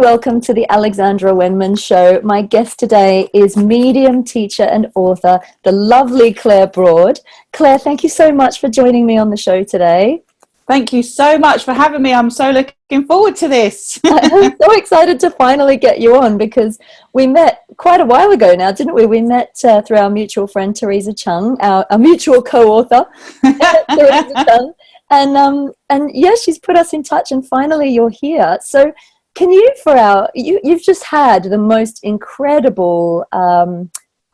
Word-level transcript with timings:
And 0.00 0.06
welcome 0.06 0.40
to 0.40 0.54
the 0.54 0.66
Alexandra 0.70 1.34
Wenman 1.34 1.76
Show. 1.76 2.22
My 2.22 2.40
guest 2.40 2.78
today 2.78 3.28
is 3.34 3.54
medium, 3.54 4.24
teacher, 4.24 4.62
and 4.62 4.90
author, 4.94 5.40
the 5.62 5.72
lovely 5.72 6.32
Claire 6.32 6.68
Broad. 6.68 7.20
Claire, 7.52 7.78
thank 7.78 8.02
you 8.02 8.08
so 8.08 8.32
much 8.32 8.60
for 8.60 8.70
joining 8.70 9.04
me 9.04 9.18
on 9.18 9.28
the 9.28 9.36
show 9.36 9.62
today. 9.62 10.22
Thank 10.66 10.94
you 10.94 11.02
so 11.02 11.36
much 11.36 11.64
for 11.64 11.74
having 11.74 12.00
me. 12.00 12.14
I'm 12.14 12.30
so 12.30 12.50
looking 12.50 13.04
forward 13.04 13.36
to 13.36 13.48
this. 13.48 14.00
I'm 14.06 14.56
so 14.58 14.72
excited 14.72 15.20
to 15.20 15.32
finally 15.32 15.76
get 15.76 16.00
you 16.00 16.16
on 16.16 16.38
because 16.38 16.78
we 17.12 17.26
met 17.26 17.64
quite 17.76 18.00
a 18.00 18.06
while 18.06 18.30
ago 18.30 18.54
now, 18.54 18.72
didn't 18.72 18.94
we? 18.94 19.04
We 19.04 19.20
met 19.20 19.54
uh, 19.64 19.82
through 19.82 19.98
our 19.98 20.08
mutual 20.08 20.46
friend 20.46 20.74
Theresa 20.74 21.12
Cheung, 21.12 21.58
our, 21.60 21.84
our 21.90 21.98
mutual 21.98 22.40
co-author, 22.40 23.04
Theresa 23.42 24.32
Cheung, 24.48 24.72
and 25.10 25.36
um, 25.36 25.74
and 25.90 26.10
yeah, 26.14 26.36
she's 26.42 26.58
put 26.58 26.76
us 26.76 26.94
in 26.94 27.02
touch, 27.02 27.32
and 27.32 27.46
finally 27.46 27.90
you're 27.90 28.08
here. 28.08 28.56
So 28.62 28.94
can 29.34 29.50
you 29.50 29.70
for 29.82 29.96
our 29.96 30.28
you, 30.34 30.60
you've 30.62 30.82
just 30.82 31.04
had 31.04 31.44
the 31.44 31.58
most 31.58 32.00
incredible 32.02 33.24
um, 33.32 33.90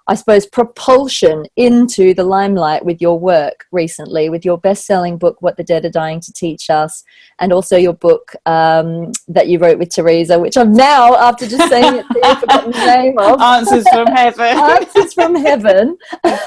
i 0.08 0.14
suppose 0.14 0.46
propulsion 0.46 1.44
into 1.56 2.14
the 2.14 2.24
limelight 2.24 2.84
with 2.84 3.00
your 3.00 3.18
work 3.18 3.66
recently 3.72 4.28
with 4.28 4.44
your 4.44 4.58
best-selling 4.58 5.18
book 5.18 5.40
what 5.40 5.56
the 5.56 5.64
dead 5.64 5.84
are 5.84 5.90
dying 5.90 6.20
to 6.20 6.32
teach 6.32 6.70
us 6.70 7.04
and 7.40 7.52
also 7.52 7.76
your 7.76 7.92
book 7.92 8.34
um, 8.46 9.12
that 9.28 9.48
you 9.48 9.58
wrote 9.58 9.78
with 9.78 9.90
theresa 9.90 10.38
which 10.38 10.56
i'm 10.56 10.72
now 10.72 11.14
after 11.16 11.46
just 11.46 11.68
saying 11.68 11.96
it 11.98 12.06
forgotten 12.40 12.70
the 12.70 12.86
name 12.86 13.18
of. 13.18 13.40
Answers 13.40 13.88
from 13.88 14.06
heaven. 14.08 14.46
Answers 14.58 15.14
from 15.14 15.34
heaven. 15.34 15.98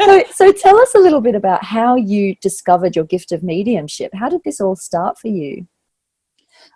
So, 0.00 0.22
so 0.32 0.52
tell 0.52 0.78
us 0.78 0.94
a 0.94 0.98
little 0.98 1.20
bit 1.20 1.34
about 1.34 1.64
how 1.64 1.96
you 1.96 2.36
discovered 2.36 2.94
your 2.94 3.04
gift 3.04 3.32
of 3.32 3.42
mediumship. 3.42 4.14
How 4.14 4.28
did 4.28 4.42
this 4.44 4.60
all 4.60 4.76
start 4.76 5.18
for 5.18 5.26
you 5.26 5.66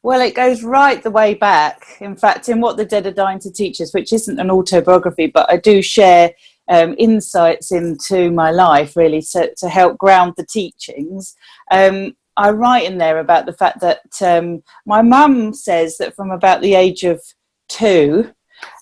well, 0.03 0.21
it 0.21 0.35
goes 0.35 0.65
right 0.65 1.03
the 1.03 1.11
way 1.11 1.35
back. 1.35 1.87
In 2.01 2.17
fact, 2.17 2.49
in 2.49 2.61
What 2.61 2.77
the 2.77 2.85
Dead 2.85 3.07
Are 3.07 3.13
Dying 3.13 3.39
to 3.41 3.53
Teach 3.53 3.81
Us, 3.81 3.95
which 3.95 4.13
isn't 4.13 4.41
an 4.41 4.51
autobiography, 4.51 5.29
but 5.29 5.51
I 5.51 5.57
do 5.57 5.81
share 5.81 6.33
um, 6.69 6.95
insights 6.99 7.71
into 7.73 8.31
my 8.31 8.51
life 8.51 8.97
really 8.97 9.23
to, 9.33 9.55
to 9.57 9.69
help 9.69 9.99
ground 9.99 10.35
the 10.37 10.47
teachings. 10.47 11.37
Um, 11.71 12.17
I 12.37 12.51
write 12.51 12.85
in 12.85 12.99
there 12.99 13.19
about 13.19 13.47
the 13.47 13.53
fact 13.53 13.81
that 13.81 14.01
um, 14.23 14.63
my 14.87 15.03
mum 15.03 15.53
says 15.55 15.99
that 15.99 16.17
from 16.17 16.31
about 16.31 16.63
the 16.63 16.75
age 16.75 17.05
of 17.05 17.21
two, 17.69 18.33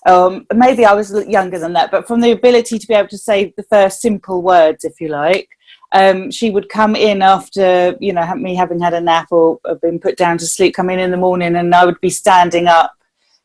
um, 0.07 0.45
maybe 0.53 0.85
I 0.85 0.93
was 0.93 1.11
younger 1.27 1.59
than 1.59 1.73
that, 1.73 1.91
but 1.91 2.07
from 2.07 2.21
the 2.21 2.31
ability 2.31 2.79
to 2.79 2.87
be 2.87 2.93
able 2.93 3.09
to 3.09 3.17
say 3.17 3.53
the 3.57 3.63
first 3.63 4.01
simple 4.01 4.41
words, 4.41 4.83
if 4.85 5.01
you 5.01 5.09
like, 5.09 5.49
um, 5.93 6.31
she 6.31 6.49
would 6.49 6.69
come 6.69 6.95
in 6.95 7.21
after 7.21 7.97
you 7.99 8.13
know 8.13 8.35
me 8.35 8.55
having 8.55 8.79
had 8.79 8.93
a 8.93 9.01
nap 9.01 9.27
or 9.31 9.59
been 9.81 9.99
put 9.99 10.17
down 10.17 10.37
to 10.37 10.45
sleep 10.45 10.75
come 10.75 10.89
in 10.89 10.99
in 10.99 11.11
the 11.11 11.17
morning 11.17 11.55
and 11.55 11.75
i 11.75 11.85
would 11.85 11.99
be 12.01 12.09
standing 12.09 12.67
up 12.67 12.93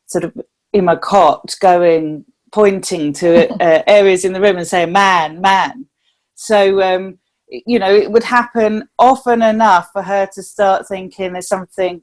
sort 0.07 0.25
of 0.25 0.33
in 0.73 0.85
my 0.85 0.97
cot 0.97 1.55
going 1.61 2.25
pointing 2.53 3.13
to 3.13 3.51
uh, 3.63 3.83
areas 3.87 4.25
in 4.25 4.33
the 4.33 4.41
room 4.41 4.57
and 4.57 4.67
saying 4.67 4.93
man 4.93 5.41
man. 5.41 5.87
So 6.35 6.83
um, 6.83 7.19
you 7.49 7.79
know 7.79 7.95
it 7.95 8.11
would 8.11 8.25
happen 8.25 8.89
often 8.99 9.43
enough 9.43 9.91
for 9.93 10.03
her 10.03 10.29
to 10.35 10.43
start 10.43 10.89
thinking 10.89 11.33
there's 11.33 11.49
something 11.49 12.03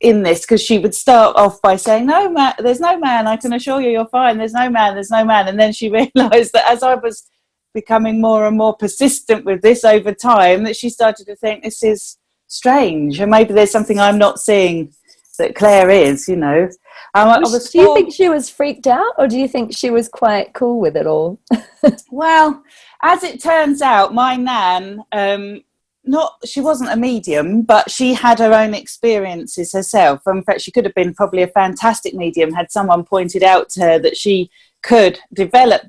in 0.00 0.22
this 0.22 0.42
because 0.42 0.62
she 0.62 0.78
would 0.78 0.94
start 0.94 1.36
off 1.36 1.60
by 1.60 1.74
saying 1.74 2.06
no 2.06 2.30
man 2.30 2.54
there's 2.60 2.78
no 2.78 2.96
man 2.96 3.26
i 3.26 3.36
can 3.36 3.52
assure 3.52 3.80
you 3.80 3.90
you're 3.90 4.06
fine 4.06 4.38
there's 4.38 4.52
no 4.52 4.70
man 4.70 4.94
there's 4.94 5.10
no 5.10 5.24
man. 5.24 5.48
And 5.48 5.58
then 5.58 5.72
she 5.72 5.90
realized 6.14 6.52
that 6.52 6.70
as 6.70 6.82
i 6.82 6.94
was 6.94 7.28
becoming 7.74 8.20
more 8.20 8.46
and 8.46 8.56
more 8.56 8.76
persistent 8.76 9.44
with 9.44 9.62
this 9.62 9.84
over 9.84 10.12
time 10.12 10.64
that 10.64 10.76
she 10.76 10.90
started 10.90 11.26
to 11.26 11.36
think 11.36 11.62
this 11.62 11.82
is 11.82 12.16
strange 12.46 13.20
and 13.20 13.30
maybe 13.30 13.52
there's 13.52 13.70
something 13.70 14.00
I'm 14.00 14.18
not 14.18 14.40
seeing 14.40 14.92
that 15.38 15.54
Claire 15.54 15.88
is, 15.88 16.28
you 16.28 16.36
know. 16.36 16.68
Um, 17.14 17.40
was, 17.40 17.70
do 17.70 17.78
you 17.78 17.94
think 17.94 18.12
she 18.12 18.28
was 18.28 18.50
freaked 18.50 18.86
out 18.86 19.12
or 19.16 19.26
do 19.26 19.38
you 19.38 19.48
think 19.48 19.72
she 19.72 19.90
was 19.90 20.08
quite 20.08 20.52
cool 20.52 20.80
with 20.80 20.96
it 20.96 21.06
all? 21.06 21.40
well, 22.10 22.62
as 23.02 23.22
it 23.22 23.42
turns 23.42 23.80
out, 23.80 24.12
my 24.12 24.36
nan, 24.36 25.02
um, 25.12 25.62
not 26.04 26.34
she 26.44 26.60
wasn't 26.60 26.90
a 26.90 26.96
medium, 26.96 27.62
but 27.62 27.90
she 27.90 28.14
had 28.14 28.38
her 28.38 28.52
own 28.52 28.74
experiences 28.74 29.72
herself. 29.72 30.22
In 30.26 30.42
fact, 30.42 30.62
she 30.62 30.72
could 30.72 30.84
have 30.84 30.94
been 30.94 31.14
probably 31.14 31.42
a 31.42 31.48
fantastic 31.48 32.14
medium 32.14 32.52
had 32.52 32.70
someone 32.70 33.04
pointed 33.04 33.42
out 33.42 33.68
to 33.70 33.80
her 33.80 33.98
that 34.00 34.16
she 34.16 34.50
could 34.82 35.18
develop 35.32 35.82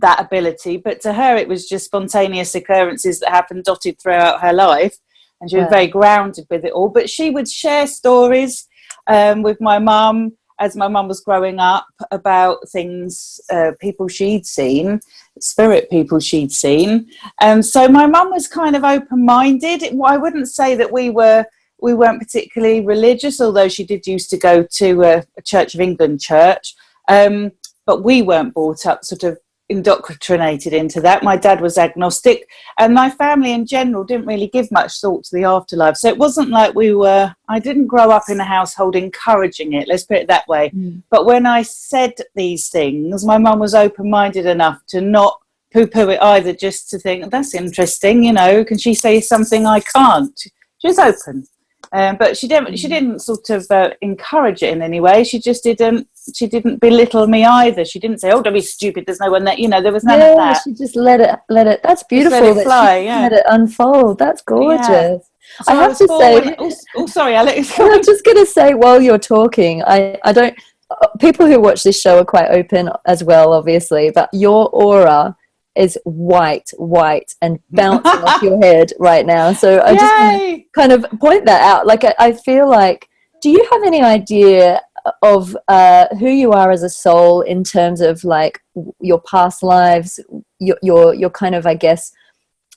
that 0.00 0.20
ability, 0.20 0.76
but 0.76 1.00
to 1.00 1.12
her 1.12 1.36
it 1.36 1.48
was 1.48 1.68
just 1.68 1.86
spontaneous 1.86 2.54
occurrences 2.54 3.20
that 3.20 3.30
happened 3.30 3.64
dotted 3.64 4.00
throughout 4.00 4.40
her 4.40 4.52
life, 4.52 4.96
and 5.40 5.50
she 5.50 5.58
was 5.58 5.68
very 5.68 5.86
grounded 5.86 6.46
with 6.50 6.64
it 6.64 6.72
all. 6.72 6.88
But 6.88 7.10
she 7.10 7.30
would 7.30 7.48
share 7.48 7.86
stories 7.86 8.66
um, 9.06 9.42
with 9.42 9.60
my 9.60 9.78
mum 9.78 10.32
as 10.58 10.76
my 10.76 10.88
mum 10.88 11.06
was 11.06 11.20
growing 11.20 11.58
up 11.58 11.86
about 12.10 12.58
things, 12.70 13.40
uh, 13.52 13.72
people 13.80 14.08
she'd 14.08 14.46
seen, 14.46 15.00
spirit 15.38 15.90
people 15.90 16.18
she'd 16.18 16.50
seen. 16.50 17.06
Um, 17.42 17.62
so 17.62 17.88
my 17.88 18.06
mum 18.06 18.30
was 18.30 18.48
kind 18.48 18.74
of 18.74 18.84
open-minded. 18.84 19.82
I 20.02 20.16
wouldn't 20.16 20.48
say 20.48 20.74
that 20.74 20.90
we 20.92 21.10
were 21.10 21.44
we 21.78 21.92
weren't 21.92 22.22
particularly 22.22 22.80
religious, 22.80 23.38
although 23.38 23.68
she 23.68 23.84
did 23.84 24.06
used 24.06 24.30
to 24.30 24.38
go 24.38 24.62
to 24.62 25.02
a, 25.02 25.24
a 25.36 25.42
Church 25.42 25.74
of 25.74 25.80
England 25.82 26.22
church. 26.22 26.74
Um, 27.08 27.52
but 27.84 28.02
we 28.02 28.22
weren't 28.22 28.54
brought 28.54 28.86
up 28.86 29.04
sort 29.04 29.24
of 29.24 29.38
indoctrinated 29.68 30.72
into 30.72 31.00
that. 31.00 31.22
My 31.22 31.36
dad 31.36 31.60
was 31.60 31.78
agnostic, 31.78 32.48
and 32.78 32.94
my 32.94 33.10
family 33.10 33.52
in 33.52 33.66
general 33.66 34.04
didn't 34.04 34.26
really 34.26 34.46
give 34.46 34.70
much 34.70 35.00
thought 35.00 35.24
to 35.24 35.36
the 35.36 35.44
afterlife. 35.44 35.96
So 35.96 36.08
it 36.08 36.18
wasn't 36.18 36.50
like 36.50 36.74
we 36.74 36.94
were, 36.94 37.34
I 37.48 37.58
didn't 37.58 37.88
grow 37.88 38.10
up 38.10 38.24
in 38.28 38.40
a 38.40 38.44
household 38.44 38.94
encouraging 38.94 39.72
it, 39.72 39.88
let's 39.88 40.04
put 40.04 40.18
it 40.18 40.28
that 40.28 40.46
way. 40.46 40.70
Mm. 40.70 41.02
But 41.10 41.26
when 41.26 41.46
I 41.46 41.62
said 41.62 42.14
these 42.34 42.68
things, 42.68 43.24
my 43.24 43.38
mum 43.38 43.58
was 43.58 43.74
open 43.74 44.08
minded 44.08 44.46
enough 44.46 44.80
to 44.88 45.00
not 45.00 45.40
poo 45.72 45.86
poo 45.86 46.10
it 46.10 46.22
either, 46.22 46.52
just 46.52 46.88
to 46.90 46.98
think, 46.98 47.30
that's 47.30 47.54
interesting, 47.54 48.24
you 48.24 48.32
know, 48.32 48.64
can 48.64 48.78
she 48.78 48.94
say 48.94 49.20
something 49.20 49.66
I 49.66 49.80
can't? 49.80 50.38
She 50.78 50.88
was 50.88 50.98
open. 50.98 51.46
Um, 51.92 52.16
but 52.16 52.36
she 52.36 52.48
didn't. 52.48 52.76
She 52.78 52.86
mm. 52.86 52.90
didn't 52.90 53.18
sort 53.20 53.50
of 53.50 53.66
uh, 53.70 53.90
encourage 54.00 54.62
it 54.62 54.72
in 54.72 54.82
any 54.82 55.00
way. 55.00 55.24
She 55.24 55.38
just 55.38 55.62
didn't. 55.62 56.08
She 56.34 56.46
didn't 56.46 56.80
belittle 56.80 57.26
me 57.26 57.44
either. 57.44 57.84
She 57.84 57.98
didn't 57.98 58.20
say, 58.20 58.32
"Oh, 58.32 58.42
don't 58.42 58.52
be 58.52 58.60
stupid." 58.60 59.04
There's 59.06 59.20
no 59.20 59.30
one 59.30 59.44
that 59.44 59.58
you 59.58 59.68
know. 59.68 59.80
There 59.80 59.92
was 59.92 60.04
none 60.04 60.18
yeah, 60.18 60.30
of 60.30 60.36
that. 60.36 60.62
She 60.64 60.72
just 60.72 60.96
let 60.96 61.20
it. 61.20 61.38
Let 61.48 61.66
it. 61.66 61.82
That's 61.82 62.02
beautiful. 62.04 62.40
let 62.40 62.56
it 62.56 62.64
fly. 62.64 62.98
yeah. 62.98 63.20
Let 63.20 63.32
it 63.32 63.46
unfold. 63.48 64.18
That's 64.18 64.42
gorgeous. 64.42 64.88
Yeah. 64.88 65.18
So 65.62 65.72
I 65.72 65.74
have 65.74 65.92
I 65.92 65.94
to 65.94 66.08
say. 66.08 66.56
Oh, 66.58 66.72
oh, 66.96 67.06
sorry, 67.06 67.34
Alex. 67.34 67.72
I'm 67.78 68.02
just 68.02 68.24
going 68.24 68.38
to 68.38 68.46
say 68.46 68.74
while 68.74 69.00
you're 69.00 69.18
talking, 69.18 69.82
I 69.84 70.18
I 70.24 70.32
don't. 70.32 70.56
Uh, 70.90 71.08
people 71.18 71.46
who 71.46 71.60
watch 71.60 71.82
this 71.82 72.00
show 72.00 72.18
are 72.18 72.24
quite 72.24 72.50
open 72.50 72.88
as 73.06 73.24
well, 73.24 73.52
obviously, 73.52 74.10
but 74.10 74.28
your 74.32 74.68
aura 74.72 75.36
is 75.76 75.98
white, 76.04 76.70
white, 76.76 77.34
and 77.42 77.58
bouncing 77.70 78.22
off 78.22 78.42
your 78.42 78.60
head 78.62 78.92
right 78.98 79.26
now. 79.26 79.52
So 79.52 79.80
I 79.82 79.94
just 79.94 80.72
kind 80.74 80.92
of 80.92 81.06
point 81.20 81.44
that 81.46 81.62
out. 81.62 81.86
Like 81.86 82.04
I, 82.04 82.14
I, 82.18 82.32
feel 82.32 82.68
like, 82.68 83.08
do 83.42 83.50
you 83.50 83.66
have 83.70 83.82
any 83.84 84.02
idea 84.02 84.80
of 85.22 85.56
uh, 85.68 86.06
who 86.18 86.28
you 86.28 86.52
are 86.52 86.70
as 86.70 86.82
a 86.82 86.88
soul 86.88 87.42
in 87.42 87.62
terms 87.62 88.00
of 88.00 88.24
like 88.24 88.60
your 89.00 89.20
past 89.22 89.62
lives, 89.62 90.18
your 90.58 90.78
your, 90.82 91.14
your 91.14 91.30
kind 91.30 91.54
of, 91.54 91.66
I 91.66 91.74
guess, 91.74 92.12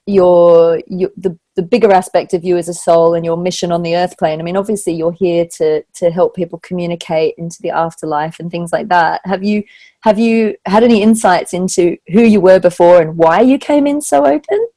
your, 0.05 0.81
your 0.87 1.09
the 1.17 1.37
the 1.59 1.63
bigger 1.63 1.91
aspect 1.91 2.33
of 2.33 2.45
you 2.45 2.55
as 2.55 2.69
a 2.69 2.73
soul 2.73 3.16
and 3.16 3.25
your 3.25 3.35
mission 3.35 3.69
on 3.69 3.83
the 3.83 3.93
earth 3.93 4.17
plane 4.17 4.39
i 4.39 4.43
mean 4.43 4.55
obviously 4.55 4.93
you're 4.93 5.11
here 5.11 5.45
to 5.45 5.83
to 5.93 6.09
help 6.09 6.33
people 6.33 6.57
communicate 6.59 7.35
into 7.37 7.61
the 7.61 7.69
afterlife 7.69 8.40
and 8.40 8.49
things 8.49 8.72
like 8.72 8.87
that 8.87 9.19
have 9.25 9.43
you 9.43 9.61
have 10.01 10.17
you 10.17 10.55
had 10.66 10.84
any 10.84 11.01
insights 11.01 11.53
into 11.53 11.97
who 12.07 12.22
you 12.22 12.41
were 12.41 12.59
before 12.59 13.01
and 13.01 13.17
why 13.17 13.41
you 13.41 13.57
came 13.57 13.85
in 13.85 14.01
so 14.01 14.25
open 14.25 14.67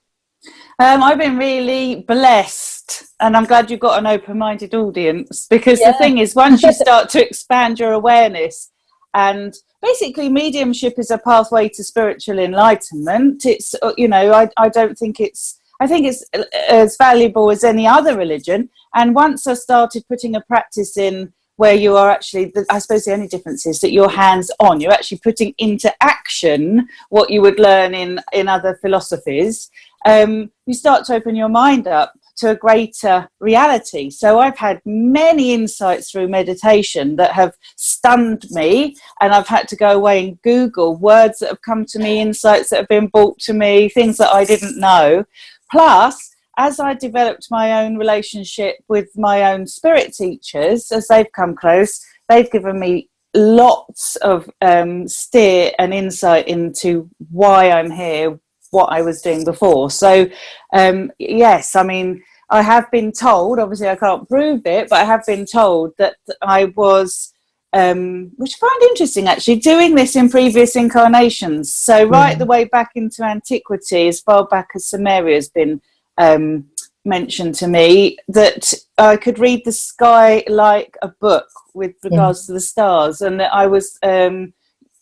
um, 0.78 1.02
I've 1.02 1.18
been 1.18 1.38
really 1.38 2.02
blessed, 2.08 3.04
and 3.20 3.36
I'm 3.36 3.44
glad 3.44 3.70
you've 3.70 3.78
got 3.78 4.00
an 4.00 4.06
open-minded 4.06 4.74
audience 4.74 5.46
because 5.48 5.78
yeah. 5.78 5.92
the 5.92 5.98
thing 5.98 6.18
is, 6.18 6.34
once 6.34 6.62
you 6.62 6.72
start 6.72 7.08
to 7.10 7.24
expand 7.24 7.78
your 7.78 7.92
awareness, 7.92 8.72
and 9.14 9.54
basically, 9.80 10.28
mediumship 10.28 10.98
is 10.98 11.12
a 11.12 11.18
pathway 11.18 11.68
to 11.68 11.84
spiritual 11.84 12.38
enlightenment. 12.40 13.46
It's 13.46 13.74
uh, 13.80 13.92
you 13.96 14.08
know, 14.08 14.32
I 14.32 14.48
I 14.56 14.70
don't 14.70 14.98
think 14.98 15.20
it's 15.20 15.60
I 15.78 15.86
think 15.86 16.06
it's 16.06 16.24
uh, 16.32 16.44
as 16.68 16.96
valuable 16.96 17.50
as 17.50 17.62
any 17.64 17.86
other 17.86 18.16
religion. 18.16 18.70
And 18.94 19.14
once 19.14 19.46
I 19.46 19.54
started 19.54 20.04
putting 20.08 20.34
a 20.34 20.40
practice 20.40 20.96
in 20.96 21.32
where 21.56 21.74
you 21.74 21.96
are 21.96 22.10
actually, 22.10 22.52
I 22.70 22.78
suppose 22.78 23.04
the 23.04 23.12
only 23.12 23.28
difference 23.28 23.66
is 23.66 23.80
that 23.80 23.92
you're 23.92 24.10
hands 24.10 24.50
on, 24.58 24.80
you're 24.80 24.92
actually 24.92 25.20
putting 25.22 25.54
into 25.58 25.92
action 26.02 26.88
what 27.10 27.30
you 27.30 27.42
would 27.42 27.58
learn 27.58 27.94
in, 27.94 28.20
in 28.32 28.48
other 28.48 28.78
philosophies. 28.80 29.70
Um, 30.06 30.50
you 30.66 30.74
start 30.74 31.04
to 31.06 31.14
open 31.14 31.36
your 31.36 31.48
mind 31.48 31.86
up 31.86 32.12
to 32.38 32.50
a 32.50 32.56
greater 32.56 33.28
reality. 33.40 34.10
So 34.10 34.40
I've 34.40 34.58
had 34.58 34.80
many 34.84 35.52
insights 35.52 36.10
through 36.10 36.28
meditation 36.28 37.16
that 37.16 37.32
have 37.32 37.54
stunned 37.76 38.46
me, 38.50 38.96
and 39.20 39.32
I've 39.32 39.46
had 39.46 39.68
to 39.68 39.76
go 39.76 39.90
away 39.90 40.26
and 40.26 40.42
Google 40.42 40.96
words 40.96 41.38
that 41.38 41.50
have 41.50 41.62
come 41.62 41.84
to 41.86 41.98
me, 41.98 42.20
insights 42.20 42.70
that 42.70 42.78
have 42.78 42.88
been 42.88 43.08
brought 43.08 43.38
to 43.40 43.52
me, 43.52 43.88
things 43.88 44.16
that 44.16 44.32
I 44.32 44.44
didn't 44.44 44.80
know. 44.80 45.24
Plus, 45.70 46.31
as 46.58 46.78
I 46.78 46.94
developed 46.94 47.48
my 47.50 47.84
own 47.84 47.96
relationship 47.96 48.76
with 48.88 49.08
my 49.16 49.52
own 49.52 49.66
spirit 49.66 50.14
teachers, 50.14 50.92
as 50.92 51.08
they've 51.08 51.32
come 51.32 51.54
close, 51.54 52.04
they've 52.28 52.50
given 52.50 52.78
me 52.78 53.08
lots 53.34 54.16
of 54.16 54.48
um, 54.60 55.08
steer 55.08 55.72
and 55.78 55.94
insight 55.94 56.48
into 56.48 57.08
why 57.30 57.70
I'm 57.70 57.90
here, 57.90 58.38
what 58.70 58.92
I 58.92 59.02
was 59.02 59.22
doing 59.22 59.44
before. 59.44 59.90
So, 59.90 60.28
um, 60.72 61.10
yes, 61.18 61.74
I 61.74 61.82
mean, 61.82 62.22
I 62.50 62.60
have 62.60 62.90
been 62.90 63.12
told, 63.12 63.58
obviously, 63.58 63.88
I 63.88 63.96
can't 63.96 64.28
prove 64.28 64.66
it, 64.66 64.90
but 64.90 65.00
I 65.00 65.04
have 65.04 65.24
been 65.26 65.46
told 65.46 65.92
that 65.96 66.16
I 66.42 66.66
was, 66.76 67.32
um, 67.72 68.32
which 68.36 68.56
I 68.56 68.68
find 68.68 68.82
interesting 68.90 69.26
actually, 69.26 69.56
doing 69.56 69.94
this 69.94 70.16
in 70.16 70.28
previous 70.28 70.76
incarnations. 70.76 71.74
So, 71.74 72.04
right 72.04 72.36
mm. 72.36 72.38
the 72.38 72.46
way 72.46 72.64
back 72.64 72.90
into 72.94 73.24
antiquity, 73.24 74.08
as 74.08 74.20
far 74.20 74.46
back 74.46 74.68
as 74.74 74.90
Sumeria 74.90 75.36
has 75.36 75.48
been 75.48 75.80
um, 76.18 76.66
mentioned 77.04 77.54
to 77.56 77.68
me, 77.68 78.18
that 78.28 78.72
I 78.98 79.16
could 79.16 79.38
read 79.38 79.64
the 79.64 79.72
sky 79.72 80.44
like 80.48 80.96
a 81.02 81.08
book 81.08 81.48
with 81.74 81.94
regards 82.04 82.42
yeah. 82.42 82.46
to 82.46 82.52
the 82.52 82.60
stars, 82.60 83.22
and 83.22 83.40
that 83.40 83.52
I 83.52 83.66
was, 83.66 83.98
um, 84.02 84.52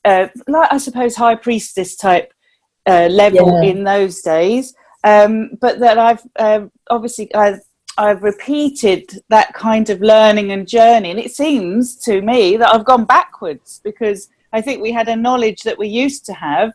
uh, 0.04 0.28
like 0.48 0.72
I 0.72 0.78
suppose, 0.78 1.16
high 1.16 1.34
priestess 1.34 1.96
type 1.96 2.32
uh, 2.86 3.08
level 3.10 3.62
yeah. 3.62 3.70
in 3.70 3.84
those 3.84 4.20
days. 4.22 4.74
Um, 5.02 5.52
but 5.60 5.78
that 5.80 5.98
I've 5.98 6.22
uh, 6.36 6.66
obviously 6.90 7.34
I've, 7.34 7.60
I've 7.96 8.22
repeated 8.22 9.22
that 9.28 9.54
kind 9.54 9.88
of 9.90 10.00
learning 10.00 10.52
and 10.52 10.68
journey, 10.68 11.10
and 11.10 11.18
it 11.18 11.32
seems 11.32 11.96
to 12.04 12.20
me 12.22 12.56
that 12.56 12.74
I've 12.74 12.84
gone 12.84 13.04
backwards 13.04 13.80
because 13.82 14.28
I 14.52 14.60
think 14.60 14.82
we 14.82 14.92
had 14.92 15.08
a 15.08 15.16
knowledge 15.16 15.62
that 15.62 15.78
we 15.78 15.88
used 15.88 16.26
to 16.26 16.34
have. 16.34 16.72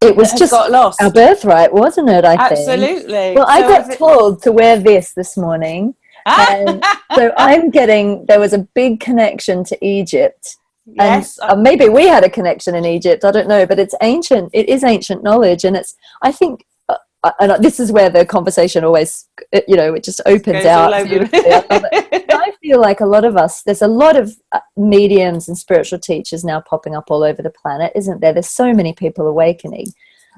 It 0.00 0.14
was 0.14 0.32
just 0.32 0.52
got 0.52 0.70
lost. 0.70 1.00
our 1.00 1.10
birthright, 1.10 1.72
wasn't 1.72 2.10
it? 2.10 2.24
I 2.24 2.36
think. 2.48 2.58
absolutely. 2.58 3.12
Think? 3.12 3.38
Well, 3.38 3.46
so 3.46 3.52
I 3.52 3.60
got 3.62 3.90
it... 3.90 3.98
told 3.98 4.42
to 4.42 4.52
wear 4.52 4.78
this 4.78 5.12
this 5.14 5.36
morning, 5.36 5.94
and 6.26 6.84
so 7.14 7.32
I'm 7.36 7.70
getting. 7.70 8.26
There 8.26 8.40
was 8.40 8.52
a 8.52 8.58
big 8.58 9.00
connection 9.00 9.64
to 9.64 9.84
Egypt. 9.84 10.56
Yes. 10.84 11.38
And 11.38 11.50
uh, 11.50 11.56
maybe 11.56 11.88
we 11.88 12.06
had 12.06 12.24
a 12.24 12.30
connection 12.30 12.74
in 12.74 12.84
Egypt. 12.84 13.24
I 13.24 13.30
don't 13.30 13.48
know, 13.48 13.66
but 13.66 13.78
it's 13.78 13.94
ancient. 14.02 14.50
It 14.52 14.68
is 14.68 14.84
ancient 14.84 15.22
knowledge, 15.22 15.64
and 15.64 15.74
it's. 15.76 15.94
I 16.22 16.30
think 16.30 16.66
and 17.40 17.62
this 17.62 17.80
is 17.80 17.92
where 17.92 18.10
the 18.10 18.24
conversation 18.24 18.84
always 18.84 19.26
you 19.68 19.76
know 19.76 19.94
it 19.94 20.04
just 20.04 20.20
opens 20.26 20.64
out 20.64 20.92
I, 22.30 22.52
feel 22.62 22.80
like 22.80 23.00
a 23.00 23.06
lot 23.06 23.24
of 23.24 23.36
us 23.36 23.62
there's 23.62 23.82
a 23.82 23.88
lot 23.88 24.16
of 24.16 24.34
uh, 24.52 24.60
mediums 24.76 25.46
and 25.46 25.56
spiritual 25.56 25.98
teachers 25.98 26.44
now 26.44 26.60
popping 26.60 26.96
up 26.96 27.10
all 27.10 27.22
over 27.22 27.42
the 27.42 27.50
planet 27.50 27.92
isn't 27.94 28.20
there? 28.20 28.32
There's 28.32 28.48
so 28.48 28.72
many 28.72 28.92
people 28.92 29.26
awakening. 29.26 29.86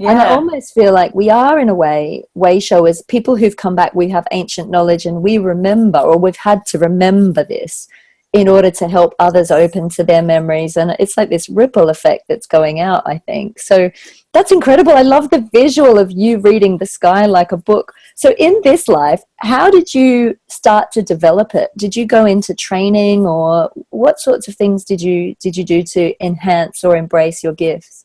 Yeah. 0.00 0.10
and 0.10 0.20
i 0.20 0.28
almost 0.28 0.74
feel 0.74 0.92
like 0.92 1.12
we 1.12 1.28
are 1.28 1.58
in 1.58 1.68
a 1.68 1.74
way 1.74 2.24
way 2.34 2.60
showers. 2.60 3.02
People 3.02 3.36
who've 3.36 3.56
come 3.56 3.74
back 3.74 3.94
we 3.94 4.08
have 4.10 4.26
ancient 4.30 4.70
knowledge 4.70 5.06
and 5.06 5.22
we 5.22 5.38
remember 5.38 5.98
or 5.98 6.18
we've 6.18 6.36
had 6.36 6.64
to 6.66 6.78
remember 6.78 7.44
this 7.44 7.88
in 8.34 8.46
order 8.46 8.70
to 8.70 8.88
help 8.88 9.14
others 9.18 9.50
open 9.50 9.88
to 9.88 10.04
their 10.04 10.22
memories. 10.22 10.76
And 10.76 10.94
it's 10.98 11.16
like 11.16 11.30
this 11.30 11.48
ripple 11.48 11.88
effect 11.88 12.24
that's 12.28 12.46
going 12.46 12.80
out 12.80 13.02
i 13.06 13.18
think. 13.18 13.58
So 13.58 13.90
that's 14.34 14.52
incredible. 14.52 14.92
I 14.92 15.02
love 15.02 15.30
the 15.30 15.48
visual 15.52 15.98
of 15.98 16.12
you 16.12 16.38
reading 16.38 16.76
the 16.76 16.86
sky 16.86 17.24
like 17.24 17.52
a 17.52 17.56
book. 17.56 17.94
So 18.14 18.34
in 18.38 18.60
this 18.62 18.88
life 18.88 19.22
how 19.38 19.70
did 19.70 19.94
you 19.94 20.36
start 20.48 20.92
to 20.92 21.02
develop 21.02 21.54
it? 21.54 21.70
Did 21.76 21.96
you 21.96 22.04
go 22.04 22.26
into 22.26 22.54
training 22.54 23.24
or 23.24 23.70
what 23.90 24.20
sorts 24.20 24.48
of 24.48 24.56
things 24.56 24.84
did 24.84 25.00
you 25.00 25.34
did 25.40 25.56
you 25.56 25.64
do 25.64 25.82
to 25.94 26.24
enhance 26.24 26.84
or 26.84 26.96
embrace 26.96 27.42
your 27.42 27.54
gifts? 27.54 28.04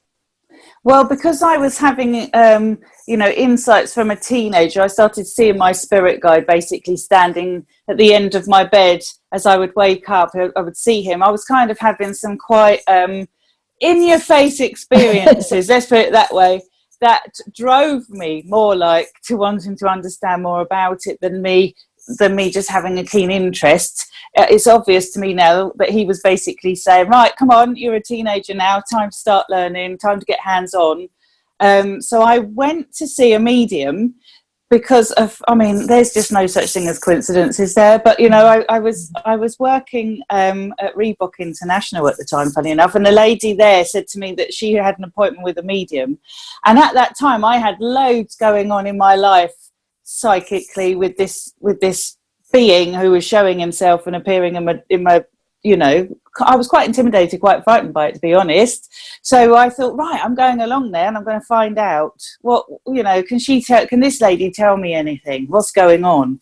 Well, 0.86 1.06
because 1.06 1.42
I 1.42 1.56
was 1.56 1.78
having, 1.78 2.30
um, 2.34 2.78
you 3.08 3.16
know, 3.16 3.30
insights 3.30 3.94
from 3.94 4.12
a 4.12 4.18
teenager, 4.18 4.82
I 4.82 4.88
started 4.88 5.26
seeing 5.26 5.58
my 5.58 5.72
spirit 5.72 6.20
guide 6.20 6.46
basically 6.46 6.98
standing 6.98 7.66
at 7.90 7.98
the 7.98 8.14
end 8.14 8.36
of 8.36 8.48
my 8.50 8.66
bed 8.66 9.02
as 9.34 9.46
I 9.46 9.58
would 9.58 9.76
wake 9.76 10.10
up. 10.10 10.32
I 10.36 10.62
would 10.62 10.78
see 10.78 11.02
him. 11.02 11.22
I 11.22 11.32
was 11.32 11.44
kind 11.44 11.72
of 11.72 11.80
having 11.80 12.14
some 12.14 12.38
quite 12.38 12.82
um, 12.88 13.28
in-your-face 13.82 14.62
experiences. 14.62 15.68
let's 15.70 15.88
put 15.88 15.98
it 15.98 16.14
that 16.14 16.34
way. 16.34 16.62
That 17.02 17.26
drove 17.54 18.10
me 18.10 18.44
more 18.46 18.76
like 18.76 19.10
to 19.26 19.36
wanting 19.36 19.76
to 19.78 19.88
understand 19.88 20.44
more 20.44 20.62
about 20.62 21.02
it 21.06 21.20
than 21.20 21.42
me 21.42 21.76
than 22.20 22.36
me 22.36 22.50
just 22.50 22.70
having 22.70 22.98
a 23.00 23.04
keen 23.04 23.32
interest. 23.32 24.06
Uh, 24.38 24.46
it's 24.50 24.68
obvious 24.68 25.12
to 25.12 25.20
me 25.20 25.34
now 25.34 25.72
that 25.78 25.90
he 25.90 26.06
was 26.06 26.22
basically 26.22 26.76
saying, 26.76 27.10
"Right, 27.10 27.36
come 27.38 27.50
on, 27.50 27.76
you're 27.76 27.96
a 27.96 28.02
teenager 28.02 28.54
now. 28.54 28.82
Time 28.90 29.10
to 29.10 29.18
start 29.18 29.48
learning. 29.50 29.98
Time 29.98 30.20
to 30.20 30.26
get 30.26 30.40
hands 30.40 30.74
on." 30.74 31.10
Um, 31.60 32.02
so 32.02 32.22
I 32.22 32.40
went 32.40 32.94
to 32.96 33.08
see 33.08 33.34
a 33.34 33.40
medium 33.40 34.16
because 34.74 35.12
of 35.12 35.40
i 35.48 35.54
mean 35.54 35.86
there's 35.86 36.14
just 36.14 36.32
no 36.32 36.48
such 36.48 36.74
thing 36.74 36.88
as 36.88 36.98
coincidences 36.98 37.76
there 37.76 38.00
but 38.00 38.20
you 38.20 38.28
know 38.28 38.48
i, 38.48 38.66
I 38.76 38.80
was 38.80 39.12
i 39.24 39.36
was 39.36 39.60
working 39.60 40.24
um, 40.32 40.74
at 40.80 40.96
reebok 40.96 41.38
international 41.38 42.08
at 42.08 42.18
the 42.18 42.26
time 42.26 42.50
funny 42.50 42.72
enough 42.72 42.96
and 42.96 43.06
the 43.06 43.12
lady 43.12 43.54
there 43.54 43.86
said 43.86 44.08
to 44.08 44.20
me 44.20 44.34
that 44.34 44.52
she 44.52 44.74
had 44.74 44.98
an 44.98 45.04
appointment 45.04 45.44
with 45.44 45.60
a 45.60 45.64
medium 45.64 46.18
and 46.66 46.80
at 46.80 46.96
that 46.96 47.16
time 47.16 47.46
i 47.46 47.58
had 47.58 47.80
loads 47.80 48.36
going 48.36 48.72
on 48.72 48.88
in 48.88 48.98
my 48.98 49.16
life 49.16 49.54
psychically 50.02 50.96
with 50.96 51.18
this 51.18 51.54
with 51.60 51.80
this 51.80 52.18
being 52.52 52.96
who 52.96 53.12
was 53.12 53.24
showing 53.24 53.60
himself 53.60 54.08
and 54.08 54.16
appearing 54.16 54.56
in 54.56 54.66
my 54.66 54.82
in 54.90 55.04
my 55.04 55.24
you 55.64 55.78
know 55.78 56.08
I 56.42 56.56
was 56.56 56.68
quite 56.68 56.88
intimidated, 56.88 57.40
quite 57.40 57.64
frightened 57.64 57.94
by 57.94 58.08
it, 58.08 58.16
to 58.16 58.20
be 58.20 58.34
honest. 58.34 58.92
So 59.22 59.56
I 59.56 59.70
thought, 59.70 59.96
right, 59.96 60.20
I'm 60.24 60.36
going 60.36 60.62
along 60.62 60.92
there, 60.92 61.08
and 61.08 61.16
I'm 61.16 61.24
going 61.24 61.40
to 61.40 61.46
find 61.46 61.78
out 61.78 62.22
what 62.42 62.66
you 62.88 63.04
know. 63.04 63.22
Can 63.24 63.40
she 63.40 63.62
tell? 63.62 63.86
Can 63.88 64.00
this 64.00 64.22
lady 64.22 64.52
tell 64.52 64.78
me 64.78 64.94
anything? 64.94 65.46
What's 65.48 65.72
going 65.72 66.04
on? 66.04 66.40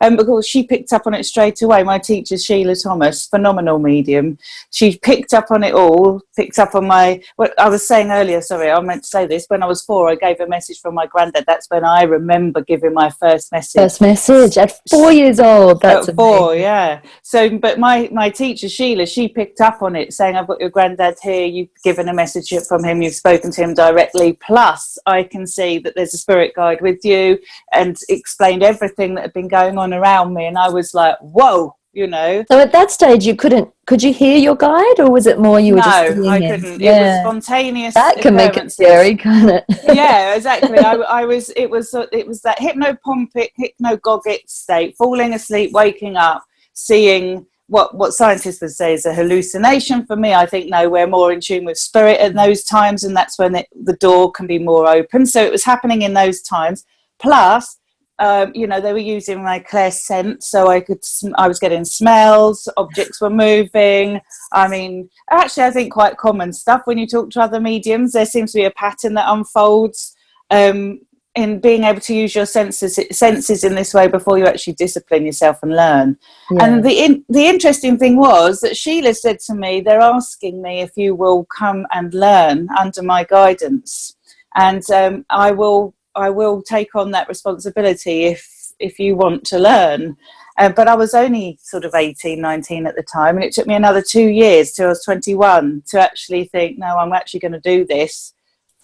Um, 0.00 0.16
because 0.16 0.46
she 0.46 0.62
picked 0.62 0.92
up 0.92 1.06
on 1.06 1.14
it 1.14 1.24
straight 1.24 1.60
away. 1.62 1.82
My 1.82 1.98
teacher, 1.98 2.38
Sheila 2.38 2.74
Thomas, 2.76 3.26
phenomenal 3.26 3.78
medium. 3.78 4.38
She 4.70 4.98
picked 4.98 5.34
up 5.34 5.50
on 5.50 5.62
it 5.62 5.74
all, 5.74 6.20
picked 6.36 6.58
up 6.58 6.74
on 6.74 6.86
my, 6.86 7.22
what 7.36 7.58
I 7.58 7.68
was 7.68 7.86
saying 7.86 8.10
earlier, 8.10 8.40
sorry, 8.40 8.70
I 8.70 8.80
meant 8.80 9.02
to 9.02 9.08
say 9.08 9.26
this. 9.26 9.46
When 9.48 9.62
I 9.62 9.66
was 9.66 9.82
four, 9.82 10.08
I 10.08 10.14
gave 10.14 10.40
a 10.40 10.46
message 10.46 10.80
from 10.80 10.94
my 10.94 11.06
granddad. 11.06 11.44
That's 11.46 11.66
when 11.68 11.84
I 11.84 12.02
remember 12.02 12.62
giving 12.62 12.94
my 12.94 13.10
first 13.10 13.52
message. 13.52 13.80
First 13.80 14.00
message 14.00 14.58
at 14.58 14.80
four 14.88 15.12
years 15.12 15.40
old. 15.40 15.82
That's 15.82 16.08
at 16.08 16.16
four, 16.16 16.52
amazing. 16.52 16.62
yeah. 16.62 17.00
So, 17.22 17.58
but 17.58 17.78
my, 17.78 18.08
my 18.12 18.30
teacher, 18.30 18.68
Sheila, 18.68 19.06
she 19.06 19.28
picked 19.28 19.60
up 19.60 19.82
on 19.82 19.96
it 19.96 20.12
saying, 20.12 20.36
I've 20.36 20.46
got 20.46 20.60
your 20.60 20.70
granddad 20.70 21.16
here, 21.22 21.46
you've 21.46 21.68
given 21.84 22.08
a 22.08 22.14
message 22.14 22.52
from 22.66 22.84
him, 22.84 23.02
you've 23.02 23.14
spoken 23.14 23.50
to 23.52 23.62
him 23.62 23.74
directly. 23.74 24.32
Plus, 24.34 24.98
I 25.06 25.22
can 25.22 25.46
see 25.46 25.78
that 25.78 25.94
there's 25.94 26.14
a 26.14 26.18
spirit 26.18 26.54
guide 26.54 26.80
with 26.80 27.04
you 27.04 27.38
and 27.72 27.96
explained 28.08 28.62
everything 28.62 29.14
that 29.14 29.22
had 29.22 29.32
been 29.32 29.48
going 29.48 29.78
on 29.78 29.89
around 29.92 30.34
me 30.34 30.46
and 30.46 30.58
i 30.58 30.68
was 30.68 30.94
like 30.94 31.16
whoa 31.20 31.74
you 31.92 32.06
know? 32.06 32.44
So 32.50 32.60
at 32.60 32.72
that 32.72 32.90
stage 32.90 33.26
you 33.26 33.34
couldn't 33.34 33.68
could 33.86 34.02
you 34.02 34.12
hear 34.12 34.38
your 34.38 34.54
guide 34.54 35.00
or 35.00 35.10
was 35.10 35.26
it 35.26 35.40
more 35.40 35.58
you 35.58 35.74
were 35.74 35.80
no, 35.80 35.84
just 35.84 36.28
i 36.28 36.38
couldn't. 36.38 36.80
Yeah. 36.80 36.92
it 36.92 37.02
was 37.02 37.20
spontaneous 37.22 37.94
that 37.94 38.18
can 38.18 38.36
make 38.36 38.56
it 38.56 38.70
scary 38.70 39.16
can't 39.16 39.50
it? 39.50 39.64
Yeah 39.94 40.34
exactly. 40.36 40.78
I, 40.78 40.94
I, 40.94 41.24
was 41.24 41.50
it 41.56 41.68
was 41.68 41.92
it 42.12 42.26
was 42.26 42.42
that 42.42 42.58
hypnopompic 42.58 43.50
hypnagogic 43.60 44.48
state 44.48 44.96
falling 44.96 45.34
asleep 45.34 45.72
waking 45.72 46.16
up 46.16 46.44
seeing 46.74 47.46
what 47.66 47.96
what 47.96 48.12
scientists 48.12 48.60
would 48.60 48.70
say 48.70 48.94
is 48.94 49.06
a 49.06 49.14
hallucination 49.14 50.06
for 50.06 50.16
me. 50.16 50.32
I 50.32 50.46
think 50.46 50.70
no 50.70 50.88
we're 50.88 51.08
more 51.08 51.32
in 51.32 51.40
tune 51.40 51.64
with 51.64 51.78
spirit 51.78 52.20
in 52.20 52.34
those 52.34 52.62
times 52.62 53.02
and 53.02 53.16
that's 53.16 53.38
when 53.38 53.56
it, 53.56 53.68
the 53.84 53.96
door 53.96 54.30
can 54.30 54.46
be 54.46 54.58
more 54.58 54.88
open. 54.88 55.26
So 55.26 55.42
it 55.42 55.50
was 55.50 55.64
happening 55.64 56.02
in 56.02 56.14
those 56.14 56.40
times. 56.40 56.84
Plus 57.18 57.79
um, 58.20 58.52
you 58.54 58.66
know, 58.66 58.80
they 58.80 58.92
were 58.92 58.98
using 58.98 59.42
my 59.42 59.58
clairsent, 59.58 60.42
so 60.42 60.68
I 60.68 60.80
could, 60.80 61.02
sm- 61.04 61.34
I 61.36 61.48
was 61.48 61.58
getting 61.58 61.86
smells, 61.86 62.68
objects 62.76 63.20
were 63.20 63.30
moving. 63.30 64.20
I 64.52 64.68
mean, 64.68 65.08
actually, 65.30 65.64
I 65.64 65.70
think 65.70 65.92
quite 65.92 66.18
common 66.18 66.52
stuff 66.52 66.82
when 66.84 66.98
you 66.98 67.06
talk 67.06 67.30
to 67.30 67.40
other 67.40 67.60
mediums. 67.60 68.12
There 68.12 68.26
seems 68.26 68.52
to 68.52 68.58
be 68.58 68.64
a 68.64 68.70
pattern 68.72 69.14
that 69.14 69.32
unfolds 69.32 70.14
um, 70.50 71.00
in 71.34 71.60
being 71.60 71.84
able 71.84 72.00
to 72.00 72.14
use 72.14 72.34
your 72.34 72.44
senses 72.44 73.00
senses 73.10 73.64
in 73.64 73.74
this 73.74 73.94
way 73.94 74.06
before 74.06 74.36
you 74.36 74.44
actually 74.44 74.74
discipline 74.74 75.24
yourself 75.24 75.58
and 75.62 75.74
learn. 75.74 76.18
Yeah. 76.50 76.64
And 76.64 76.84
the 76.84 76.92
in, 76.92 77.24
the 77.30 77.46
interesting 77.46 77.96
thing 77.96 78.18
was 78.18 78.60
that 78.60 78.76
Sheila 78.76 79.14
said 79.14 79.38
to 79.46 79.54
me, 79.54 79.80
"They're 79.80 80.00
asking 80.00 80.60
me 80.60 80.82
if 80.82 80.90
you 80.94 81.14
will 81.14 81.46
come 81.46 81.86
and 81.90 82.12
learn 82.12 82.68
under 82.78 83.02
my 83.02 83.24
guidance." 83.24 84.14
and 84.56 84.82
um, 84.90 85.24
I 85.30 85.52
will 85.52 85.94
I 86.14 86.30
will 86.30 86.62
take 86.62 86.94
on 86.94 87.10
that 87.12 87.28
responsibility 87.28 88.24
if 88.24 88.60
if 88.78 88.98
you 88.98 89.14
want 89.14 89.44
to 89.44 89.58
learn. 89.58 90.16
Uh, 90.58 90.70
but 90.70 90.88
I 90.88 90.94
was 90.94 91.14
only 91.14 91.58
sort 91.62 91.84
of 91.84 91.94
18, 91.94 92.40
19 92.40 92.86
at 92.86 92.96
the 92.96 93.02
time, 93.02 93.36
and 93.36 93.44
it 93.44 93.52
took 93.52 93.66
me 93.66 93.74
another 93.74 94.02
two 94.02 94.26
years 94.26 94.72
till 94.72 94.86
I 94.86 94.90
was 94.90 95.04
21 95.04 95.84
to 95.88 96.00
actually 96.00 96.44
think, 96.44 96.78
no, 96.78 96.96
I'm 96.98 97.12
actually 97.12 97.40
going 97.40 97.52
to 97.52 97.60
do 97.60 97.86
this. 97.86 98.34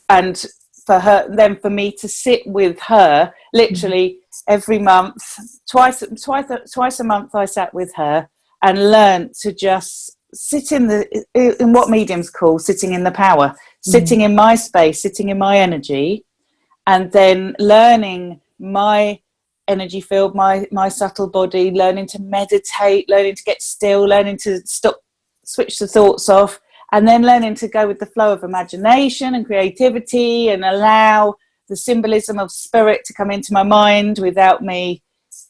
And 0.08 0.42
for 0.86 1.00
her, 1.00 1.26
then 1.28 1.56
for 1.56 1.68
me 1.70 1.92
to 1.92 2.08
sit 2.08 2.46
with 2.46 2.78
her, 2.82 3.32
literally 3.52 4.10
mm-hmm. 4.10 4.52
every 4.54 4.78
month, 4.78 5.22
twice, 5.70 6.02
twice, 6.22 6.46
twice 6.72 7.00
a 7.00 7.04
month, 7.04 7.34
I 7.34 7.44
sat 7.46 7.74
with 7.74 7.92
her 7.96 8.28
and 8.62 8.90
learned 8.90 9.34
to 9.40 9.52
just 9.52 10.16
sit 10.32 10.72
in 10.72 10.86
the 10.86 11.24
in 11.34 11.72
what 11.72 11.88
mediums 11.88 12.30
call 12.30 12.58
sitting 12.58 12.92
in 12.92 13.04
the 13.04 13.10
power, 13.10 13.48
mm-hmm. 13.48 13.90
sitting 13.90 14.20
in 14.20 14.34
my 14.34 14.54
space, 14.54 15.02
sitting 15.02 15.28
in 15.28 15.38
my 15.38 15.58
energy, 15.58 16.24
and 16.86 17.12
then 17.12 17.54
learning 17.58 18.40
my 18.58 19.20
energy 19.68 20.00
field 20.00 20.34
my 20.34 20.64
my 20.70 20.88
subtle 20.88 21.28
body 21.28 21.72
learning 21.72 22.06
to 22.06 22.20
meditate 22.22 23.08
learning 23.08 23.34
to 23.34 23.42
get 23.42 23.60
still 23.60 24.04
learning 24.04 24.36
to 24.36 24.60
stop 24.64 25.00
switch 25.46 25.78
the 25.78 25.86
thoughts 25.86 26.28
off, 26.28 26.60
and 26.92 27.08
then 27.08 27.22
learning 27.22 27.54
to 27.54 27.68
go 27.68 27.86
with 27.86 27.98
the 27.98 28.06
flow 28.06 28.32
of 28.32 28.42
imagination 28.42 29.34
and 29.34 29.46
creativity 29.46 30.50
and 30.50 30.64
allow 30.64 31.34
the 31.68 31.76
symbolism 31.76 32.38
of 32.38 32.50
spirit 32.50 33.02
to 33.04 33.14
come 33.14 33.30
into 33.30 33.52
my 33.52 33.62
mind 33.62 34.18
without 34.18 34.62
me 34.62 35.02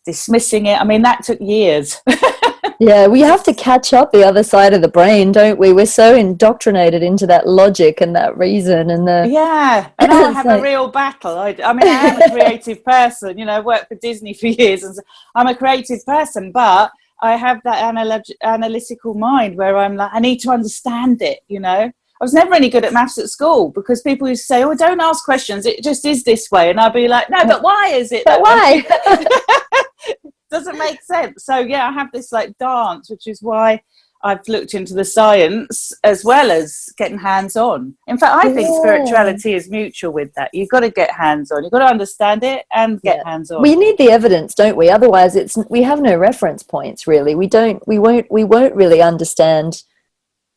dismissing 0.04 0.66
it. 0.66 0.80
I 0.80 0.84
mean, 0.84 1.02
that 1.02 1.24
took 1.24 1.40
years. 1.40 2.00
yeah, 2.78 3.06
we 3.06 3.20
have 3.20 3.42
to 3.44 3.54
catch 3.54 3.92
up 3.92 4.12
the 4.12 4.24
other 4.24 4.42
side 4.42 4.74
of 4.74 4.82
the 4.82 4.88
brain, 4.88 5.32
don't 5.32 5.58
we? 5.58 5.72
We're 5.72 5.86
so 5.86 6.14
indoctrinated 6.14 7.02
into 7.02 7.26
that 7.26 7.48
logic 7.48 8.00
and 8.00 8.14
that 8.14 8.36
reason 8.36 8.90
and 8.90 9.06
the. 9.06 9.28
Yeah, 9.30 9.90
and 9.98 10.12
I 10.12 10.30
have 10.42 10.46
a 10.46 10.62
real 10.62 10.88
battle. 10.88 11.38
I, 11.38 11.56
I 11.64 11.72
mean, 11.72 11.88
I 11.88 12.08
am 12.08 12.22
a 12.22 12.30
creative 12.30 12.84
person. 12.84 13.38
You 13.38 13.46
know, 13.46 13.54
I 13.54 13.60
worked 13.60 13.88
for 13.88 13.94
Disney 13.96 14.34
for 14.34 14.46
years, 14.46 14.82
and 14.82 14.98
I'm 15.34 15.46
a 15.46 15.56
creative 15.56 16.04
person, 16.04 16.52
but 16.52 16.90
I 17.22 17.36
have 17.36 17.62
that 17.64 17.82
analog- 17.82 18.36
analytical 18.42 19.14
mind 19.14 19.56
where 19.56 19.76
I'm 19.76 19.96
like, 19.96 20.10
I 20.12 20.20
need 20.20 20.40
to 20.40 20.50
understand 20.50 21.22
it, 21.22 21.40
you 21.48 21.60
know. 21.60 21.90
I 22.18 22.24
was 22.24 22.32
never 22.32 22.54
any 22.54 22.70
good 22.70 22.84
at 22.84 22.94
maths 22.94 23.18
at 23.18 23.28
school 23.28 23.70
because 23.70 24.00
people 24.00 24.26
used 24.26 24.42
to 24.42 24.46
say, 24.46 24.64
"Oh, 24.64 24.74
don't 24.74 25.02
ask 25.02 25.22
questions. 25.22 25.66
It 25.66 25.82
just 25.82 26.06
is 26.06 26.24
this 26.24 26.50
way," 26.50 26.70
and 26.70 26.80
I'd 26.80 26.94
be 26.94 27.08
like, 27.08 27.28
"No, 27.28 27.44
but 27.44 27.62
why 27.62 27.88
is 27.88 28.10
it? 28.10 28.24
But 28.24 28.40
why? 28.40 28.84
Doesn't 30.50 30.78
make 30.78 31.02
sense." 31.02 31.44
So 31.44 31.58
yeah, 31.58 31.88
I 31.88 31.92
have 31.92 32.12
this 32.12 32.32
like 32.32 32.56
dance, 32.58 33.10
which 33.10 33.26
is 33.26 33.42
why 33.42 33.80
I've 34.22 34.46
looked 34.48 34.74
into 34.74 34.94
the 34.94 35.04
science 35.04 35.92
as 36.02 36.24
well 36.24 36.50
as 36.50 36.88
getting 36.96 37.18
hands 37.18 37.54
on. 37.54 37.96
In 38.06 38.18
fact, 38.18 38.44
I 38.44 38.52
think 38.52 38.68
yeah. 38.68 38.78
spirituality 38.80 39.54
is 39.54 39.70
mutual 39.70 40.12
with 40.12 40.32
that. 40.34 40.50
You've 40.52 40.68
got 40.68 40.80
to 40.80 40.90
get 40.90 41.12
hands 41.12 41.52
on. 41.52 41.62
You've 41.62 41.72
got 41.72 41.80
to 41.80 41.86
understand 41.86 42.42
it 42.42 42.64
and 42.74 43.00
get 43.02 43.18
yeah. 43.18 43.30
hands 43.30 43.50
on. 43.50 43.62
We 43.62 43.76
need 43.76 43.98
the 43.98 44.10
evidence, 44.10 44.54
don't 44.54 44.76
we? 44.76 44.90
Otherwise, 44.90 45.36
it's 45.36 45.56
we 45.70 45.82
have 45.82 46.00
no 46.00 46.16
reference 46.16 46.62
points 46.62 47.06
really. 47.06 47.34
We 47.34 47.46
don't. 47.46 47.86
We 47.86 47.98
won't. 47.98 48.26
We 48.30 48.44
won't 48.44 48.74
really 48.74 49.00
understand 49.00 49.82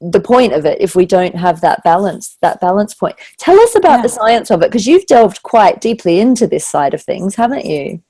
the 0.01 0.19
point 0.19 0.53
of 0.53 0.65
it 0.65 0.79
if 0.79 0.95
we 0.95 1.05
don't 1.05 1.35
have 1.35 1.59
that 1.59 1.83
balance 1.83 2.37
that 2.41 2.61
balance 2.61 2.93
point 2.93 3.17
tell 3.37 3.59
us 3.59 3.75
about 3.75 3.97
yeah. 3.97 4.03
the 4.03 4.07
science 4.07 4.49
of 4.49 4.61
it 4.61 4.71
because 4.71 4.87
you've 4.87 5.05
delved 5.07 5.43
quite 5.43 5.81
deeply 5.81 6.21
into 6.21 6.47
this 6.47 6.65
side 6.65 6.93
of 6.93 7.01
things 7.01 7.35
haven't 7.35 7.65
you 7.65 8.01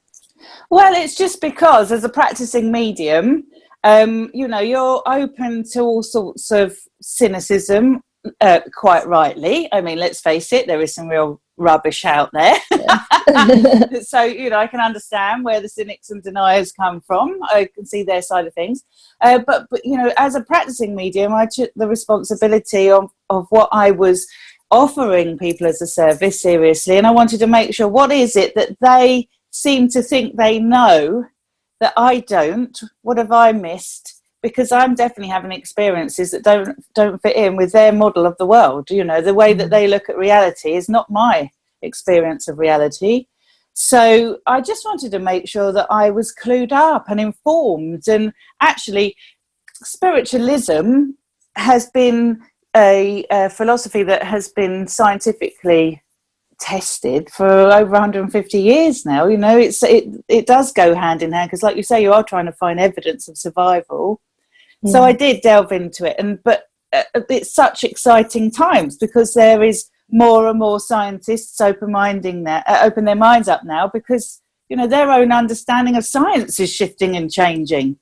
well 0.69 0.93
it's 0.93 1.15
just 1.15 1.41
because 1.41 1.91
as 1.91 2.03
a 2.03 2.09
practicing 2.09 2.71
medium 2.71 3.43
um, 3.83 4.29
you 4.33 4.47
know 4.47 4.59
you're 4.59 5.01
open 5.07 5.63
to 5.71 5.81
all 5.81 6.03
sorts 6.03 6.51
of 6.51 6.77
cynicism 7.01 8.01
uh, 8.41 8.59
quite 8.75 9.07
rightly 9.07 9.69
i 9.71 9.79
mean 9.79 9.97
let's 9.97 10.19
face 10.19 10.51
it 10.51 10.67
there 10.67 10.81
is 10.81 10.93
some 10.93 11.07
real 11.07 11.41
rubbish 11.59 12.05
out 12.05 12.31
there. 12.33 12.55
So, 14.01 14.23
you 14.23 14.49
know, 14.49 14.57
I 14.57 14.65
can 14.65 14.79
understand 14.79 15.43
where 15.43 15.61
the 15.61 15.69
cynics 15.69 16.09
and 16.09 16.23
deniers 16.23 16.71
come 16.71 16.99
from. 17.01 17.37
I 17.43 17.67
can 17.75 17.85
see 17.85 18.01
their 18.01 18.23
side 18.23 18.47
of 18.47 18.53
things. 18.55 18.83
Uh, 19.21 19.39
but, 19.45 19.67
but, 19.69 19.85
you 19.85 19.97
know, 19.97 20.11
as 20.17 20.33
a 20.33 20.41
practicing 20.41 20.95
medium, 20.95 21.33
I 21.33 21.45
took 21.45 21.71
the 21.75 21.87
responsibility 21.87 22.89
of, 22.89 23.11
of 23.29 23.45
what 23.49 23.69
I 23.71 23.91
was 23.91 24.25
offering 24.71 25.37
people 25.37 25.67
as 25.67 25.81
a 25.81 25.87
service 25.87 26.41
seriously. 26.41 26.97
And 26.97 27.05
I 27.05 27.11
wanted 27.11 27.39
to 27.41 27.47
make 27.47 27.73
sure 27.73 27.87
what 27.87 28.11
is 28.11 28.35
it 28.35 28.55
that 28.55 28.77
they 28.81 29.27
seem 29.51 29.87
to 29.89 30.01
think 30.01 30.35
they 30.35 30.59
know 30.59 31.25
that 31.79 31.93
I 31.95 32.19
don't? 32.21 32.77
What 33.01 33.17
have 33.17 33.31
I 33.31 33.51
missed? 33.51 34.19
because 34.41 34.71
I'm 34.71 34.95
definitely 34.95 35.31
having 35.31 35.51
experiences 35.51 36.31
that 36.31 36.43
don't 36.43 36.83
don't 36.95 37.21
fit 37.21 37.35
in 37.35 37.55
with 37.55 37.71
their 37.71 37.91
model 37.91 38.25
of 38.25 38.37
the 38.37 38.45
world. 38.45 38.89
You 38.89 39.03
know, 39.03 39.21
the 39.21 39.33
way 39.33 39.53
that 39.53 39.67
mm. 39.67 39.71
they 39.71 39.87
look 39.87 40.09
at 40.09 40.17
reality 40.17 40.75
is 40.75 40.89
not 40.89 41.09
my 41.09 41.49
experience 41.81 42.47
of 42.47 42.59
reality. 42.59 43.27
So 43.73 44.39
I 44.45 44.61
just 44.61 44.83
wanted 44.85 45.11
to 45.11 45.19
make 45.19 45.47
sure 45.47 45.71
that 45.71 45.87
I 45.89 46.09
was 46.09 46.35
clued 46.35 46.71
up 46.71 47.05
and 47.07 47.19
informed. 47.19 48.07
And 48.07 48.33
actually, 48.61 49.15
spiritualism 49.75 51.11
has 51.55 51.89
been 51.91 52.41
a, 52.75 53.25
a 53.31 53.49
philosophy 53.49 54.03
that 54.03 54.23
has 54.23 54.49
been 54.49 54.87
scientifically 54.87 56.01
tested 56.59 57.29
for 57.29 57.47
over 57.47 57.91
150 57.91 58.59
years 58.59 59.05
now 59.05 59.27
you 59.27 59.37
know 59.37 59.57
it's 59.57 59.81
it 59.81 60.05
it 60.27 60.45
does 60.45 60.71
go 60.73 60.93
hand 60.93 61.23
in 61.23 61.31
hand 61.31 61.49
because 61.49 61.63
like 61.63 61.77
you 61.77 61.83
say 61.83 62.01
you 62.01 62.11
are 62.11 62.23
trying 62.23 62.45
to 62.45 62.51
find 62.51 62.79
evidence 62.79 63.27
of 63.27 63.37
survival 63.37 64.21
yeah. 64.81 64.91
So 64.91 65.03
I 65.03 65.11
did 65.11 65.41
delve 65.41 65.71
into 65.71 66.05
it, 66.05 66.15
and 66.19 66.41
but 66.43 66.63
uh, 66.93 67.03
it's 67.29 67.53
such 67.53 67.83
exciting 67.83 68.51
times 68.51 68.97
because 68.97 69.33
there 69.33 69.63
is 69.63 69.89
more 70.09 70.47
and 70.47 70.59
more 70.59 70.79
scientists 70.79 71.59
open 71.61 71.91
minding 71.91 72.43
there, 72.43 72.63
uh, 72.65 72.79
open 72.83 73.05
their 73.05 73.15
minds 73.15 73.47
up 73.47 73.63
now 73.63 73.87
because 73.87 74.41
you 74.69 74.77
know 74.77 74.87
their 74.87 75.11
own 75.11 75.31
understanding 75.31 75.97
of 75.97 76.05
science 76.05 76.59
is 76.59 76.73
shifting 76.73 77.17
and 77.17 77.31
changing, 77.31 77.97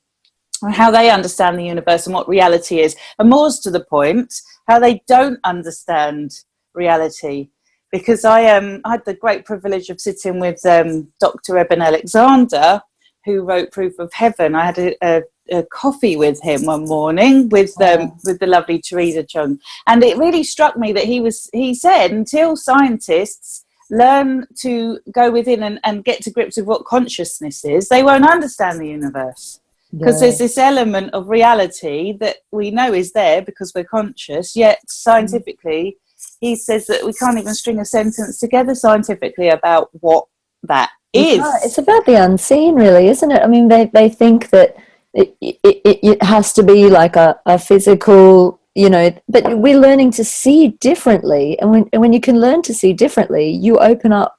and 0.61 0.75
how 0.75 0.91
they 0.91 1.09
understand 1.09 1.57
the 1.57 1.65
universe 1.65 2.05
and 2.05 2.13
what 2.13 2.29
reality 2.29 2.79
is, 2.79 2.95
and 3.17 3.29
more's 3.29 3.59
to 3.59 3.71
the 3.71 3.83
point, 3.85 4.33
how 4.67 4.77
they 4.79 5.01
don't 5.07 5.39
understand 5.43 6.31
reality. 6.75 7.49
Because 7.91 8.25
I 8.25 8.45
um, 8.45 8.81
I 8.83 8.91
had 8.91 9.05
the 9.05 9.13
great 9.13 9.45
privilege 9.45 9.89
of 9.89 10.01
sitting 10.01 10.39
with 10.39 10.65
um, 10.65 11.07
Dr. 11.19 11.57
Eben 11.57 11.81
Alexander, 11.81 12.81
who 13.25 13.43
wrote 13.43 13.71
Proof 13.71 13.97
of 13.99 14.11
Heaven. 14.13 14.55
I 14.55 14.65
had 14.65 14.77
a, 14.77 14.95
a 15.01 15.23
a 15.49 15.63
coffee 15.63 16.17
with 16.17 16.41
him 16.41 16.65
one 16.65 16.85
morning 16.85 17.47
with 17.49 17.79
um, 17.81 18.17
with 18.25 18.39
the 18.39 18.47
lovely 18.47 18.81
Theresa 18.81 19.23
Cheung, 19.23 19.59
and 19.87 20.03
it 20.03 20.17
really 20.17 20.43
struck 20.43 20.77
me 20.77 20.91
that 20.93 21.05
he 21.05 21.21
was 21.21 21.49
he 21.53 21.73
said 21.73 22.11
until 22.11 22.57
scientists 22.57 23.63
learn 23.89 24.45
to 24.59 24.99
go 25.11 25.31
within 25.31 25.63
and, 25.63 25.79
and 25.83 26.03
get 26.03 26.21
to 26.21 26.31
grips 26.31 26.57
with 26.57 26.65
what 26.65 26.85
consciousness 26.85 27.63
is, 27.63 27.87
they 27.87 28.03
won't 28.03 28.29
understand 28.29 28.79
the 28.79 28.87
universe 28.87 29.61
because 29.91 30.15
yeah. 30.15 30.27
there's 30.27 30.39
this 30.39 30.57
element 30.57 31.13
of 31.13 31.29
reality 31.29 32.17
that 32.19 32.37
we 32.51 32.71
know 32.71 32.93
is 32.93 33.13
there 33.13 33.41
because 33.41 33.71
we're 33.73 33.83
conscious, 33.83 34.55
yet 34.55 34.79
scientifically. 34.87 35.97
Mm. 35.97 36.06
He 36.39 36.55
says 36.55 36.87
that 36.87 37.03
we 37.03 37.13
can't 37.13 37.37
even 37.37 37.53
string 37.53 37.79
a 37.79 37.85
sentence 37.85 38.39
together 38.39 38.75
scientifically 38.75 39.49
about 39.49 39.89
what 39.93 40.25
that 40.63 40.91
is. 41.13 41.43
It's 41.63 41.77
about 41.77 42.05
the 42.05 42.23
unseen, 42.23 42.75
really, 42.75 43.07
isn't 43.07 43.31
it? 43.31 43.41
I 43.41 43.47
mean, 43.47 43.67
they, 43.67 43.85
they 43.93 44.09
think 44.09 44.49
that 44.49 44.75
it, 45.13 45.35
it, 45.41 45.59
it 45.83 46.23
has 46.23 46.53
to 46.53 46.63
be 46.63 46.89
like 46.89 47.15
a, 47.15 47.39
a 47.45 47.57
physical 47.57 48.59
you 48.75 48.91
know 48.91 49.11
but 49.27 49.57
we're 49.57 49.79
learning 49.79 50.11
to 50.11 50.23
see 50.23 50.69
differently. 50.79 51.57
And 51.59 51.71
when, 51.71 51.89
and 51.91 52.01
when 52.01 52.13
you 52.13 52.21
can 52.21 52.39
learn 52.39 52.61
to 52.63 52.73
see 52.73 52.93
differently 52.93 53.49
you 53.49 53.79
open 53.79 54.13
up 54.13 54.37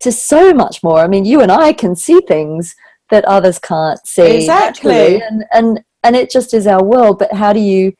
to 0.00 0.10
so 0.10 0.54
much 0.54 0.82
more. 0.82 1.00
I 1.00 1.06
mean 1.06 1.24
you 1.24 1.42
and 1.42 1.52
i 1.52 1.72
can 1.72 1.94
see 1.94 2.20
things 2.20 2.74
that 3.10 3.24
others 3.26 3.58
can't 3.58 4.04
see. 4.06 4.36
Exactly. 4.36 5.22
And 5.22 5.44
and 5.52 5.84
and 6.02 6.16
it 6.16 6.30
just 6.30 6.54
is 6.54 6.66
our 6.66 6.82
world. 6.82 7.18
But 7.18 7.34
how 7.34 7.52
do 7.52 7.60
you 7.60 7.92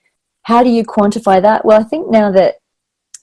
how 0.43 0.63
do 0.63 0.71
you 0.71 0.85
quantify 0.85 1.43
that? 1.43 1.65
Well 1.65 1.79
i 1.79 1.85
think 1.85 2.11
now 2.11 2.31
that 2.33 2.57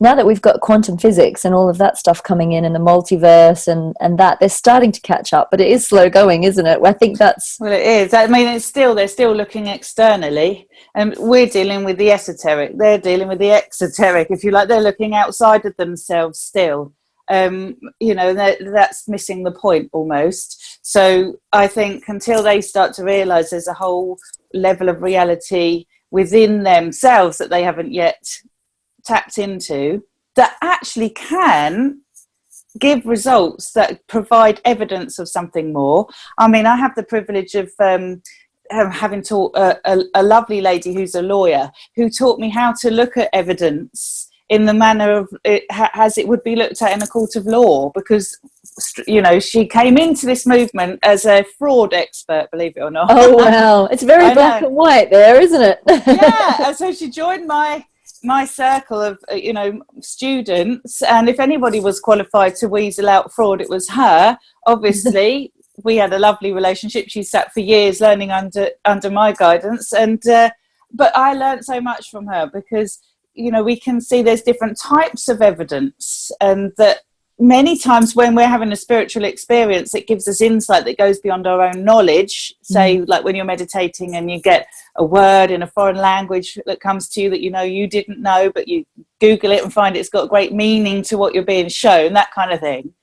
now 0.01 0.15
that 0.15 0.25
we've 0.25 0.41
got 0.41 0.61
quantum 0.61 0.97
physics 0.97 1.45
and 1.45 1.53
all 1.53 1.69
of 1.69 1.77
that 1.77 1.95
stuff 1.95 2.23
coming 2.23 2.51
in 2.53 2.65
and 2.65 2.75
the 2.75 2.79
multiverse 2.79 3.67
and 3.67 3.95
and 4.01 4.17
that 4.17 4.39
they're 4.39 4.49
starting 4.49 4.91
to 4.91 4.99
catch 5.01 5.31
up 5.31 5.49
but 5.51 5.61
it 5.61 5.67
is 5.67 5.87
slow 5.87 6.09
going 6.09 6.43
isn't 6.43 6.65
it? 6.65 6.79
I 6.83 6.91
think 6.91 7.17
that's 7.17 7.57
well 7.59 7.71
it 7.71 7.85
is. 7.85 8.13
I 8.13 8.27
mean 8.27 8.47
it's 8.47 8.65
still 8.65 8.95
they're 8.95 9.07
still 9.07 9.33
looking 9.33 9.67
externally 9.67 10.67
and 10.95 11.15
we're 11.17 11.47
dealing 11.47 11.85
with 11.85 11.97
the 11.97 12.11
esoteric. 12.11 12.77
They're 12.77 12.97
dealing 12.97 13.27
with 13.27 13.39
the 13.39 13.51
exoteric 13.51 14.27
if 14.31 14.43
you 14.43 14.51
like. 14.51 14.67
They're 14.67 14.81
looking 14.81 15.13
outside 15.13 15.65
of 15.65 15.77
themselves 15.77 16.39
still. 16.39 16.93
Um, 17.29 17.77
you 17.99 18.13
know 18.13 18.33
that, 18.33 18.57
that's 18.73 19.07
missing 19.07 19.43
the 19.43 19.51
point 19.51 19.89
almost. 19.93 20.79
So 20.81 21.35
i 21.53 21.67
think 21.67 22.05
until 22.07 22.41
they 22.41 22.59
start 22.59 22.93
to 22.95 23.03
realize 23.03 23.51
there's 23.51 23.67
a 23.67 23.73
whole 23.73 24.17
level 24.53 24.89
of 24.89 25.01
reality 25.01 25.85
within 26.09 26.63
themselves 26.63 27.37
that 27.37 27.49
they 27.49 27.63
haven't 27.63 27.93
yet 27.93 28.21
tapped 29.05 29.37
into 29.37 30.03
that 30.35 30.55
actually 30.61 31.09
can 31.09 32.01
give 32.79 33.05
results 33.05 33.73
that 33.73 34.05
provide 34.07 34.61
evidence 34.63 35.19
of 35.19 35.27
something 35.27 35.73
more. 35.73 36.07
I 36.37 36.47
mean, 36.47 36.65
I 36.65 36.77
have 36.77 36.95
the 36.95 37.03
privilege 37.03 37.55
of 37.55 37.69
um, 37.79 38.21
having 38.71 39.21
taught 39.21 39.55
a, 39.55 39.79
a, 39.85 40.03
a, 40.15 40.23
lovely 40.23 40.61
lady 40.61 40.93
who's 40.93 41.15
a 41.15 41.21
lawyer 41.21 41.71
who 41.95 42.09
taught 42.09 42.39
me 42.39 42.49
how 42.49 42.73
to 42.79 42.89
look 42.89 43.17
at 43.17 43.29
evidence 43.33 44.29
in 44.49 44.65
the 44.65 44.73
manner 44.73 45.11
of 45.11 45.29
it, 45.45 45.63
as 45.93 46.17
it 46.17 46.27
would 46.27 46.43
be 46.43 46.55
looked 46.55 46.81
at 46.81 46.91
in 46.91 47.01
a 47.01 47.07
court 47.07 47.35
of 47.37 47.45
law 47.45 47.89
because 47.95 48.37
you 49.07 49.21
know 49.21 49.39
she 49.39 49.65
came 49.65 49.97
into 49.97 50.25
this 50.25 50.45
movement 50.45 50.99
as 51.03 51.25
a 51.25 51.45
fraud 51.57 51.93
expert 51.93 52.49
believe 52.51 52.73
it 52.75 52.81
or 52.81 52.91
not. 52.91 53.07
Oh 53.09 53.35
wow 53.35 53.85
it's 53.85 54.03
very 54.03 54.33
black 54.33 54.61
and 54.61 54.75
white 54.75 55.09
there 55.09 55.39
isn't 55.39 55.61
it? 55.61 55.79
Yeah 55.87 56.67
and 56.67 56.75
so 56.75 56.91
she 56.91 57.09
joined 57.09 57.47
my 57.47 57.85
my 58.23 58.45
circle 58.45 59.01
of 59.01 59.19
uh, 59.31 59.35
you 59.35 59.53
know 59.53 59.81
students 60.01 61.01
and 61.01 61.27
if 61.27 61.39
anybody 61.39 61.79
was 61.79 61.99
qualified 61.99 62.55
to 62.55 62.67
weasel 62.67 63.09
out 63.09 63.33
fraud 63.33 63.61
it 63.61 63.69
was 63.69 63.89
her. 63.89 64.37
Obviously 64.67 65.51
we 65.83 65.95
had 65.95 66.13
a 66.13 66.19
lovely 66.19 66.51
relationship. 66.51 67.05
She 67.09 67.23
sat 67.23 67.53
for 67.53 67.61
years 67.61 68.01
learning 68.01 68.31
under 68.31 68.69
under 68.85 69.09
my 69.09 69.31
guidance 69.31 69.93
and 69.93 70.25
uh, 70.27 70.51
but 70.93 71.15
i 71.15 71.33
learned 71.33 71.63
so 71.63 71.79
much 71.79 72.09
from 72.09 72.27
her 72.27 72.49
because 72.51 72.99
you 73.33 73.51
know 73.51 73.63
we 73.63 73.79
can 73.79 74.01
see 74.01 74.21
there's 74.21 74.41
different 74.41 74.77
types 74.77 75.27
of 75.29 75.41
evidence 75.41 76.31
and 76.41 76.71
that 76.77 77.01
many 77.41 77.75
times 77.75 78.15
when 78.15 78.35
we're 78.35 78.47
having 78.47 78.71
a 78.71 78.75
spiritual 78.75 79.23
experience, 79.25 79.95
it 79.95 80.07
gives 80.07 80.27
us 80.27 80.41
insight 80.41 80.85
that 80.85 80.97
goes 80.97 81.19
beyond 81.19 81.47
our 81.47 81.61
own 81.61 81.83
knowledge. 81.83 82.53
Say, 82.61 82.97
Mm. 82.97 83.09
like 83.09 83.23
when 83.23 83.35
you're 83.35 83.45
meditating 83.45 84.15
and 84.15 84.29
you 84.29 84.39
get 84.39 84.67
a 84.95 85.03
word 85.03 85.49
in 85.49 85.63
a 85.63 85.67
foreign 85.67 85.95
language 85.97 86.59
that 86.67 86.79
comes 86.79 87.09
to 87.09 87.21
you 87.21 87.29
that 87.31 87.41
you 87.41 87.49
know 87.49 87.63
you 87.63 87.87
didn't 87.87 88.21
know, 88.21 88.51
but 88.53 88.67
you 88.67 88.85
Google 89.19 89.51
it 89.51 89.63
and 89.63 89.73
find 89.73 89.97
it's 89.97 90.09
got 90.09 90.29
great 90.29 90.53
meaning 90.53 91.01
to 91.03 91.17
what 91.17 91.33
you're 91.33 91.43
being 91.43 91.67
shown, 91.67 92.13
that 92.13 92.31
kind 92.31 92.51
of 92.51 92.59
thing. 92.59 92.93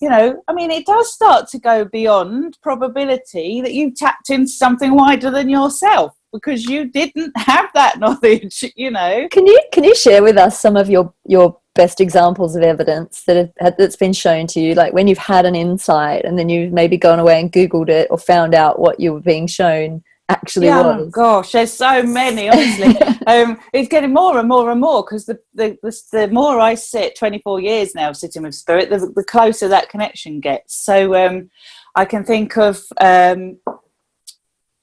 You 0.00 0.08
know, 0.08 0.42
I 0.48 0.52
mean, 0.52 0.70
it 0.70 0.86
does 0.86 1.12
start 1.12 1.48
to 1.50 1.58
go 1.60 1.84
beyond 1.84 2.58
probability 2.62 3.60
that 3.60 3.74
you've 3.74 3.94
tapped 3.94 4.30
into 4.30 4.50
something 4.50 4.96
wider 4.96 5.30
than 5.30 5.48
yourself 5.48 6.16
because 6.32 6.64
you 6.64 6.86
didn't 6.86 7.32
have 7.36 7.68
that 7.74 8.00
knowledge, 8.00 8.64
you 8.74 8.90
know. 8.90 9.28
Can 9.30 9.46
you 9.46 9.60
can 9.72 9.84
you 9.84 9.94
share 9.94 10.22
with 10.22 10.38
us 10.38 10.58
some 10.58 10.76
of 10.76 10.88
your 10.88 11.12
your 11.26 11.58
best 11.74 12.00
examples 12.00 12.54
of 12.54 12.62
evidence 12.62 13.22
that 13.24 13.52
have, 13.58 13.76
that's 13.76 13.96
been 13.96 14.12
shown 14.12 14.46
to 14.48 14.60
you, 14.60 14.74
like 14.74 14.92
when 14.92 15.08
you've 15.08 15.18
had 15.18 15.46
an 15.46 15.54
insight 15.54 16.24
and 16.24 16.38
then 16.38 16.48
you've 16.48 16.72
maybe 16.72 16.96
gone 16.96 17.18
away 17.18 17.40
and 17.40 17.52
googled 17.52 17.88
it 17.88 18.08
or 18.10 18.18
found 18.18 18.54
out 18.54 18.78
what 18.78 19.00
you 19.00 19.12
were 19.12 19.20
being 19.20 19.46
shown 19.46 20.02
actually 20.28 20.66
yeah, 20.66 20.82
was? 20.82 21.06
Oh 21.06 21.10
gosh, 21.10 21.52
there's 21.52 21.72
so 21.72 22.02
many. 22.02 22.48
Honestly, 22.48 22.96
um, 23.26 23.58
it's 23.72 23.88
getting 23.88 24.12
more 24.12 24.38
and 24.38 24.48
more 24.48 24.70
and 24.70 24.80
more 24.80 25.02
because 25.02 25.26
the, 25.26 25.38
the 25.54 25.78
the 25.82 26.00
the 26.12 26.28
more 26.28 26.58
I 26.58 26.74
sit, 26.74 27.16
24 27.16 27.60
years 27.60 27.94
now 27.94 28.12
sitting 28.12 28.42
with 28.42 28.54
spirit, 28.54 28.90
the, 28.90 29.12
the 29.14 29.24
closer 29.24 29.68
that 29.68 29.90
connection 29.90 30.40
gets. 30.40 30.74
So 30.74 31.14
um, 31.14 31.50
I 31.94 32.04
can 32.04 32.24
think 32.24 32.56
of 32.56 32.82
um, 33.00 33.58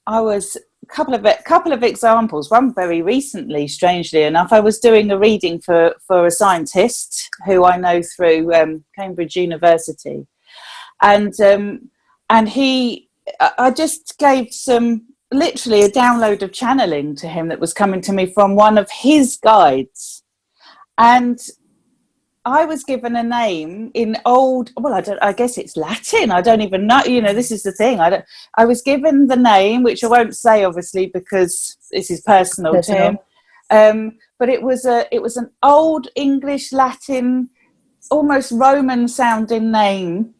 I 0.05 0.21
was 0.21 0.57
couple 0.87 1.13
of 1.13 1.25
couple 1.45 1.71
of 1.71 1.83
examples. 1.83 2.49
One 2.49 2.73
very 2.73 3.01
recently, 3.01 3.67
strangely 3.67 4.23
enough, 4.23 4.51
I 4.51 4.59
was 4.59 4.79
doing 4.79 5.11
a 5.11 5.19
reading 5.19 5.59
for 5.59 5.95
for 6.07 6.25
a 6.25 6.31
scientist 6.31 7.29
who 7.45 7.65
I 7.65 7.77
know 7.77 8.01
through 8.01 8.53
um, 8.53 8.83
Cambridge 8.97 9.35
University, 9.35 10.27
and 11.01 11.39
um, 11.41 11.89
and 12.29 12.49
he, 12.49 13.09
I 13.39 13.51
I 13.57 13.71
just 13.71 14.17
gave 14.17 14.53
some 14.53 15.07
literally 15.31 15.83
a 15.83 15.89
download 15.89 16.41
of 16.41 16.51
channeling 16.51 17.15
to 17.15 17.27
him 17.27 17.49
that 17.49 17.59
was 17.59 17.73
coming 17.73 18.01
to 18.01 18.13
me 18.13 18.25
from 18.33 18.55
one 18.55 18.77
of 18.77 18.89
his 18.91 19.37
guides, 19.37 20.23
and 20.97 21.39
I 22.45 22.65
was 22.65 22.83
given 22.83 23.15
a 23.15 23.23
name 23.23 23.91
in 23.93 24.17
old. 24.25 24.71
Well, 24.77 24.93
I 24.93 25.01
don't. 25.01 25.21
I 25.21 25.33
guess 25.33 25.57
it's 25.57 25.75
Latin. 25.75 26.31
I 26.31 26.41
don't 26.41 26.61
even 26.61 26.87
know. 26.87 27.03
You 27.05 27.21
know, 27.21 27.33
this 27.33 27.51
is 27.51 27.63
the 27.63 27.71
thing. 27.71 27.99
I 27.99 28.09
don't. 28.09 28.25
I 28.57 28.65
was 28.65 28.81
given 28.81 29.27
the 29.27 29.35
name, 29.35 29.83
which 29.83 30.03
I 30.03 30.07
won't 30.07 30.35
say, 30.35 30.63
obviously, 30.63 31.07
because 31.07 31.77
this 31.91 32.09
is 32.09 32.21
personal, 32.21 32.73
Personal. 32.73 32.99
to 32.99 33.05
him. 33.05 33.17
Um, 33.71 34.17
but 34.37 34.49
it 34.49 34.61
was 34.61 34.85
a. 34.85 35.05
It 35.13 35.21
was 35.21 35.37
an 35.37 35.51
old 35.61 36.07
English 36.15 36.71
Latin, 36.71 37.49
almost 38.09 38.51
Roman 38.51 39.07
sounding 39.07 39.71
name 39.71 40.33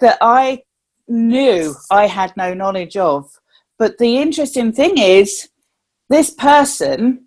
that 0.00 0.18
I 0.20 0.62
knew 1.06 1.74
I 1.90 2.06
had 2.06 2.34
no 2.36 2.54
knowledge 2.54 2.96
of. 2.96 3.30
But 3.78 3.98
the 3.98 4.16
interesting 4.16 4.72
thing 4.72 4.96
is, 4.96 5.48
this 6.08 6.30
person 6.30 7.26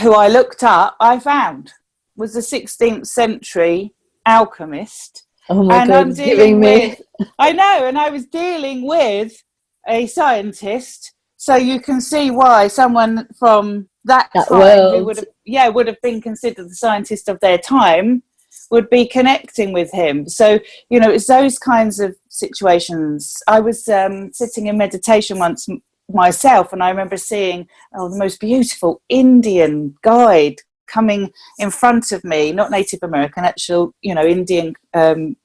who 0.00 0.14
I 0.14 0.28
looked 0.28 0.64
up, 0.64 0.96
I 0.98 1.20
found 1.20 1.72
was 2.16 2.36
a 2.36 2.40
16th 2.40 3.06
century 3.06 3.92
alchemist. 4.26 5.26
Oh 5.48 5.62
my 5.62 5.76
and 5.76 5.90
god, 5.90 5.96
I'm 5.96 6.14
dealing 6.14 6.60
me 6.60 6.88
with, 6.88 7.02
I 7.38 7.52
know, 7.52 7.86
and 7.86 7.98
I 7.98 8.10
was 8.10 8.26
dealing 8.26 8.86
with 8.86 9.42
a 9.86 10.06
scientist. 10.06 11.12
So 11.36 11.56
you 11.56 11.80
can 11.80 12.00
see 12.00 12.30
why 12.30 12.68
someone 12.68 13.28
from 13.38 13.88
that, 14.04 14.30
That 14.34 14.48
time 14.48 14.58
world. 14.58 14.94
who 14.94 15.04
would 15.04 15.16
have, 15.16 15.26
yeah, 15.44 15.68
would 15.68 15.86
have 15.86 16.00
been 16.02 16.22
considered 16.22 16.70
the 16.70 16.74
scientist 16.74 17.28
of 17.28 17.40
their 17.40 17.58
time 17.58 18.22
would 18.70 18.88
be 18.90 19.06
connecting 19.06 19.72
with 19.72 19.92
him. 19.92 20.28
So, 20.28 20.58
you 20.88 20.98
know, 20.98 21.10
it's 21.10 21.26
those 21.26 21.58
kinds 21.58 22.00
of 22.00 22.16
situations. 22.28 23.36
I 23.46 23.60
was 23.60 23.88
um, 23.88 24.32
sitting 24.32 24.66
in 24.66 24.78
meditation 24.78 25.38
once 25.38 25.68
m- 25.68 25.82
myself, 26.12 26.72
and 26.72 26.82
I 26.82 26.90
remember 26.90 27.16
seeing 27.16 27.68
oh, 27.94 28.08
the 28.08 28.18
most 28.18 28.40
beautiful 28.40 29.02
Indian 29.08 29.94
guide 30.02 30.56
coming 30.86 31.30
in 31.58 31.70
front 31.70 32.12
of 32.12 32.24
me, 32.24 32.52
not 32.52 32.70
Native 32.70 33.00
American, 33.02 33.44
actual, 33.44 33.94
you 34.02 34.14
know, 34.14 34.24
Indian 34.24 34.74
um, 34.94 35.36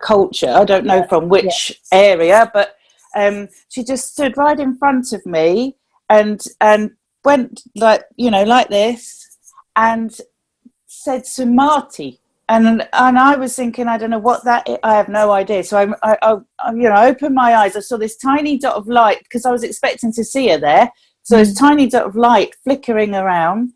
culture. 0.00 0.50
I 0.50 0.64
don't 0.64 0.86
know 0.86 0.96
Yeah, 0.96 1.06
from 1.06 1.28
which 1.28 1.80
area, 1.92 2.50
but 2.52 2.76
um, 3.16 3.48
she 3.68 3.84
just 3.84 4.12
stood 4.12 4.36
right 4.36 4.58
in 4.58 4.76
front 4.76 5.12
of 5.12 5.24
me 5.26 5.76
and 6.08 6.42
and 6.60 6.92
went 7.24 7.62
like 7.76 8.04
you 8.16 8.30
know 8.30 8.44
like 8.44 8.68
this 8.68 9.28
and 9.76 10.16
said 10.86 11.26
Samadhi. 11.26 12.20
And, 12.48 12.88
and 12.92 13.16
I 13.16 13.36
was 13.36 13.54
thinking, 13.54 13.86
I 13.86 13.96
don't 13.96 14.10
know 14.10 14.18
what 14.18 14.44
that 14.44 14.68
is. 14.68 14.78
I 14.82 14.96
have 14.96 15.08
no 15.08 15.30
idea. 15.30 15.62
So 15.62 15.78
I, 15.78 15.84
I, 16.02 16.18
I, 16.20 16.36
I 16.58 16.72
you 16.72 16.82
know, 16.82 16.90
I 16.96 17.08
opened 17.08 17.32
my 17.36 17.54
eyes. 17.54 17.76
I 17.76 17.80
saw 17.80 17.96
this 17.96 18.16
tiny 18.16 18.58
dot 18.58 18.74
of 18.74 18.88
light 18.88 19.20
because 19.22 19.46
I 19.46 19.52
was 19.52 19.62
expecting 19.62 20.12
to 20.14 20.24
see 20.24 20.48
her 20.48 20.58
there. 20.58 20.90
So 21.22 21.36
this 21.36 21.54
tiny 21.54 21.88
dot 21.88 22.06
of 22.06 22.16
light 22.16 22.56
flickering 22.64 23.14
around 23.14 23.72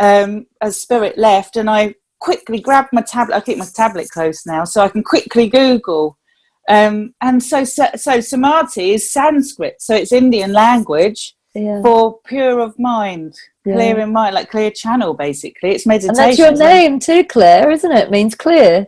um, 0.00 0.46
as 0.60 0.80
spirit 0.80 1.16
left, 1.18 1.56
and 1.56 1.68
I 1.70 1.94
quickly 2.20 2.60
grabbed 2.60 2.90
my 2.92 3.02
tablet. 3.02 3.36
I 3.36 3.40
keep 3.40 3.58
my 3.58 3.66
tablet 3.74 4.08
close 4.10 4.44
now, 4.46 4.64
so 4.64 4.80
I 4.82 4.88
can 4.88 5.02
quickly 5.02 5.48
Google. 5.48 6.18
Um, 6.68 7.14
and 7.20 7.42
so, 7.42 7.64
so, 7.64 7.86
so 7.94 8.20
Samadhi 8.20 8.94
is 8.94 9.12
Sanskrit, 9.12 9.76
so 9.80 9.94
it's 9.94 10.12
Indian 10.12 10.52
language 10.52 11.36
yeah. 11.54 11.82
for 11.82 12.18
pure 12.26 12.60
of 12.60 12.78
mind, 12.78 13.34
Yeah. 13.66 13.74
clear 13.74 13.98
in 14.00 14.12
mind, 14.12 14.34
like 14.34 14.50
clear 14.50 14.70
channel. 14.70 15.12
Basically, 15.14 15.70
it's 15.72 15.86
meditation. 15.86 16.16
And 16.16 16.18
that's 16.18 16.38
your 16.38 16.52
name 16.52 16.98
too, 17.00 17.24
Claire, 17.24 17.70
isn't 17.70 17.92
it? 17.92 18.04
it 18.04 18.10
Means 18.10 18.34
clear. 18.34 18.86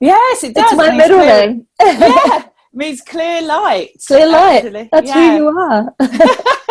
Yes, 0.00 0.42
it 0.42 0.54
does. 0.54 0.64
It's 0.64 0.74
my 0.76 0.88
means 0.90 0.98
middle 0.98 1.18
clear- 1.18 1.46
name. 1.46 1.66
yeah, 1.80 2.44
means 2.74 3.00
clear 3.02 3.42
light. 3.42 3.90
Clear 4.04 4.26
light. 4.26 4.64
actually. 4.64 4.88
That's 4.90 5.08
Yeah. 5.08 5.30
who 5.30 5.36
you 5.36 5.48
are. 5.48 5.94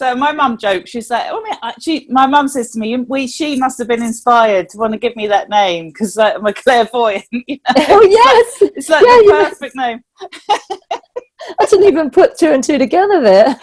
So 0.00 0.16
my 0.16 0.32
mum 0.32 0.56
jokes. 0.56 0.88
She's 0.88 1.10
like, 1.10 1.26
"Oh, 1.28 1.42
my, 1.42 1.74
she." 1.78 2.06
My 2.08 2.26
mum 2.26 2.48
says 2.48 2.70
to 2.70 2.78
me, 2.78 2.96
"We, 2.96 3.26
she 3.26 3.56
must 3.56 3.76
have 3.76 3.86
been 3.86 4.02
inspired 4.02 4.70
to 4.70 4.78
want 4.78 4.94
to 4.94 4.98
give 4.98 5.14
me 5.14 5.26
that 5.26 5.50
name 5.50 5.88
because 5.88 6.16
like, 6.16 6.36
I'm 6.36 6.46
a 6.46 6.54
clairvoyant. 6.64 7.26
You 7.30 7.56
know? 7.56 7.74
oh 7.90 8.02
yes, 8.08 8.70
It's 8.74 8.88
like 8.88 9.04
Yeah, 9.04 9.16
the 9.18 9.46
perfect 9.50 9.76
name. 9.76 10.02
I 11.60 11.66
didn't 11.66 11.86
even 11.86 12.08
put 12.08 12.38
two 12.38 12.50
and 12.50 12.64
two 12.64 12.78
together 12.78 13.20
there. 13.20 13.60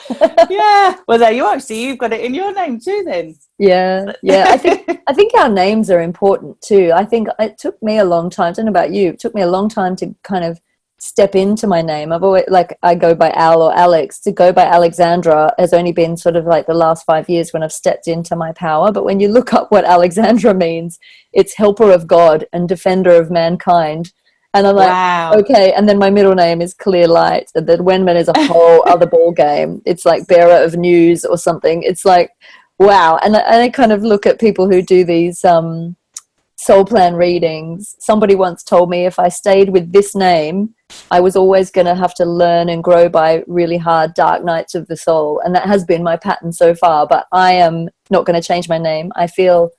Yeah. 0.47 0.97
Well, 1.07 1.17
there 1.17 1.31
you 1.31 1.43
are. 1.43 1.59
See, 1.59 1.87
you've 1.87 1.97
got 1.97 2.13
it 2.13 2.21
in 2.21 2.35
your 2.35 2.53
name 2.53 2.79
too. 2.79 3.01
Then. 3.03 3.35
Yeah, 3.57 4.13
yeah. 4.21 4.45
I 4.49 4.57
think 4.57 5.01
I 5.07 5.13
think 5.13 5.33
our 5.33 5.49
names 5.49 5.89
are 5.89 6.01
important 6.01 6.61
too. 6.61 6.91
I 6.93 7.03
think 7.03 7.29
it 7.39 7.57
took 7.57 7.81
me 7.81 7.97
a 7.97 8.05
long 8.05 8.29
time. 8.29 8.49
I 8.49 8.51
don't 8.51 8.65
know 8.65 8.71
about 8.71 8.93
you. 8.93 9.09
It 9.09 9.19
took 9.19 9.33
me 9.33 9.41
a 9.41 9.49
long 9.49 9.69
time 9.69 9.95
to 9.95 10.13
kind 10.21 10.45
of 10.45 10.61
step 10.99 11.35
into 11.35 11.67
my 11.67 11.81
name. 11.81 12.11
I've 12.11 12.23
always 12.23 12.45
like 12.47 12.77
I 12.83 12.95
go 12.95 13.13
by 13.13 13.31
Al 13.31 13.61
or 13.61 13.75
Alex. 13.75 14.19
To 14.21 14.31
go 14.31 14.51
by 14.51 14.63
Alexandra 14.63 15.53
has 15.57 15.73
only 15.73 15.91
been 15.91 16.17
sort 16.17 16.35
of 16.35 16.45
like 16.45 16.65
the 16.65 16.73
last 16.73 17.05
five 17.05 17.29
years 17.29 17.53
when 17.53 17.63
I've 17.63 17.73
stepped 17.73 18.07
into 18.07 18.35
my 18.35 18.51
power. 18.53 18.91
But 18.91 19.05
when 19.05 19.19
you 19.19 19.27
look 19.27 19.53
up 19.53 19.71
what 19.71 19.85
Alexandra 19.85 20.53
means, 20.53 20.99
it's 21.33 21.55
helper 21.55 21.91
of 21.91 22.07
God 22.07 22.45
and 22.51 22.67
defender 22.67 23.11
of 23.11 23.31
mankind. 23.31 24.11
And 24.53 24.65
I'm 24.65 24.75
like, 24.75 24.89
wow. 24.89 25.33
okay 25.33 25.73
and 25.73 25.87
then 25.87 25.99
my 25.99 26.09
middle 26.09 26.33
name 26.33 26.61
is 26.61 26.73
clear 26.73 27.07
light 27.07 27.51
and 27.53 27.67
then 27.67 27.83
wenman 27.83 28.17
is 28.17 28.27
a 28.27 28.47
whole 28.47 28.81
other 28.89 29.05
ball 29.05 29.31
game 29.31 29.83
it's 29.85 30.03
like 30.03 30.25
bearer 30.25 30.63
of 30.63 30.75
news 30.75 31.25
or 31.25 31.37
something 31.37 31.83
it's 31.83 32.05
like 32.05 32.31
wow 32.79 33.19
and 33.23 33.35
I, 33.35 33.41
and 33.41 33.61
I 33.61 33.69
kind 33.69 33.91
of 33.91 34.01
look 34.01 34.25
at 34.25 34.39
people 34.39 34.67
who 34.67 34.81
do 34.81 35.03
these 35.03 35.45
um 35.45 35.95
soul 36.57 36.83
plan 36.83 37.15
readings. 37.15 37.95
Somebody 37.99 38.35
once 38.35 38.63
told 38.63 38.89
me 38.89 39.05
if 39.05 39.19
i 39.19 39.29
stayed 39.29 39.69
with 39.69 39.91
this 39.91 40.15
name 40.15 40.73
i 41.11 41.19
was 41.19 41.35
always 41.35 41.69
going 41.69 41.85
to 41.85 41.93
have 41.93 42.13
to 42.15 42.25
learn 42.25 42.69
and 42.69 42.83
grow 42.83 43.09
by 43.09 43.43
really 43.45 43.77
hard 43.77 44.13
dark 44.13 44.43
nights 44.43 44.73
of 44.73 44.87
the 44.87 44.97
soul. 44.97 45.39
And 45.43 45.53
that 45.55 45.67
has 45.67 45.85
been 45.85 46.03
my 46.03 46.17
pattern 46.17 46.51
so 46.51 46.73
far 46.73 47.07
but 47.07 47.27
i 47.31 47.51
am 47.53 47.89
not 48.09 48.25
going 48.25 48.39
to 48.39 48.47
change 48.47 48.67
my 48.67 48.77
name. 48.77 49.11
I 49.15 49.27
feel 49.27 49.69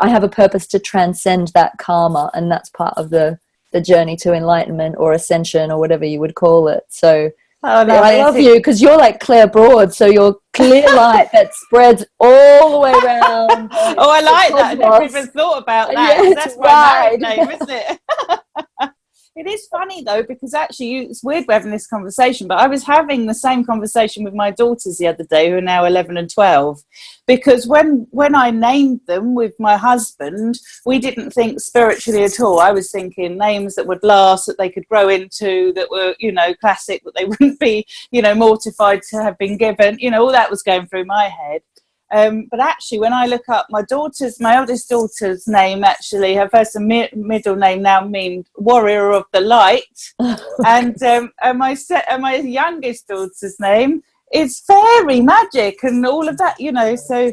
i 0.00 0.08
have 0.08 0.24
a 0.24 0.28
purpose 0.28 0.66
to 0.68 0.78
transcend 0.78 1.48
that 1.48 1.78
karma 1.78 2.30
and 2.34 2.50
that's 2.50 2.70
part 2.70 2.94
of 2.98 3.10
the 3.10 3.38
the 3.72 3.80
journey 3.80 4.16
to 4.16 4.32
enlightenment 4.32 4.96
or 4.98 5.12
ascension 5.12 5.70
or 5.70 5.78
whatever 5.78 6.04
you 6.04 6.20
would 6.20 6.34
call 6.34 6.68
it. 6.68 6.84
So 6.88 7.30
Oh, 7.64 7.82
no, 7.82 7.96
I 7.96 8.18
love 8.18 8.38
you 8.38 8.54
because 8.54 8.80
you're 8.80 8.96
like 8.96 9.18
clear 9.18 9.48
Broad, 9.48 9.92
so 9.92 10.06
you're 10.06 10.36
clear 10.52 10.86
light 10.94 11.28
that 11.32 11.52
spreads 11.54 12.04
all 12.20 12.72
the 12.72 12.78
way 12.78 12.92
around. 12.92 13.68
Oh, 13.72 14.10
I 14.10 14.20
like 14.20 14.52
that. 14.52 14.64
I 14.66 14.74
never 14.74 15.02
even 15.02 15.26
thought 15.28 15.62
about 15.62 15.92
that. 15.92 16.24
Yeah, 16.24 16.34
That's 16.34 16.56
my 16.56 17.18
married 17.18 17.20
name, 17.20 17.50
isn't 17.50 17.70
it? 17.70 18.90
it 19.38 19.46
is 19.46 19.66
funny 19.68 20.02
though 20.02 20.22
because 20.22 20.52
actually, 20.54 20.98
it's 20.98 21.22
weird 21.22 21.44
we're 21.46 21.54
having 21.54 21.70
this 21.70 21.86
conversation. 21.86 22.48
But 22.48 22.58
I 22.58 22.66
was 22.66 22.84
having 22.84 23.26
the 23.26 23.34
same 23.34 23.64
conversation 23.64 24.24
with 24.24 24.34
my 24.34 24.50
daughters 24.50 24.98
the 24.98 25.06
other 25.06 25.24
day, 25.24 25.50
who 25.50 25.58
are 25.58 25.60
now 25.60 25.84
eleven 25.84 26.16
and 26.16 26.28
twelve, 26.28 26.82
because 27.26 27.66
when 27.66 28.06
when 28.10 28.34
I 28.34 28.50
named 28.50 29.00
them 29.06 29.34
with 29.34 29.54
my 29.58 29.76
husband, 29.76 30.58
we 30.84 30.98
didn't 30.98 31.30
think 31.30 31.60
spiritually 31.60 32.24
at 32.24 32.40
all. 32.40 32.60
I 32.60 32.72
was 32.72 32.90
thinking 32.90 33.38
names 33.38 33.76
that 33.76 33.86
would 33.86 34.02
last, 34.02 34.46
that 34.46 34.58
they 34.58 34.70
could 34.70 34.88
grow 34.88 35.08
into, 35.08 35.72
that 35.74 35.90
were 35.90 36.14
you 36.18 36.32
know 36.32 36.54
classic, 36.54 37.02
that 37.04 37.14
they 37.14 37.24
wouldn't 37.26 37.60
be 37.60 37.86
you 38.10 38.22
know 38.22 38.34
mortified 38.34 39.02
to 39.10 39.22
have 39.22 39.38
been 39.38 39.56
given. 39.56 39.98
You 39.98 40.10
know, 40.10 40.24
all 40.24 40.32
that 40.32 40.50
was 40.50 40.62
going 40.62 40.86
through 40.86 41.04
my 41.04 41.24
head. 41.28 41.62
Um, 42.10 42.48
but 42.50 42.60
actually, 42.60 43.00
when 43.00 43.12
I 43.12 43.26
look 43.26 43.48
up 43.48 43.66
my 43.70 43.82
daughter's, 43.82 44.40
my 44.40 44.56
eldest 44.56 44.88
daughter's 44.88 45.46
name, 45.46 45.84
actually, 45.84 46.34
her 46.36 46.48
first 46.48 46.76
and 46.76 46.86
mi- 46.86 47.10
middle 47.14 47.56
name 47.56 47.82
now 47.82 48.04
means 48.06 48.46
Warrior 48.56 49.10
of 49.10 49.24
the 49.32 49.40
Light, 49.40 50.14
and, 50.66 51.02
um, 51.02 51.32
and 51.42 51.58
my 51.58 51.74
se- 51.74 52.04
and 52.10 52.22
my 52.22 52.36
youngest 52.36 53.08
daughter's 53.08 53.56
name 53.60 54.02
is 54.32 54.60
Fairy 54.60 55.20
Magic, 55.20 55.82
and 55.82 56.04
all 56.06 56.28
of 56.28 56.38
that, 56.38 56.58
you 56.58 56.72
know. 56.72 56.96
So 56.96 57.32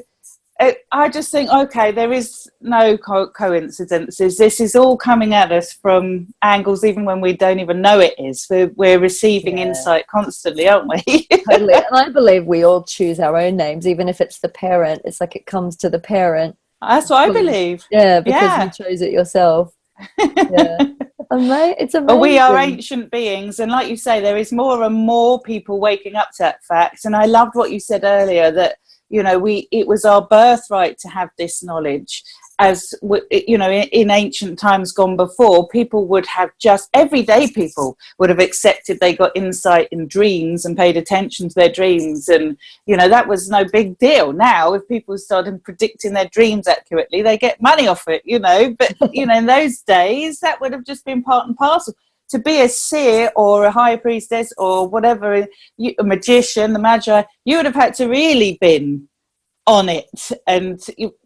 it, 0.60 0.80
I 0.92 1.10
just 1.10 1.32
think, 1.32 1.50
okay, 1.52 1.92
there 1.92 2.14
is 2.14 2.50
no 2.62 2.98
co- 2.98 3.30
coincidences. 3.30 4.38
This 4.38 4.62
is 4.62 4.76
all 4.76 4.96
coming 4.98 5.34
at 5.34 5.52
us 5.52 5.74
from 5.74 6.34
angles, 6.42 6.86
even 6.86 7.04
when 7.04 7.20
we 7.20 7.34
don't 7.34 7.60
even 7.60 7.82
know 7.82 8.00
it 8.00 8.14
is. 8.18 8.48
We're, 8.50 8.72
we're 8.76 9.00
receiving 9.00 9.58
Yeah. 9.58 9.66
insight 9.66 10.08
constantly, 10.08 10.70
aren't 10.70 10.88
we? 10.88 11.28
totally. 11.50 11.74
And 11.74 11.86
I 11.92 12.10
believe 12.10 12.46
we 12.46 12.64
all 12.64 12.84
choose 12.84 13.20
our 13.20 13.36
own 13.36 13.58
names, 13.58 13.86
even 13.86 14.08
if 14.08 14.22
it's 14.22 14.40
the 14.40 14.50
parent. 14.50 15.02
It's 15.04 15.20
like 15.20 15.36
it 15.36 15.46
comes 15.46 15.76
to 15.78 15.90
the 15.90 16.00
parent. 16.00 16.56
That's 16.82 17.10
what 17.10 17.30
I 17.30 17.34
believe. 17.34 17.84
Yeah, 17.92 18.22
because 18.22 18.42
Yeah. 18.42 18.64
you 18.66 18.72
chose 18.72 19.02
it 19.02 19.12
yourself. 19.12 19.74
Yeah. 20.18 20.78
Ama- 21.32 21.76
it's 21.80 21.96
amazing. 21.96 22.06
But 22.06 22.20
we 22.20 22.38
are 22.38 22.56
ancient 22.58 23.10
beings, 23.12 23.60
and 23.60 23.72
like 23.72 23.90
you 23.90 23.98
say, 23.98 24.22
there 24.22 24.38
is 24.38 24.52
more 24.54 24.84
and 24.84 24.94
more 24.94 25.42
people 25.42 25.80
waking 25.80 26.16
up 26.16 26.30
to 26.38 26.44
that 26.44 26.64
fact. 26.64 27.04
And 27.06 27.16
I 27.16 27.26
loved 27.26 27.56
what 27.56 27.72
you 27.72 27.80
said 27.80 28.04
earlier 28.04 28.52
that 28.52 28.78
you 29.10 29.24
know 29.24 29.38
we 29.38 29.68
it 29.72 29.88
was 29.88 30.06
our 30.06 30.26
birthright 30.26 30.98
to 31.00 31.10
have 31.10 31.30
this 31.38 31.64
knowledge. 31.64 32.24
As 32.58 32.94
you 33.32 33.58
know, 33.58 33.70
in, 33.70 34.10
ancient 34.10 34.58
times 34.58 34.94
gone 34.94 35.18
before, 35.18 35.68
people 35.68 36.08
would 36.08 36.26
have 36.26 36.52
just 36.58 36.90
everyday 36.94 37.50
people 37.52 37.98
would 38.18 38.30
have 38.30 38.40
accepted 38.40 39.02
they 39.02 39.14
got 39.14 39.36
insight 39.36 39.90
in 39.92 40.08
dreams 40.08 40.64
and 40.64 40.78
paid 40.78 40.96
attention 40.96 41.50
to 41.50 41.56
their 41.56 41.72
dreams, 41.72 42.30
and 42.30 42.58
you 42.86 42.96
know 42.96 43.10
that 43.10 43.28
was 43.28 43.50
no 43.50 43.66
big 43.66 43.98
deal. 43.98 44.32
Now, 44.32 44.74
if 44.74 44.88
people 44.88 45.18
started 45.18 45.66
predicting 45.66 46.14
their 46.14 46.30
dreams 46.30 46.66
accurately, 46.66 47.22
they 47.22 47.38
get 47.38 47.62
money 47.62 47.88
off 47.88 48.08
it. 48.08 48.22
You 48.24 48.40
know, 48.40 48.74
but 48.80 48.96
you 49.14 49.26
know 49.26 49.38
in 49.38 49.48
those 49.48 49.80
days 49.82 50.40
that 50.40 50.62
would 50.62 50.72
have 50.72 50.86
just 50.86 51.04
been 51.04 51.24
part 51.24 51.48
and 51.48 51.58
parcel 51.58 51.94
to 52.30 52.40
be 52.40 52.62
a 52.62 52.70
seer 52.70 53.32
or 53.36 53.66
a 53.66 53.72
high 53.72 53.96
priestess 53.98 54.52
or 54.58 54.88
whatever, 54.88 55.48
you, 55.78 55.94
a 56.00 56.04
magician, 56.04 56.74
the 56.74 56.80
magi, 56.80 57.24
you 57.46 57.58
would 57.58 57.66
have 57.66 57.76
had 57.76 57.94
to 57.96 58.08
really 58.08 58.58
been 58.62 59.08
on 59.68 59.90
it 59.90 60.32
and 60.48 60.80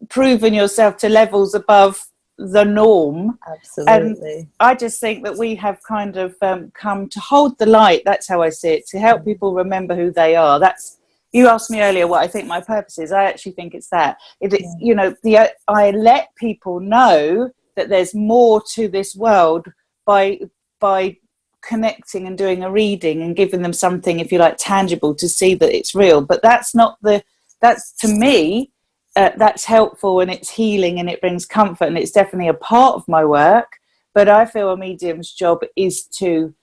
proven 0.08 0.54
yourself 0.54 0.96
to 0.98 1.08
levels 1.08 1.54
above 1.54 2.02
the 2.38 2.64
norm. 2.64 3.38
Absolutely. 3.46 4.38
And 4.38 4.48
I 4.60 4.74
just 4.74 4.98
think 4.98 5.24
that 5.24 5.36
we 5.36 5.54
have 5.56 5.78
kind 5.86 6.16
of 6.16 6.34
um, 6.40 6.70
come 6.74 7.08
to 7.10 7.20
hold 7.20 7.58
the 7.58 7.66
light. 7.66 8.02
That's 8.04 8.28
how 8.28 8.40
I 8.40 8.48
see 8.48 8.70
it. 8.70 8.86
To 8.88 8.98
help 8.98 9.24
people 9.24 9.52
remember 9.54 9.94
who 9.94 10.10
they 10.10 10.36
are. 10.36 10.58
That's 10.58 10.98
you 11.32 11.48
asked 11.48 11.70
me 11.70 11.80
earlier 11.82 12.08
what 12.08 12.22
I 12.22 12.26
think 12.26 12.48
my 12.48 12.60
purpose 12.60 12.98
is. 12.98 13.12
I 13.12 13.24
actually 13.24 13.52
think 13.52 13.74
it's 13.74 13.88
that. 13.90 14.16
It, 14.40 14.52
it- 14.54 14.64
you 14.80 14.94
know, 14.94 15.14
the 15.22 15.50
I 15.68 15.90
let 15.90 16.34
people 16.36 16.80
know 16.80 17.50
that 17.76 17.88
there's 17.88 18.14
more 18.14 18.62
to 18.74 18.88
this 18.88 19.14
world 19.14 19.66
by 20.06 20.40
by 20.80 21.16
connecting 21.62 22.26
and 22.26 22.36
doing 22.36 22.64
a 22.64 22.70
reading 22.70 23.22
and 23.22 23.36
giving 23.36 23.62
them 23.62 23.72
something, 23.72 24.18
if 24.18 24.32
you 24.32 24.38
like, 24.38 24.56
tangible 24.58 25.14
to 25.14 25.28
see 25.28 25.54
that 25.54 25.76
it's 25.76 25.94
real. 25.94 26.20
But 26.20 26.42
that's 26.42 26.74
not 26.74 26.98
the. 27.02 27.22
That's 27.60 27.92
to 28.00 28.08
me. 28.08 28.72
Uh, 29.16 29.30
that's 29.36 29.64
helpful 29.64 30.20
and 30.20 30.30
it's 30.30 30.48
healing 30.48 31.00
and 31.00 31.10
it 31.10 31.20
brings 31.20 31.44
comfort 31.44 31.86
and 31.86 31.98
it's 31.98 32.12
definitely 32.12 32.46
a 32.46 32.54
part 32.54 32.94
of 32.94 33.08
my 33.08 33.24
work. 33.24 33.66
But 34.14 34.28
I 34.28 34.46
feel 34.46 34.70
a 34.70 34.76
medium's 34.76 35.32
job 35.32 35.62
is 35.74 36.04
to 36.18 36.54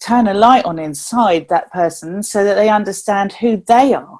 turn 0.00 0.26
a 0.26 0.34
light 0.34 0.64
on 0.64 0.78
inside 0.78 1.48
that 1.48 1.72
person 1.72 2.22
so 2.22 2.44
that 2.44 2.54
they 2.54 2.68
understand 2.68 3.32
who 3.32 3.62
they 3.68 3.94
are 3.94 4.18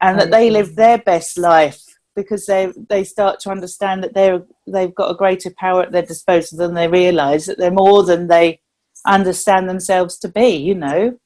and 0.00 0.18
that 0.20 0.30
they 0.30 0.50
live 0.50 0.76
their 0.76 0.98
best 0.98 1.38
life 1.38 1.82
because 2.14 2.46
they 2.46 2.72
they 2.88 3.04
start 3.04 3.40
to 3.40 3.50
understand 3.50 4.02
that 4.02 4.14
they're 4.14 4.42
they've 4.66 4.94
got 4.94 5.10
a 5.10 5.16
greater 5.16 5.50
power 5.50 5.82
at 5.82 5.92
their 5.92 6.02
disposal 6.02 6.58
than 6.58 6.74
they 6.74 6.88
realize 6.88 7.46
that 7.46 7.58
they're 7.58 7.70
more 7.70 8.02
than 8.02 8.26
they 8.26 8.60
understand 9.06 9.68
themselves 9.68 10.18
to 10.18 10.28
be 10.28 10.48
you 10.56 10.74
know 10.74 11.18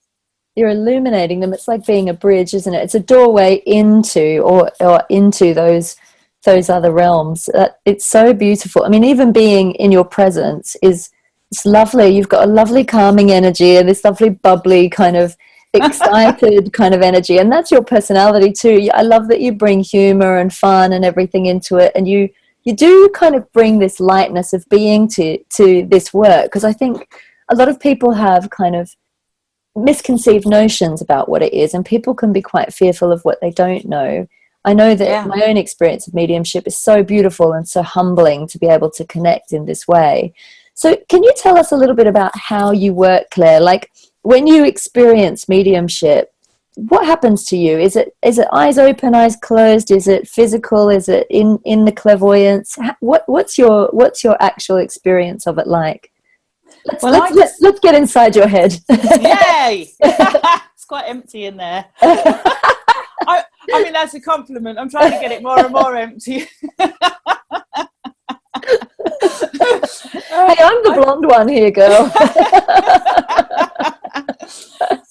You're 0.56 0.70
illuminating 0.70 1.40
them. 1.40 1.52
It's 1.54 1.68
like 1.68 1.86
being 1.86 2.08
a 2.08 2.14
bridge, 2.14 2.54
isn't 2.54 2.74
it? 2.74 2.82
It's 2.82 2.94
a 2.94 3.00
doorway 3.00 3.62
into 3.66 4.40
or 4.40 4.70
or 4.80 5.02
into 5.08 5.54
those 5.54 5.96
those 6.44 6.68
other 6.70 6.92
realms. 6.92 7.48
Uh, 7.50 7.68
it's 7.84 8.06
so 8.06 8.32
beautiful. 8.34 8.84
I 8.84 8.88
mean, 8.88 9.04
even 9.04 9.32
being 9.32 9.72
in 9.72 9.92
your 9.92 10.04
presence 10.04 10.76
is 10.82 11.10
it's 11.50 11.66
lovely. 11.66 12.08
You've 12.08 12.28
got 12.28 12.48
a 12.48 12.52
lovely 12.52 12.84
calming 12.84 13.30
energy 13.30 13.76
and 13.76 13.88
this 13.88 14.04
lovely 14.04 14.30
bubbly 14.30 14.88
kind 14.88 15.16
of 15.16 15.36
excited 15.74 16.72
kind 16.72 16.94
of 16.94 17.02
energy, 17.02 17.38
and 17.38 17.50
that's 17.52 17.70
your 17.70 17.84
personality 17.84 18.52
too. 18.52 18.88
I 18.92 19.02
love 19.02 19.28
that 19.28 19.40
you 19.40 19.52
bring 19.52 19.80
humor 19.80 20.38
and 20.38 20.52
fun 20.52 20.92
and 20.92 21.04
everything 21.04 21.46
into 21.46 21.76
it, 21.76 21.92
and 21.94 22.08
you 22.08 22.28
you 22.64 22.74
do 22.74 23.08
kind 23.14 23.34
of 23.34 23.50
bring 23.52 23.78
this 23.78 24.00
lightness 24.00 24.52
of 24.52 24.68
being 24.68 25.08
to 25.08 25.38
to 25.56 25.86
this 25.86 26.12
work 26.12 26.46
because 26.46 26.64
I 26.64 26.72
think 26.72 27.06
a 27.50 27.54
lot 27.54 27.68
of 27.68 27.80
people 27.80 28.12
have 28.12 28.50
kind 28.50 28.76
of 28.76 28.96
misconceived 29.76 30.46
notions 30.46 31.00
about 31.00 31.28
what 31.28 31.42
it 31.42 31.52
is 31.52 31.74
and 31.74 31.84
people 31.84 32.14
can 32.14 32.32
be 32.32 32.42
quite 32.42 32.72
fearful 32.72 33.12
of 33.12 33.22
what 33.24 33.40
they 33.40 33.50
don't 33.50 33.84
know. 33.84 34.26
I 34.64 34.74
know 34.74 34.94
that 34.94 35.08
Yeah. 35.08 35.24
my 35.24 35.42
own 35.46 35.56
experience 35.56 36.06
of 36.06 36.14
mediumship 36.14 36.66
is 36.66 36.76
so 36.76 37.02
beautiful 37.02 37.52
and 37.52 37.66
so 37.68 37.82
humbling 37.82 38.46
to 38.48 38.58
be 38.58 38.66
able 38.66 38.90
to 38.92 39.04
connect 39.04 39.52
in 39.52 39.66
this 39.66 39.86
way. 39.88 40.32
So 40.74 40.96
can 41.08 41.22
you 41.22 41.32
tell 41.36 41.58
us 41.58 41.72
a 41.72 41.76
little 41.76 41.94
bit 41.94 42.06
about 42.06 42.36
how 42.36 42.72
you 42.72 42.92
work 42.92 43.30
claire? 43.30 43.60
Like 43.60 43.90
when 44.22 44.46
you 44.46 44.64
experience 44.64 45.48
mediumship 45.48 46.32
what 46.76 47.04
happens 47.04 47.44
to 47.46 47.56
you? 47.56 47.78
Is 47.78 47.96
it 47.96 48.14
is 48.22 48.38
it 48.38 48.48
eyes 48.52 48.78
open 48.78 49.14
eyes 49.14 49.36
closed? 49.36 49.90
Is 49.90 50.06
it 50.08 50.28
physical? 50.28 50.88
Is 50.88 51.08
it 51.08 51.26
in 51.28 51.58
in 51.64 51.84
the 51.84 51.92
clairvoyance? 51.92 52.78
What 53.00 53.24
what's 53.28 53.58
your 53.58 53.88
what's 53.92 54.22
your 54.22 54.36
actual 54.40 54.76
experience 54.76 55.46
of 55.46 55.58
it 55.58 55.66
like 55.66 56.12
let's, 56.86 57.02
Well, 57.02 57.12
let's, 57.12 57.34
let's, 57.34 57.60
let's 57.60 57.80
get 57.80 57.94
inside 57.94 58.36
your 58.36 58.48
head 58.48 58.72
yay 58.88 59.90
it's 60.00 60.84
quite 60.86 61.04
empty 61.06 61.46
in 61.46 61.56
there 61.56 61.86
I, 62.02 63.44
I 63.72 63.82
mean 63.82 63.92
that's 63.92 64.14
a 64.14 64.20
compliment 64.20 64.78
i'm 64.78 64.90
trying 64.90 65.12
to 65.12 65.20
get 65.20 65.32
it 65.32 65.42
more 65.42 65.58
and 65.58 65.72
more 65.72 65.96
empty 65.96 66.46
Hey, 70.30 70.56
I'm 70.58 70.82
the 70.82 70.92
blonde 70.94 71.26
one 71.26 71.48
here, 71.48 71.70
girl. 71.70 72.10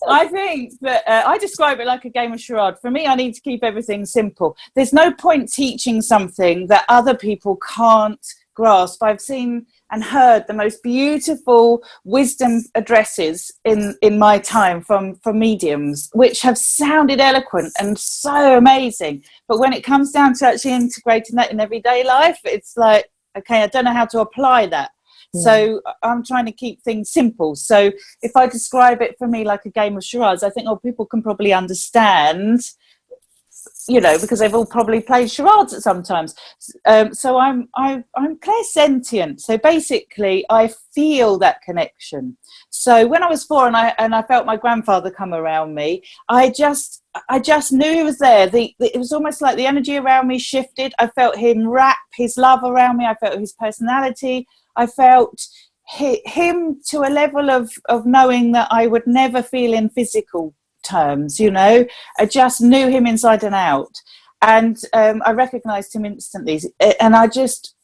I 0.08 0.27
think 0.27 0.73
that 0.82 1.08
uh, 1.08 1.23
I 1.27 1.38
describe 1.38 1.79
it 1.79 1.88
like 1.88 2.05
a 2.05 2.10
game 2.10 2.34
of 2.34 2.41
charade. 2.41 2.79
For 2.82 2.89
me, 2.89 3.05
I 3.05 3.15
need 3.15 3.34
to 3.36 3.41
keep 3.41 3.63
everything 3.63 4.05
simple. 4.05 4.58
There's 4.75 4.93
no 4.93 5.13
point 5.13 5.51
teaching 5.51 6.01
something 6.01 6.67
that 6.67 6.86
other 6.89 7.15
people 7.15 7.58
can't 7.58 8.25
grasp. 8.55 9.03
I've 9.03 9.21
seen 9.21 9.67
and 9.91 10.04
heard 10.04 10.45
the 10.47 10.54
most 10.54 10.84
beautiful 10.84 11.84
wisdom 12.04 12.63
addresses 12.75 13.52
in, 13.65 13.95
in 14.02 14.19
my 14.19 14.39
time 14.39 14.82
from, 14.82 15.15
from 15.15 15.39
mediums, 15.39 16.10
which 16.13 16.41
have 16.41 16.58
sounded 16.58 17.19
eloquent 17.19 17.73
and 17.80 17.97
so 17.97 18.58
amazing. 18.58 19.23
But 19.47 19.60
when 19.60 19.73
it 19.73 19.84
comes 19.84 20.12
down 20.12 20.34
to 20.36 20.47
actually 20.47 20.73
integrating 20.73 21.36
that 21.36 21.52
in 21.52 21.60
everyday 21.60 22.04
life, 22.04 22.39
it's 22.43 22.78
like, 22.78 23.10
okay, 23.38 23.63
I 23.63 23.67
don't 23.67 23.86
know 23.86 23.93
how 23.93 24.06
to 24.08 24.19
apply 24.19 24.67
that. 24.67 24.91
Hmm. 25.34 25.39
So 25.39 25.82
I'm 26.04 26.23
trying 26.23 26.45
to 26.45 26.52
keep 26.52 26.82
things 26.82 27.12
simple. 27.12 27.56
So 27.56 27.91
if 28.21 28.36
I 28.36 28.47
describe 28.47 29.02
it 29.02 29.15
for 29.17 29.28
me 29.28 29.43
like 29.43 29.65
a 29.65 29.69
game 29.69 29.97
of 29.97 30.04
charades, 30.04 30.43
I 30.43 30.49
think 30.49 30.67
oh 30.67 30.78
people 30.78 31.06
can 31.06 31.21
probably 31.21 31.54
understand, 31.54 32.62
you 33.89 33.99
know, 33.99 34.17
because 34.19 34.39
they've 34.39 34.54
all 34.54 34.65
probably 34.65 35.02
played 35.02 35.32
charades 35.32 35.73
at 35.73 35.82
sometimes. 35.82 36.36
Um, 36.86 37.13
so 37.13 37.38
I'm 37.38 37.67
I, 37.75 38.04
I'm 38.15 38.38
clairsentient. 38.38 39.41
So 39.41 39.58
basically, 39.58 40.45
I 40.49 40.71
feel 40.93 41.39
that 41.39 41.62
connection. 41.62 42.38
So 42.69 43.08
when 43.08 43.23
I 43.23 43.28
was 43.28 43.43
four 43.43 43.67
and 43.67 43.75
I 43.75 43.95
and 43.97 44.13
I 44.13 44.21
felt 44.21 44.45
my 44.45 44.58
grandfather 44.58 45.10
come 45.10 45.34
around 45.34 45.73
me, 45.73 46.04
I 46.30 46.49
just 46.49 47.04
I 47.30 47.39
just 47.39 47.71
knew 47.73 47.91
he 47.91 48.04
was 48.04 48.19
there. 48.19 48.47
The, 48.47 48.73
the 48.80 48.93
it 48.93 48.97
was 48.99 49.12
almost 49.12 49.41
like 49.41 49.58
the 49.58 49.65
energy 49.65 49.97
around 49.97 50.28
me 50.28 50.38
shifted. 50.38 50.93
I 50.99 51.08
felt 51.08 51.36
him 51.36 51.67
wrap 51.67 51.97
his 52.15 52.38
love 52.38 52.63
around 52.63 52.97
me. 52.97 53.06
I 53.06 53.15
felt 53.15 53.39
his 53.39 53.54
personality. 53.54 54.47
I 54.75 54.86
felt 54.86 55.41
him 55.89 56.80
to 56.86 56.99
a 56.99 57.10
level 57.10 57.49
of, 57.49 57.71
of 57.86 58.06
knowing 58.06 58.52
that 58.52 58.67
I 58.69 58.86
would 58.86 59.08
never 59.08 59.41
feel 59.41 59.73
in 59.73 59.89
physical 59.89 60.54
terms, 60.84 61.39
you 61.39 61.52
know. 61.52 61.86
I 62.18 62.26
just 62.26 62.62
knew 62.62 62.88
him 62.88 63.06
inside 63.06 63.44
and 63.44 63.56
out. 63.56 63.94
And 64.42 64.78
um, 64.94 65.22
I 65.26 65.32
recognized 65.32 65.94
him 65.94 66.06
instantly. 66.06 66.62
And 67.00 67.15
I 67.15 67.28
just 67.28 67.76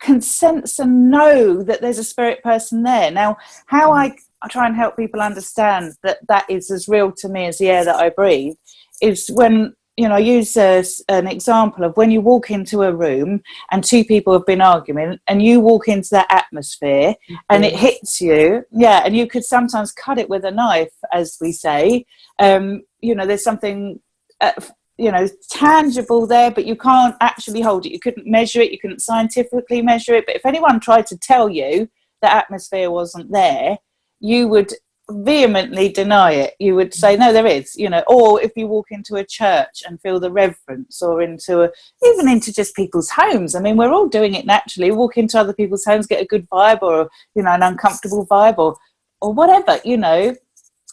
can 0.00 0.20
sense 0.20 0.78
and 0.78 1.10
know 1.10 1.62
that 1.62 1.80
there's 1.80 1.98
a 1.98 2.04
spirit 2.04 2.42
person 2.42 2.82
there. 2.82 3.10
Now, 3.10 3.36
how 3.66 3.92
I, 3.92 4.16
I 4.42 4.48
try 4.48 4.66
and 4.66 4.74
help 4.74 4.96
people 4.96 5.20
understand 5.20 5.94
that 6.02 6.18
that 6.28 6.48
is 6.50 6.70
as 6.70 6.88
real 6.88 7.12
to 7.12 7.28
me 7.28 7.46
as 7.46 7.58
the 7.58 7.70
air 7.70 7.84
that 7.84 7.96
I 7.96 8.10
breathe 8.10 8.54
is 9.00 9.30
when 9.32 9.74
you 9.96 10.08
know, 10.08 10.14
I 10.14 10.20
use 10.20 10.56
as 10.56 11.02
an 11.08 11.26
example 11.26 11.84
of 11.84 11.96
when 11.96 12.10
you 12.10 12.20
walk 12.20 12.50
into 12.50 12.82
a 12.82 12.94
room 12.94 13.42
and 13.70 13.84
two 13.84 14.04
people 14.04 14.32
have 14.32 14.46
been 14.46 14.60
arguing, 14.60 15.18
and 15.26 15.42
you 15.42 15.60
walk 15.60 15.88
into 15.88 16.10
that 16.10 16.26
atmosphere 16.30 17.14
and 17.50 17.64
it 17.64 17.76
hits 17.76 18.20
you, 18.20 18.64
yeah, 18.70 19.02
and 19.04 19.16
you 19.16 19.26
could 19.26 19.44
sometimes 19.44 19.92
cut 19.92 20.18
it 20.18 20.30
with 20.30 20.44
a 20.44 20.50
knife, 20.50 20.94
as 21.12 21.36
we 21.40 21.52
say. 21.52 22.06
Um, 22.38 22.82
you 23.00 23.14
know, 23.14 23.26
there's 23.26 23.44
something, 23.44 24.00
uh, 24.40 24.52
you 24.98 25.10
know 25.10 25.26
tangible 25.48 26.26
there 26.26 26.50
but 26.50 26.66
you 26.66 26.76
can't 26.76 27.16
actually 27.20 27.62
hold 27.62 27.86
it. 27.86 27.92
You 27.92 27.98
couldn't 27.98 28.26
measure 28.26 28.60
it. 28.60 28.70
You 28.70 28.78
couldn't 28.78 29.00
scientifically 29.00 29.80
measure 29.80 30.14
it. 30.14 30.26
But 30.26 30.36
if 30.36 30.44
anyone 30.44 30.80
tried 30.80 31.06
to 31.06 31.16
tell 31.16 31.48
you 31.48 31.88
the 32.20 32.32
atmosphere 32.32 32.90
wasn't 32.90 33.32
there 33.32 33.78
you 34.22 34.48
would 34.48 34.72
vehemently 35.10 35.88
deny 35.88 36.30
it 36.32 36.54
you 36.60 36.74
would 36.76 36.94
say 36.94 37.16
no 37.16 37.32
there 37.32 37.46
is 37.46 37.74
you 37.76 37.90
know 37.90 38.02
or 38.06 38.40
if 38.40 38.52
you 38.56 38.66
walk 38.66 38.86
into 38.90 39.16
a 39.16 39.24
church 39.24 39.82
and 39.86 40.00
feel 40.00 40.20
the 40.20 40.30
reverence 40.30 41.02
or 41.02 41.20
into 41.20 41.62
a 41.62 41.70
even 42.04 42.28
into 42.28 42.52
just 42.52 42.76
people's 42.76 43.10
homes. 43.10 43.54
I 43.54 43.60
mean 43.60 43.76
we're 43.76 43.92
all 43.92 44.08
doing 44.08 44.34
it 44.34 44.46
naturally. 44.46 44.90
Walk 44.90 45.16
into 45.16 45.38
other 45.38 45.52
people's 45.52 45.84
homes 45.84 46.06
get 46.06 46.22
a 46.22 46.26
good 46.26 46.48
vibe 46.48 46.82
or 46.82 47.10
you 47.34 47.42
know 47.42 47.50
an 47.50 47.62
uncomfortable 47.62 48.26
vibe 48.26 48.58
or 48.58 48.76
or 49.20 49.32
whatever 49.32 49.80
you 49.84 49.96
know. 49.96 50.34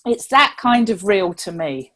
It's 0.05 0.27
that 0.27 0.55
kind 0.59 0.89
of 0.89 1.03
real 1.03 1.33
to 1.35 1.51
me. 1.51 1.93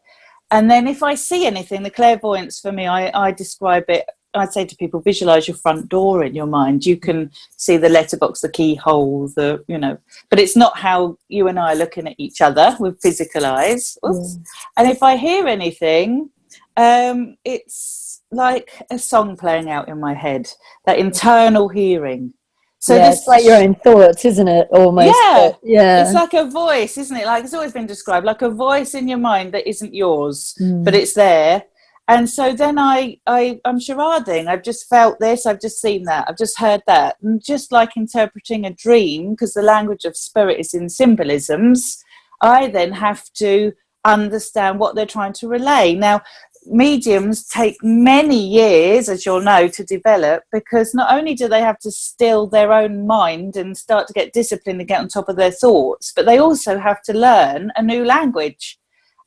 And 0.52 0.70
then 0.70 0.88
if 0.88 1.02
I 1.02 1.16
see 1.16 1.48
anything, 1.48 1.82
the 1.82 1.90
clairvoyance 1.90 2.60
for 2.60 2.72
me, 2.72 2.86
I, 2.86 3.10
I 3.28 3.32
describe 3.32 3.86
it. 3.88 4.06
I'd 4.36 4.54
say 4.54 4.66
to 4.66 4.76
people, 4.76 5.00
visualize 5.00 5.48
your 5.48 5.58
front 5.58 5.90
door 5.90 6.24
in 6.24 6.34
your 6.34 6.46
mind. 6.48 6.86
You 6.86 6.98
can 6.98 7.32
see 7.58 7.78
the 7.78 7.90
letterbox, 7.90 8.42
the 8.42 8.50
keyhole, 8.50 9.28
the 9.30 9.64
you 9.68 9.78
know, 9.78 9.98
but 10.30 10.40
it's 10.40 10.56
not 10.56 10.78
how 10.78 11.18
you 11.28 11.48
and 11.48 11.60
I 11.60 11.74
are 11.74 11.76
looking 11.76 12.08
at 12.08 12.16
each 12.18 12.42
other 12.42 12.76
with 12.80 13.02
physical 13.02 13.46
eyes. 13.46 13.98
Mm. 14.04 14.46
And 14.78 14.90
if 14.90 15.04
I 15.04 15.18
hear 15.18 15.48
anything, 15.48 16.30
um, 16.78 17.38
it's 17.46 18.22
like 18.32 18.72
a 18.90 18.98
song 18.98 19.38
playing 19.38 19.70
out 19.70 19.88
in 19.88 20.00
my 20.00 20.14
head. 20.14 20.50
That 20.86 20.98
internal 20.98 21.70
hearing. 21.70 22.34
So 22.80 22.96
yeah, 22.96 23.12
this, 23.12 23.20
it's 23.20 23.28
like 23.28 23.46
your 23.46 23.56
own 23.56 23.76
thoughts, 23.76 24.26
isn't 24.26 24.48
it? 24.48 24.68
Almost. 24.72 25.16
Yeah, 25.18 25.52
yeah. 25.64 26.04
It's 26.04 26.14
like 26.14 26.34
a 26.34 26.50
voice, 26.50 26.98
isn't 26.98 27.16
it? 27.16 27.26
Like 27.26 27.46
it's 27.46 27.54
always 27.54 27.72
been 27.72 27.86
described, 27.86 28.26
like 28.26 28.42
a 28.42 28.50
voice 28.50 28.94
in 28.94 29.08
your 29.08 29.20
mind 29.20 29.54
that 29.54 29.66
isn't 29.70 29.94
yours, 29.94 30.54
mm. 30.60 30.84
but 30.84 30.94
it's 30.94 31.14
there. 31.14 31.64
And 32.08 32.30
so 32.30 32.54
then 32.54 32.78
I, 32.78 33.18
I, 33.26 33.62
I'm 33.64 33.80
charading. 33.80 34.48
I've 34.48 34.64
just 34.64 34.90
felt 34.90 35.20
this. 35.20 35.46
I've 35.46 35.62
just 35.62 35.82
seen 35.82 36.04
that. 36.04 36.26
I've 36.28 36.38
just 36.38 36.60
heard 36.60 36.82
that. 36.86 37.16
And 37.22 37.44
just 37.44 37.72
like 37.72 37.96
interpreting 37.96 38.66
a 38.66 38.74
dream, 38.74 39.32
because 39.32 39.54
the 39.54 39.62
language 39.62 40.04
of 40.04 40.18
spirit 40.18 40.60
is 40.60 40.74
in 40.74 40.90
symbolisms, 40.90 42.04
I 42.42 42.68
then 42.68 42.92
have 42.92 43.24
to 43.36 43.72
understand 44.06 44.80
what 44.80 44.96
they're 44.96 45.06
trying 45.06 45.34
to 45.34 45.48
relay. 45.48 45.96
Now, 45.96 46.22
mediums 46.66 47.48
take 47.48 47.78
many 47.82 48.38
years, 48.38 49.10
as 49.10 49.26
you'll 49.26 49.42
know, 49.42 49.68
to 49.68 49.84
develop 49.84 50.44
because 50.52 50.94
not 50.94 51.14
only 51.14 51.34
do 51.36 51.48
they 51.48 51.62
have 51.62 51.80
to 51.80 51.92
still 51.92 52.48
their 52.48 52.72
own 52.72 53.08
mind 53.08 53.56
and 53.56 53.78
start 53.78 54.08
to 54.08 54.14
get 54.14 54.34
disciplined 54.34 54.80
and 54.80 54.88
get 54.88 55.00
on 55.00 55.08
top 55.08 55.30
of 55.30 55.36
their 55.36 55.52
thoughts, 55.52 56.12
but 56.16 56.26
they 56.26 56.38
also 56.38 56.78
have 56.80 57.02
to 57.04 57.14
learn 57.14 57.72
a 57.76 57.82
new 57.82 58.06
language. 58.06 58.78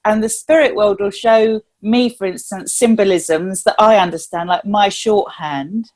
And 0.07 0.23
the 0.23 0.29
spirit 0.29 0.77
world 0.77 0.99
will 1.01 1.11
show 1.11 1.62
me, 1.83 2.09
for 2.11 2.29
instance, 2.29 2.73
symbolisms 2.73 3.64
that 3.64 3.75
I 3.77 3.97
understand, 3.97 4.49
like 4.49 4.64
my 4.64 4.88
shorthand, 4.88 5.90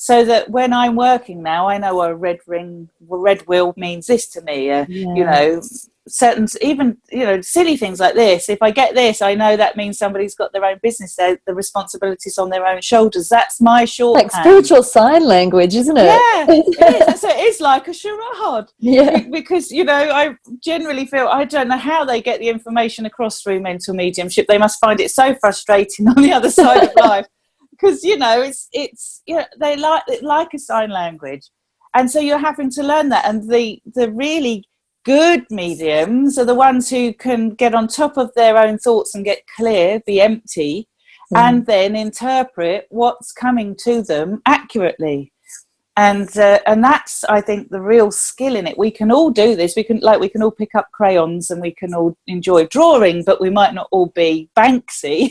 so 0.00 0.24
that 0.24 0.48
when 0.48 0.72
I'm 0.72 0.96
working 0.96 1.42
now, 1.42 1.68
I 1.68 1.76
know 1.76 2.00
a 2.00 2.14
red 2.14 2.38
ring, 2.46 2.88
red 3.06 3.42
wheel 3.42 3.74
means 3.76 4.06
this 4.06 4.26
to 4.28 4.40
me. 4.40 4.70
Uh, 4.70 4.86
yeah. 4.88 5.14
You 5.14 5.24
know, 5.26 5.60
certain 6.08 6.46
even 6.62 6.96
you 7.12 7.22
know 7.22 7.42
silly 7.42 7.76
things 7.76 8.00
like 8.00 8.14
this. 8.14 8.48
If 8.48 8.62
i 8.62 8.70
get 8.70 8.94
this 8.94 9.20
i 9.20 9.34
know 9.34 9.56
that 9.58 9.76
means 9.76 9.98
somebody's 9.98 10.34
got 10.34 10.52
their 10.54 10.64
own 10.64 10.78
business 10.82 11.14
there 11.14 11.38
the 11.46 11.54
responsibilities 11.54 12.38
on 12.38 12.48
their 12.48 12.66
own 12.66 12.80
shoulders. 12.80 13.28
That's 13.28 13.60
my 13.60 13.84
short 13.84 14.14
like 14.14 14.32
spiritual 14.32 14.82
sign 14.82 15.26
language 15.26 15.74
isn't 15.74 15.98
it? 15.98 16.06
Yeah 16.06 16.46
it 16.48 17.10
is. 17.10 17.20
so 17.20 17.28
it. 17.28 17.36
Is 17.36 17.60
like 17.60 17.86
a 17.86 17.92
charade. 17.92 18.70
Yeah. 18.78 19.20
Because 19.30 19.70
you 19.70 19.84
know 19.84 19.92
i 19.92 20.34
generally 20.64 21.04
feel 21.04 21.28
i 21.28 21.44
don't 21.44 21.68
know 21.68 21.76
how 21.76 22.06
they 22.06 22.22
get 22.22 22.40
the 22.40 22.48
information 22.48 23.04
across 23.04 23.42
through 23.42 23.60
mental 23.60 23.94
mediumship. 23.94 24.46
They 24.46 24.58
must 24.58 24.80
find 24.80 24.98
it 24.98 25.10
so 25.10 25.34
frustrating 25.34 26.08
on 26.14 26.22
the 26.22 26.32
other 26.32 26.50
side 26.50 26.84
of 26.84 26.94
life 26.96 27.26
because 27.80 28.04
you 28.04 28.16
know 28.16 28.42
it's 28.42 28.68
it's 28.72 29.22
you 29.26 29.36
know 29.36 29.44
they 29.58 29.76
like 29.76 30.02
like 30.22 30.52
a 30.54 30.58
sign 30.58 30.90
language 30.90 31.48
and 31.94 32.10
so 32.10 32.20
you're 32.20 32.38
having 32.38 32.70
to 32.70 32.82
learn 32.82 33.08
that 33.08 33.24
and 33.26 33.50
the 33.50 33.80
the 33.94 34.10
really 34.12 34.64
good 35.04 35.46
mediums 35.50 36.38
are 36.38 36.44
the 36.44 36.54
ones 36.54 36.90
who 36.90 37.12
can 37.12 37.50
get 37.50 37.74
on 37.74 37.88
top 37.88 38.16
of 38.16 38.32
their 38.34 38.56
own 38.56 38.78
thoughts 38.78 39.14
and 39.14 39.24
get 39.24 39.46
clear, 39.56 40.00
be 40.06 40.20
empty, 40.20 40.88
mm. 41.32 41.38
and 41.38 41.66
then 41.66 41.96
interpret 41.96 42.86
what's 42.90 43.32
coming 43.32 43.74
to 43.76 44.02
them 44.02 44.42
accurately. 44.46 45.32
And 45.96 46.34
uh, 46.38 46.60
and 46.66 46.82
that's 46.82 47.24
I 47.24 47.40
think 47.40 47.70
the 47.70 47.80
real 47.80 48.10
skill 48.10 48.56
in 48.56 48.66
it. 48.66 48.78
We 48.78 48.90
can 48.90 49.10
all 49.10 49.30
do 49.30 49.56
this. 49.56 49.74
We 49.76 49.82
can 49.82 49.98
like 50.00 50.20
we 50.20 50.28
can 50.28 50.42
all 50.42 50.52
pick 50.52 50.74
up 50.74 50.88
crayons 50.92 51.50
and 51.50 51.60
we 51.60 51.72
can 51.72 51.92
all 51.94 52.16
enjoy 52.26 52.66
drawing, 52.66 53.24
but 53.24 53.40
we 53.40 53.50
might 53.50 53.74
not 53.74 53.88
all 53.90 54.06
be 54.06 54.48
Banksy. 54.56 55.30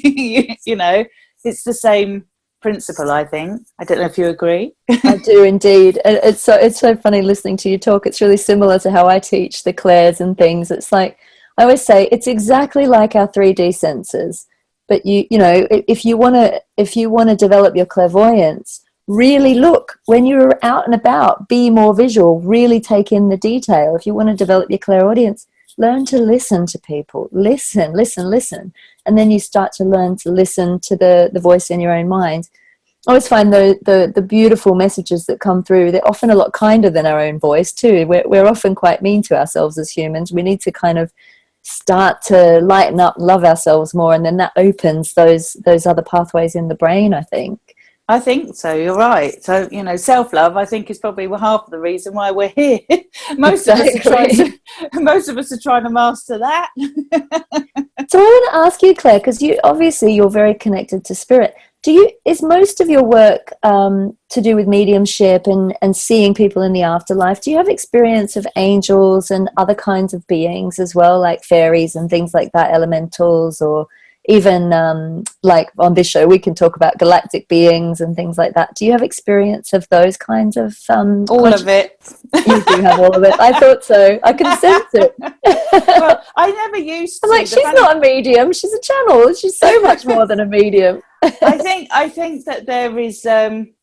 you 0.66 0.76
know, 0.76 1.06
it's 1.44 1.64
the 1.64 1.74
same 1.74 2.26
principle 2.62 3.12
i 3.12 3.24
think. 3.24 3.62
I 3.80 3.84
don't 3.84 4.00
know 4.00 4.06
if 4.06 4.18
you 4.18 4.28
agree. 4.28 4.74
I 5.04 5.18
do 5.24 5.44
indeed. 5.54 6.00
It's 6.06 6.42
so 6.42 6.56
it's 6.56 6.80
so 6.80 6.96
funny 6.96 7.22
listening 7.22 7.58
to 7.58 7.70
you 7.70 7.78
talk. 7.78 8.06
It's 8.06 8.22
really 8.22 8.38
similar 8.38 8.80
to 8.80 8.92
how 8.92 9.08
i 9.08 9.20
teach 9.20 9.64
the 9.64 9.74
clairs 9.74 10.22
and 10.22 10.38
things. 10.38 10.72
It's 10.72 10.92
like 10.92 11.18
i 11.58 11.64
always 11.64 11.84
say 11.84 12.08
it's 12.12 12.28
exactly 12.28 12.86
like 12.86 13.16
our 13.16 13.28
3d 13.28 13.76
senses 13.76 14.48
but 14.88 15.06
you 15.06 15.26
you 15.30 15.38
know 15.38 15.68
if 15.70 16.06
you 16.06 16.16
want 16.18 16.36
to 16.36 16.62
if 16.78 16.96
you 16.96 17.10
want 17.10 17.30
to 17.30 17.36
develop 17.36 17.76
your 17.76 17.86
clairvoyance 17.86 18.82
really 19.10 19.56
look 19.56 20.00
when 20.06 20.26
you're 20.26 20.58
out 20.62 20.86
and 20.86 20.94
about. 20.94 21.50
Be 21.50 21.70
more 21.70 21.94
visual. 21.94 22.40
Really 22.40 22.80
take 22.80 23.12
in 23.12 23.28
the 23.28 23.38
detail. 23.38 23.96
If 23.96 24.06
you 24.06 24.14
want 24.14 24.30
to 24.30 24.36
develop 24.36 24.70
your 24.70 24.80
clairaudience 24.80 25.48
learn 25.80 26.06
to 26.06 26.20
listen 26.20 26.68
to 26.68 26.78
people 26.78 27.28
listen 27.32 27.94
listen 27.94 28.30
listen 28.30 28.72
and 29.06 29.18
then 29.18 29.32
you 29.32 29.40
start 29.40 29.72
to 29.72 29.84
learn 29.84 30.16
to 30.16 30.30
listen 30.30 30.80
to 30.80 30.96
the 30.96 31.32
the 31.34 31.40
voice 31.40 31.72
in 31.72 31.80
your 31.80 31.94
own 31.94 32.08
mind 32.08 32.50
I 33.08 33.12
always 33.12 33.30
find 33.30 33.54
the, 33.54 33.80
the, 33.84 34.12
the 34.14 34.22
beautiful 34.22 34.76
messages 34.76 35.26
that 35.28 35.40
come 35.40 35.64
through, 35.64 35.92
they're 35.92 36.08
often 36.08 36.32
a 36.32 36.36
lot 36.36 36.52
kinder 36.52 36.90
than 36.90 37.06
our 37.06 37.22
own 37.22 37.40
voice, 37.40 37.72
too. 37.72 38.06
We're, 38.06 38.28
we're 38.28 38.46
often 38.46 38.76
quite 38.76 39.02
mean 39.02 39.22
to 39.24 39.38
ourselves 39.38 39.78
as 39.78 39.90
humans. 39.90 40.34
We 40.34 40.42
need 40.42 40.60
to 40.62 40.72
kind 40.72 40.98
of 40.98 41.14
start 41.62 42.22
to 42.24 42.60
lighten 42.60 43.00
up, 43.00 43.16
love 43.18 43.46
ourselves 43.46 43.94
more, 43.94 44.14
and 44.14 44.26
then 44.26 44.36
that 44.38 44.52
opens 44.58 45.14
those, 45.14 45.54
those 45.54 45.86
other 45.86 46.02
pathways 46.02 46.56
in 46.56 46.68
the 46.68 46.76
brain, 46.76 47.14
I 47.14 47.22
think. 47.22 47.69
I 48.10 48.20
think 48.20 48.56
so. 48.56 48.74
You're 48.74 48.98
right. 48.98 49.42
So 49.44 49.70
you 49.72 49.84
know, 49.84 49.96
self 49.96 50.34
love. 50.34 50.58
I 50.58 50.66
think 50.66 50.90
is 50.90 50.98
probably 50.98 51.28
half 51.28 51.66
of 51.66 51.70
the 51.70 51.80
reason 51.80 52.16
why 52.16 52.32
we're 52.32 52.50
here. 52.50 52.80
most 53.38 53.68
exactly. 53.68 53.90
of 53.90 53.96
us 53.96 54.06
are 54.08 54.10
trying 54.10 54.36
to, 54.36 54.60
most 55.02 55.30
of 55.30 55.38
us 55.38 55.52
are 55.52 55.60
trying 55.62 55.84
to 55.84 55.92
master 55.92 56.40
that. 56.40 56.72
so 58.10 58.20
I 58.20 58.24
want 58.24 58.52
to 58.52 58.58
ask 58.58 58.82
you, 58.82 58.96
Claire, 58.96 59.20
because 59.20 59.44
you 59.44 59.60
obviously 59.64 60.16
you're 60.16 60.32
very 60.32 60.56
connected 60.56 61.06
to 61.06 61.14
spirit. 61.14 61.54
Do 61.84 61.92
you 61.92 62.10
is 62.26 62.42
most 62.42 62.82
of 62.82 62.90
your 62.90 63.04
work 63.04 63.54
um, 63.62 64.18
to 64.30 64.42
do 64.42 64.56
with 64.56 64.68
mediumship 64.68 65.46
and 65.46 65.78
and 65.84 65.96
seeing 65.96 66.34
people 66.34 66.64
in 66.64 66.74
the 66.74 66.82
afterlife? 66.82 67.42
Do 67.42 67.52
you 67.52 67.58
have 67.58 67.70
experience 67.70 68.36
of 68.36 68.48
angels 68.56 69.30
and 69.30 69.52
other 69.56 69.76
kinds 69.76 70.16
of 70.16 70.26
beings 70.26 70.80
as 70.80 70.96
well, 70.96 71.20
like 71.20 71.44
fairies 71.44 71.96
and 71.96 72.10
things 72.10 72.34
like 72.34 72.54
that, 72.54 72.74
elementals 72.74 73.62
or 73.62 73.86
even 74.30 74.72
um, 74.74 75.24
like 75.42 75.70
on 75.80 75.96
this 75.96 76.08
show, 76.08 76.28
we 76.28 76.38
can 76.38 76.54
talk 76.54 76.76
about 76.76 77.00
galactic 77.00 77.48
beings 77.48 78.00
and 78.00 78.16
things 78.16 78.38
like 78.38 78.54
that. 78.54 78.76
Do 78.76 78.86
you 78.86 78.92
have 78.92 79.02
experience 79.02 79.74
of 79.74 79.90
those 79.90 80.18
kinds 80.18 80.56
of? 80.56 80.78
Um, 80.88 81.26
all 81.30 81.52
of 81.52 81.68
it. 81.68 81.98
you 82.46 82.64
do 82.64 82.82
have 82.82 83.00
all 83.00 83.16
of 83.16 83.24
it. 83.24 83.34
I 83.40 83.60
thought 83.60 83.84
so. 83.84 84.20
I 84.24 84.34
can 84.34 84.56
sense 84.60 84.90
it. 84.94 85.16
well, 85.20 86.24
I 86.38 86.52
never 86.52 86.78
used. 86.78 87.20
I'm 87.24 87.32
like, 87.32 87.48
she's 87.48 87.74
not 87.74 87.98
a 87.98 88.00
medium. 88.00 88.54
She's 88.54 88.74
a 88.74 88.82
channel. 88.82 89.34
She's 89.34 89.58
so 89.58 89.82
much 89.82 90.06
more 90.06 90.28
than 90.28 90.40
a 90.42 90.46
medium. 90.46 91.02
I 91.24 91.58
think. 91.58 91.90
I 91.92 92.08
think 92.08 92.46
that 92.46 92.68
there 92.68 92.98
is. 93.00 93.26
Um, 93.26 93.74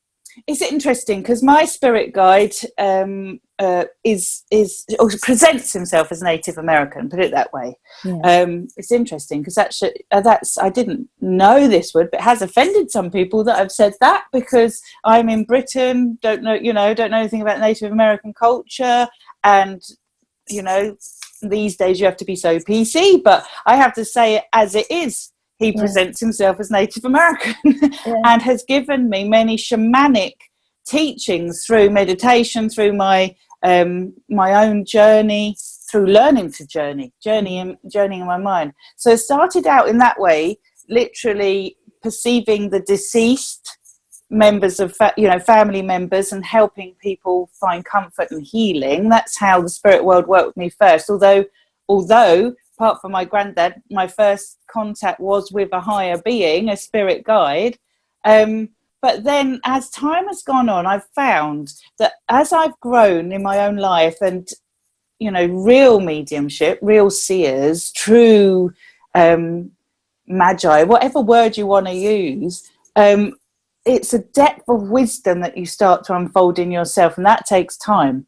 it's 0.46 0.62
interesting 0.62 1.22
because 1.22 1.42
my 1.42 1.64
spirit 1.64 2.12
guide 2.12 2.54
um, 2.78 3.40
uh, 3.58 3.84
is 4.04 4.44
is 4.50 4.84
or 4.98 5.10
presents 5.22 5.72
himself 5.72 6.12
as 6.12 6.22
Native 6.22 6.58
American. 6.58 7.08
Put 7.08 7.20
it 7.20 7.30
that 7.32 7.52
way. 7.52 7.76
Yeah. 8.04 8.18
Um, 8.22 8.68
it's 8.76 8.92
interesting 8.92 9.40
because 9.40 9.54
that's 9.54 9.82
uh, 9.82 10.20
that's 10.20 10.58
I 10.58 10.68
didn't 10.68 11.08
know 11.20 11.66
this 11.66 11.92
would, 11.94 12.10
but 12.10 12.20
has 12.20 12.42
offended 12.42 12.90
some 12.90 13.10
people 13.10 13.44
that 13.44 13.58
I've 13.58 13.72
said 13.72 13.94
that 14.00 14.24
because 14.32 14.80
I'm 15.04 15.28
in 15.28 15.44
Britain, 15.44 16.18
don't 16.20 16.42
know 16.42 16.54
you 16.54 16.72
know 16.72 16.94
don't 16.94 17.10
know 17.10 17.18
anything 17.18 17.42
about 17.42 17.60
Native 17.60 17.92
American 17.92 18.34
culture, 18.34 19.08
and 19.42 19.82
you 20.48 20.62
know 20.62 20.96
these 21.42 21.76
days 21.76 22.00
you 22.00 22.06
have 22.06 22.16
to 22.18 22.24
be 22.24 22.36
so 22.36 22.58
PC, 22.58 23.22
but 23.22 23.46
I 23.66 23.76
have 23.76 23.94
to 23.94 24.04
say 24.04 24.36
it 24.36 24.44
as 24.52 24.74
it 24.74 24.86
is. 24.90 25.32
He 25.58 25.68
yeah. 25.68 25.80
presents 25.80 26.20
himself 26.20 26.60
as 26.60 26.70
Native 26.70 27.06
American 27.06 27.54
yeah. 27.64 28.20
and 28.26 28.42
has 28.42 28.62
given 28.64 29.08
me 29.08 29.26
many 29.26 29.56
shamanic 29.56 30.34
teachings 30.86 31.64
through 31.66 31.90
meditation, 31.90 32.68
through 32.68 32.92
my 32.92 33.34
um, 33.62 34.14
my 34.28 34.66
own 34.66 34.84
journey 34.84 35.56
through 35.90 36.06
learning 36.06 36.52
to 36.52 36.66
journey, 36.66 37.12
journey 37.22 37.58
in, 37.58 37.76
journeying 37.90 38.22
in 38.22 38.26
my 38.26 38.38
mind. 38.38 38.72
So 38.96 39.10
it 39.10 39.18
started 39.18 39.66
out 39.66 39.88
in 39.88 39.98
that 39.98 40.20
way, 40.20 40.58
literally 40.88 41.76
perceiving 42.02 42.70
the 42.70 42.80
deceased 42.80 43.78
members 44.28 44.80
of 44.80 44.94
fa- 44.96 45.14
you 45.16 45.28
know 45.28 45.38
family 45.38 45.82
members 45.82 46.32
and 46.32 46.44
helping 46.44 46.94
people 47.00 47.48
find 47.60 47.84
comfort 47.84 48.28
and 48.30 48.44
healing. 48.44 49.08
That's 49.08 49.38
how 49.38 49.62
the 49.62 49.68
spirit 49.68 50.04
world 50.04 50.26
worked 50.26 50.48
with 50.48 50.56
me 50.56 50.68
first. 50.68 51.08
Although 51.08 51.44
although 51.88 52.54
apart 52.76 53.00
from 53.00 53.12
my 53.12 53.24
granddad, 53.24 53.82
my 53.90 54.06
first 54.06 54.58
contact 54.70 55.20
was 55.20 55.50
with 55.50 55.70
a 55.72 55.80
higher 55.80 56.20
being, 56.22 56.68
a 56.68 56.76
spirit 56.76 57.24
guide. 57.24 57.78
Um, 58.24 58.70
but 59.02 59.24
then 59.24 59.60
as 59.64 59.90
time 59.90 60.26
has 60.26 60.42
gone 60.42 60.68
on, 60.68 60.86
I've 60.86 61.06
found 61.14 61.72
that 61.98 62.14
as 62.28 62.52
I've 62.52 62.78
grown 62.80 63.32
in 63.32 63.42
my 63.42 63.66
own 63.66 63.76
life 63.76 64.16
and, 64.20 64.48
you 65.18 65.30
know, 65.30 65.46
real 65.46 66.00
mediumship, 66.00 66.78
real 66.82 67.10
seers, 67.10 67.92
true 67.92 68.72
um, 69.14 69.70
magi, 70.26 70.82
whatever 70.82 71.20
word 71.20 71.56
you 71.56 71.66
want 71.66 71.86
to 71.86 71.92
use, 71.92 72.68
um, 72.96 73.34
it's 73.84 74.12
a 74.12 74.18
depth 74.18 74.68
of 74.68 74.88
wisdom 74.88 75.40
that 75.40 75.56
you 75.56 75.64
start 75.64 76.04
to 76.04 76.16
unfold 76.16 76.58
in 76.58 76.70
yourself, 76.70 77.16
and 77.16 77.26
that 77.26 77.46
takes 77.46 77.76
time. 77.76 78.26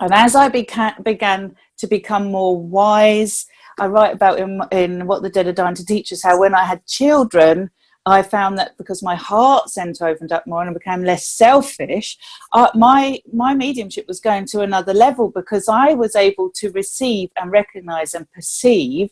And 0.00 0.12
as 0.12 0.36
I 0.36 0.48
beca- 0.50 1.02
began 1.02 1.56
to 1.78 1.86
become 1.86 2.30
more 2.30 2.60
wise, 2.60 3.46
I 3.78 3.86
write 3.86 4.14
about 4.14 4.38
in, 4.38 4.60
in 4.70 5.06
What 5.06 5.22
the 5.22 5.30
Dead 5.30 5.46
Are 5.46 5.52
Dying 5.52 5.74
to 5.76 5.86
Teach 5.86 6.12
Us 6.12 6.22
how 6.22 6.38
when 6.38 6.54
I 6.54 6.64
had 6.64 6.86
children, 6.86 7.70
I 8.08 8.22
found 8.22 8.58
that 8.58 8.76
because 8.78 9.02
my 9.02 9.14
heart 9.14 9.70
center 9.70 10.06
opened 10.06 10.32
up 10.32 10.46
more 10.46 10.60
and 10.60 10.70
I 10.70 10.72
became 10.72 11.04
less 11.04 11.26
selfish, 11.26 12.16
uh, 12.52 12.70
my 12.74 13.20
my 13.32 13.54
mediumship 13.54 14.06
was 14.08 14.20
going 14.20 14.46
to 14.46 14.60
another 14.60 14.94
level 14.94 15.30
because 15.30 15.68
I 15.68 15.94
was 15.94 16.16
able 16.16 16.50
to 16.56 16.70
receive 16.72 17.30
and 17.36 17.50
recognize 17.50 18.14
and 18.14 18.30
perceive 18.32 19.10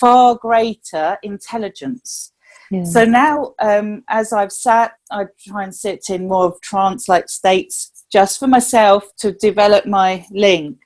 far 0.00 0.36
greater 0.36 1.18
intelligence. 1.22 2.32
Yeah. 2.70 2.84
So 2.84 3.04
now, 3.04 3.54
um, 3.60 4.04
as 4.08 4.32
I've 4.32 4.52
sat, 4.52 4.92
I 5.10 5.24
try 5.46 5.64
and 5.64 5.74
sit 5.74 6.10
in 6.10 6.28
more 6.28 6.46
of 6.46 6.60
trance-like 6.60 7.28
states 7.28 8.04
just 8.12 8.38
for 8.38 8.46
myself 8.46 9.04
to 9.18 9.32
develop 9.32 9.86
my 9.86 10.26
link. 10.30 10.78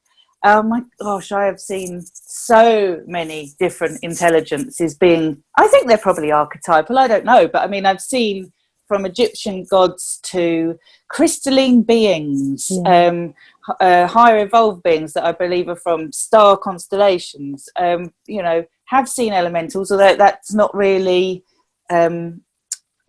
Oh 0.44 0.62
my 0.62 0.82
gosh, 1.00 1.30
I 1.30 1.44
have 1.44 1.60
seen 1.60 2.02
so 2.12 3.00
many 3.06 3.52
different 3.60 4.00
intelligences 4.02 4.94
being, 4.96 5.42
I 5.56 5.68
think 5.68 5.86
they're 5.86 5.98
probably 5.98 6.32
archetypal, 6.32 6.98
I 6.98 7.06
don't 7.06 7.24
know, 7.24 7.46
but 7.46 7.62
I 7.62 7.68
mean, 7.68 7.86
I've 7.86 8.00
seen 8.00 8.52
from 8.88 9.06
Egyptian 9.06 9.64
gods 9.64 10.18
to 10.24 10.78
crystalline 11.08 11.82
beings, 11.82 12.66
yeah. 12.70 13.06
um, 13.06 13.34
uh, 13.80 14.06
higher 14.06 14.44
evolved 14.44 14.82
beings 14.82 15.12
that 15.12 15.24
I 15.24 15.32
believe 15.32 15.68
are 15.68 15.76
from 15.76 16.12
star 16.12 16.56
constellations. 16.56 17.68
Um, 17.76 18.12
you 18.26 18.42
know, 18.42 18.64
have 18.86 19.08
seen 19.08 19.32
elementals, 19.32 19.90
although 19.90 20.16
that's 20.16 20.52
not 20.52 20.74
really 20.74 21.44
um, 21.88 22.42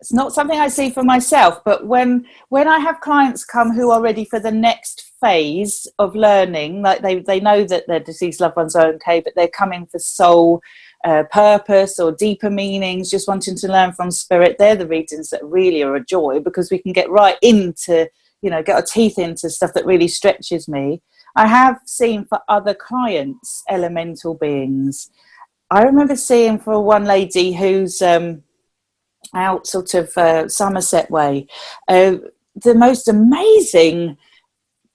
it's 0.04 0.12
not 0.12 0.34
something 0.34 0.58
I 0.58 0.68
see 0.68 0.90
for 0.90 1.02
myself, 1.02 1.64
but 1.64 1.86
when 1.86 2.26
when 2.50 2.68
I 2.68 2.78
have 2.78 3.00
clients 3.00 3.42
come 3.42 3.72
who 3.72 3.90
are 3.90 4.02
ready 4.02 4.26
for 4.26 4.38
the 4.38 4.50
next 4.50 5.12
phase 5.18 5.86
of 5.98 6.14
learning, 6.14 6.82
like 6.82 7.00
they, 7.00 7.20
they 7.20 7.40
know 7.40 7.64
that 7.64 7.86
their 7.86 8.00
deceased 8.00 8.38
loved 8.38 8.56
ones 8.56 8.76
are 8.76 8.88
okay, 8.96 9.20
but 9.20 9.32
they're 9.34 9.48
coming 9.48 9.86
for 9.86 9.98
soul 9.98 10.60
uh, 11.06 11.22
purpose 11.32 11.98
or 11.98 12.12
deeper 12.12 12.50
meanings, 12.50 13.10
just 13.10 13.26
wanting 13.26 13.56
to 13.56 13.66
learn 13.66 13.92
from 13.92 14.10
spirit, 14.10 14.56
they're 14.58 14.76
the 14.76 14.86
readings 14.86 15.30
that 15.30 15.42
really 15.42 15.82
are 15.82 15.96
a 15.96 16.04
joy 16.04 16.38
because 16.38 16.70
we 16.70 16.78
can 16.78 16.92
get 16.92 17.08
right 17.08 17.38
into, 17.40 18.06
you 18.42 18.50
know, 18.50 18.62
get 18.62 18.76
our 18.76 18.82
teeth 18.82 19.18
into 19.18 19.48
stuff 19.48 19.72
that 19.72 19.86
really 19.86 20.08
stretches 20.08 20.68
me. 20.68 21.00
I 21.34 21.46
have 21.46 21.78
seen 21.86 22.26
for 22.26 22.40
other 22.50 22.74
clients 22.74 23.62
elemental 23.70 24.34
beings. 24.34 25.10
I 25.70 25.84
remember 25.84 26.14
seeing 26.14 26.58
for 26.58 26.84
one 26.84 27.06
lady 27.06 27.54
who's 27.54 28.02
um, 28.02 28.42
out 29.34 29.66
sort 29.66 29.94
of 29.94 30.16
uh, 30.16 30.48
Somerset 30.48 31.10
way. 31.10 31.46
Uh, 31.88 32.16
the 32.62 32.74
most 32.74 33.08
amazing 33.08 34.16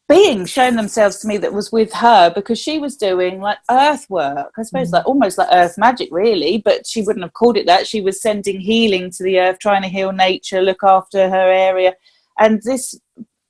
being 0.09 0.43
showing 0.43 0.75
themselves 0.75 1.17
to 1.19 1.27
me 1.27 1.37
that 1.37 1.53
was 1.53 1.71
with 1.71 1.93
her 1.93 2.31
because 2.33 2.57
she 2.57 2.79
was 2.79 2.97
doing 2.97 3.39
like 3.39 3.59
earth 3.69 4.09
work 4.09 4.51
i 4.57 4.63
suppose 4.63 4.89
mm. 4.89 4.93
like 4.93 5.05
almost 5.05 5.37
like 5.37 5.47
earth 5.51 5.77
magic 5.77 6.09
really 6.11 6.57
but 6.57 6.85
she 6.85 7.03
wouldn't 7.03 7.23
have 7.23 7.33
called 7.33 7.55
it 7.55 7.67
that 7.67 7.85
she 7.85 8.01
was 8.01 8.19
sending 8.19 8.59
healing 8.59 9.11
to 9.11 9.23
the 9.23 9.39
earth 9.39 9.59
trying 9.59 9.83
to 9.83 9.87
heal 9.87 10.11
nature 10.11 10.61
look 10.61 10.83
after 10.83 11.29
her 11.29 11.51
area 11.51 11.93
and 12.39 12.59
this 12.63 12.99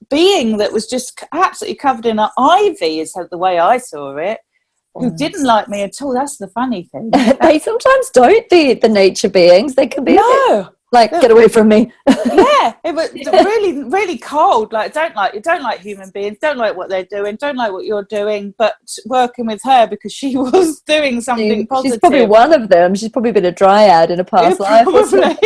being 0.09 0.57
that 0.57 0.73
was 0.73 0.85
just 0.85 1.23
absolutely 1.31 1.75
covered 1.75 2.05
in 2.05 2.19
ivy 2.37 2.99
is 2.99 3.13
the 3.13 3.37
way 3.37 3.57
i 3.57 3.77
saw 3.77 4.17
it 4.17 4.39
who 4.93 5.15
didn't 5.15 5.43
like 5.43 5.69
me 5.69 5.82
at 5.84 6.02
all 6.02 6.13
that's 6.13 6.38
the 6.38 6.47
funny 6.47 6.84
thing. 6.84 7.12
They 7.41 7.60
sometimes 7.60 8.10
don't 8.12 8.49
the 8.49 8.73
the 8.75 8.89
nature 8.89 9.30
beings. 9.30 9.75
They 9.75 9.88
can 9.88 10.04
be 10.04 10.15
no. 10.15 10.69
like 10.91 11.12
get 11.12 11.32
away 11.32 11.47
from 11.47 11.69
me. 11.69 11.91
Yeah 12.25 12.60
it 12.84 12.95
was 12.95 13.12
really 13.45 13.84
really 13.84 14.17
cold 14.17 14.71
like 14.73 14.93
don't 14.93 15.15
like 15.15 15.34
you 15.34 15.41
don't 15.41 15.62
like 15.62 15.80
human 15.80 16.10
beings 16.12 16.38
don't 16.41 16.58
like 16.58 16.75
what 16.75 16.89
they're 16.89 17.06
doing 17.06 17.36
don't 17.36 17.56
like 17.56 17.71
what 17.71 17.86
you're 17.86 18.04
doing 18.04 18.54
but 18.58 18.75
working 19.06 19.45
with 19.45 19.62
her 19.63 19.88
because 19.88 20.13
she 20.13 20.36
was 20.38 20.82
doing 20.82 21.21
something 21.21 21.67
positive 21.67 21.93
she's 21.93 21.99
probably 21.99 22.25
one 22.25 22.54
of 22.54 22.69
them. 22.69 22.95
She's 22.95 23.10
probably 23.10 23.32
been 23.32 23.45
a 23.45 23.52
dryad 23.52 24.12
in 24.12 24.19
a 24.19 24.23
past 24.23 24.60
yeah, 24.60 24.84
life 24.84 25.45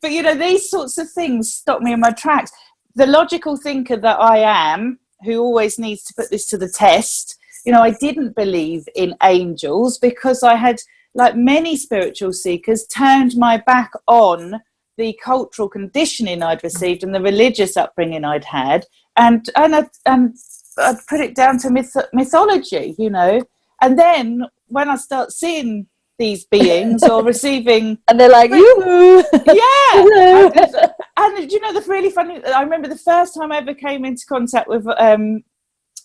but 0.00 0.10
you 0.10 0.22
know 0.22 0.34
these 0.34 0.68
sorts 0.68 0.98
of 0.98 1.10
things 1.10 1.52
stop 1.52 1.80
me 1.80 1.92
in 1.92 2.00
my 2.00 2.10
tracks. 2.10 2.50
The 2.94 3.06
logical 3.06 3.56
thinker 3.56 3.96
that 3.96 4.20
i 4.20 4.38
am 4.38 4.98
who 5.24 5.40
always 5.40 5.78
needs 5.78 6.02
to 6.04 6.14
put 6.14 6.30
this 6.30 6.46
to 6.48 6.58
the 6.58 6.68
test 6.68 7.38
you 7.64 7.72
know 7.72 7.82
i 7.82 7.90
didn't 7.90 8.34
believe 8.34 8.86
in 8.94 9.14
angels 9.22 9.98
because 9.98 10.42
i 10.42 10.54
had 10.54 10.80
like 11.14 11.36
many 11.36 11.76
spiritual 11.76 12.32
seekers, 12.32 12.86
turned 12.86 13.36
my 13.36 13.58
back 13.58 13.90
on 14.06 14.60
the 14.98 15.18
cultural 15.22 15.68
conditioning 15.68 16.42
I'd 16.42 16.62
received 16.62 17.02
and 17.02 17.14
the 17.14 17.20
religious 17.20 17.76
upbringing 17.76 18.24
I'd 18.24 18.44
had, 18.44 18.86
and 19.16 19.44
and 19.56 19.74
I'd, 19.74 19.88
and 20.06 20.36
I'd 20.78 21.06
put 21.08 21.20
it 21.20 21.34
down 21.34 21.58
to 21.58 21.70
myth- 21.70 22.08
mythology, 22.12 22.94
you 22.98 23.10
know. 23.10 23.42
And 23.80 23.98
then 23.98 24.44
when 24.68 24.88
I 24.88 24.96
start 24.96 25.32
seeing 25.32 25.86
these 26.18 26.44
beings 26.44 27.02
or 27.02 27.22
receiving, 27.24 27.98
and 28.08 28.20
they're 28.20 28.30
like, 28.30 28.50
you, 28.50 29.24
yeah. 29.32 30.50
and, 31.16 31.36
and, 31.36 31.52
you 31.52 31.60
know, 31.60 31.72
the 31.72 31.84
really 31.88 32.10
funny. 32.10 32.44
I 32.44 32.62
remember 32.62 32.88
the 32.88 32.96
first 32.96 33.34
time 33.34 33.52
I 33.52 33.58
ever 33.58 33.74
came 33.74 34.04
into 34.04 34.24
contact 34.26 34.68
with 34.68 34.86
um, 34.98 35.42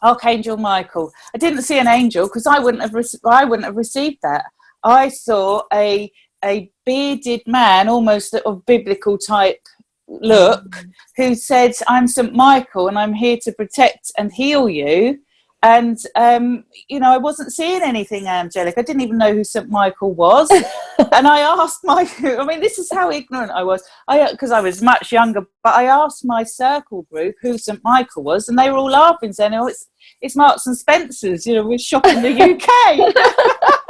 Archangel 0.01 0.57
Michael. 0.57 1.11
I 1.33 1.37
didn't 1.37 1.63
see 1.63 1.79
an 1.79 1.87
angel 1.87 2.27
because 2.27 2.47
I 2.47 2.59
wouldn't 2.59 2.83
have. 2.83 2.93
Re- 2.93 3.03
I 3.25 3.45
wouldn't 3.45 3.65
have 3.65 3.75
received 3.75 4.17
that. 4.23 4.45
I 4.83 5.09
saw 5.09 5.63
a 5.73 6.11
a 6.45 6.71
bearded 6.85 7.41
man, 7.47 7.89
almost 7.89 8.33
of 8.35 8.65
biblical 8.65 9.17
type 9.17 9.59
look, 10.07 10.63
mm. 10.63 10.91
who 11.17 11.35
said, 11.35 11.73
"I'm 11.87 12.07
Saint 12.07 12.33
Michael, 12.33 12.87
and 12.87 12.97
I'm 12.97 13.13
here 13.13 13.37
to 13.43 13.51
protect 13.51 14.11
and 14.17 14.31
heal 14.31 14.69
you." 14.69 15.19
And 15.63 15.97
um, 16.15 16.65
you 16.87 16.99
know, 16.99 17.11
I 17.11 17.17
wasn't 17.17 17.51
seeing 17.51 17.81
anything 17.81 18.27
angelic. 18.27 18.75
I 18.77 18.83
didn't 18.83 19.01
even 19.01 19.17
know 19.17 19.33
who 19.33 19.43
Saint 19.43 19.69
Michael 19.69 20.13
was. 20.13 20.49
and 21.11 21.27
I 21.27 21.39
asked 21.39 21.83
my, 21.83 22.07
I 22.23 22.45
mean, 22.45 22.59
this 22.59 22.77
is 22.77 22.91
how 22.91 23.09
ignorant 23.09 23.51
I 23.51 23.63
was. 23.63 23.83
I 24.07 24.31
because 24.31 24.51
I 24.51 24.61
was 24.61 24.81
much 24.81 25.11
younger, 25.11 25.41
but 25.63 25.73
I 25.73 25.85
asked 25.85 26.23
my 26.25 26.43
circle 26.43 27.07
group 27.11 27.35
who 27.41 27.57
Saint 27.57 27.83
Michael 27.83 28.23
was, 28.23 28.49
and 28.49 28.57
they 28.57 28.69
were 28.69 28.77
all 28.77 28.91
laughing, 28.91 29.33
saying, 29.33 29.55
"Oh, 29.55 29.67
it's 29.67 29.87
it's 30.21 30.35
Marks 30.35 30.67
and 30.67 30.77
Spencers." 30.77 31.47
You 31.47 31.55
know, 31.55 31.67
we're 31.67 31.79
shopping 31.79 32.21
the 32.21 32.31
UK. 32.31 33.77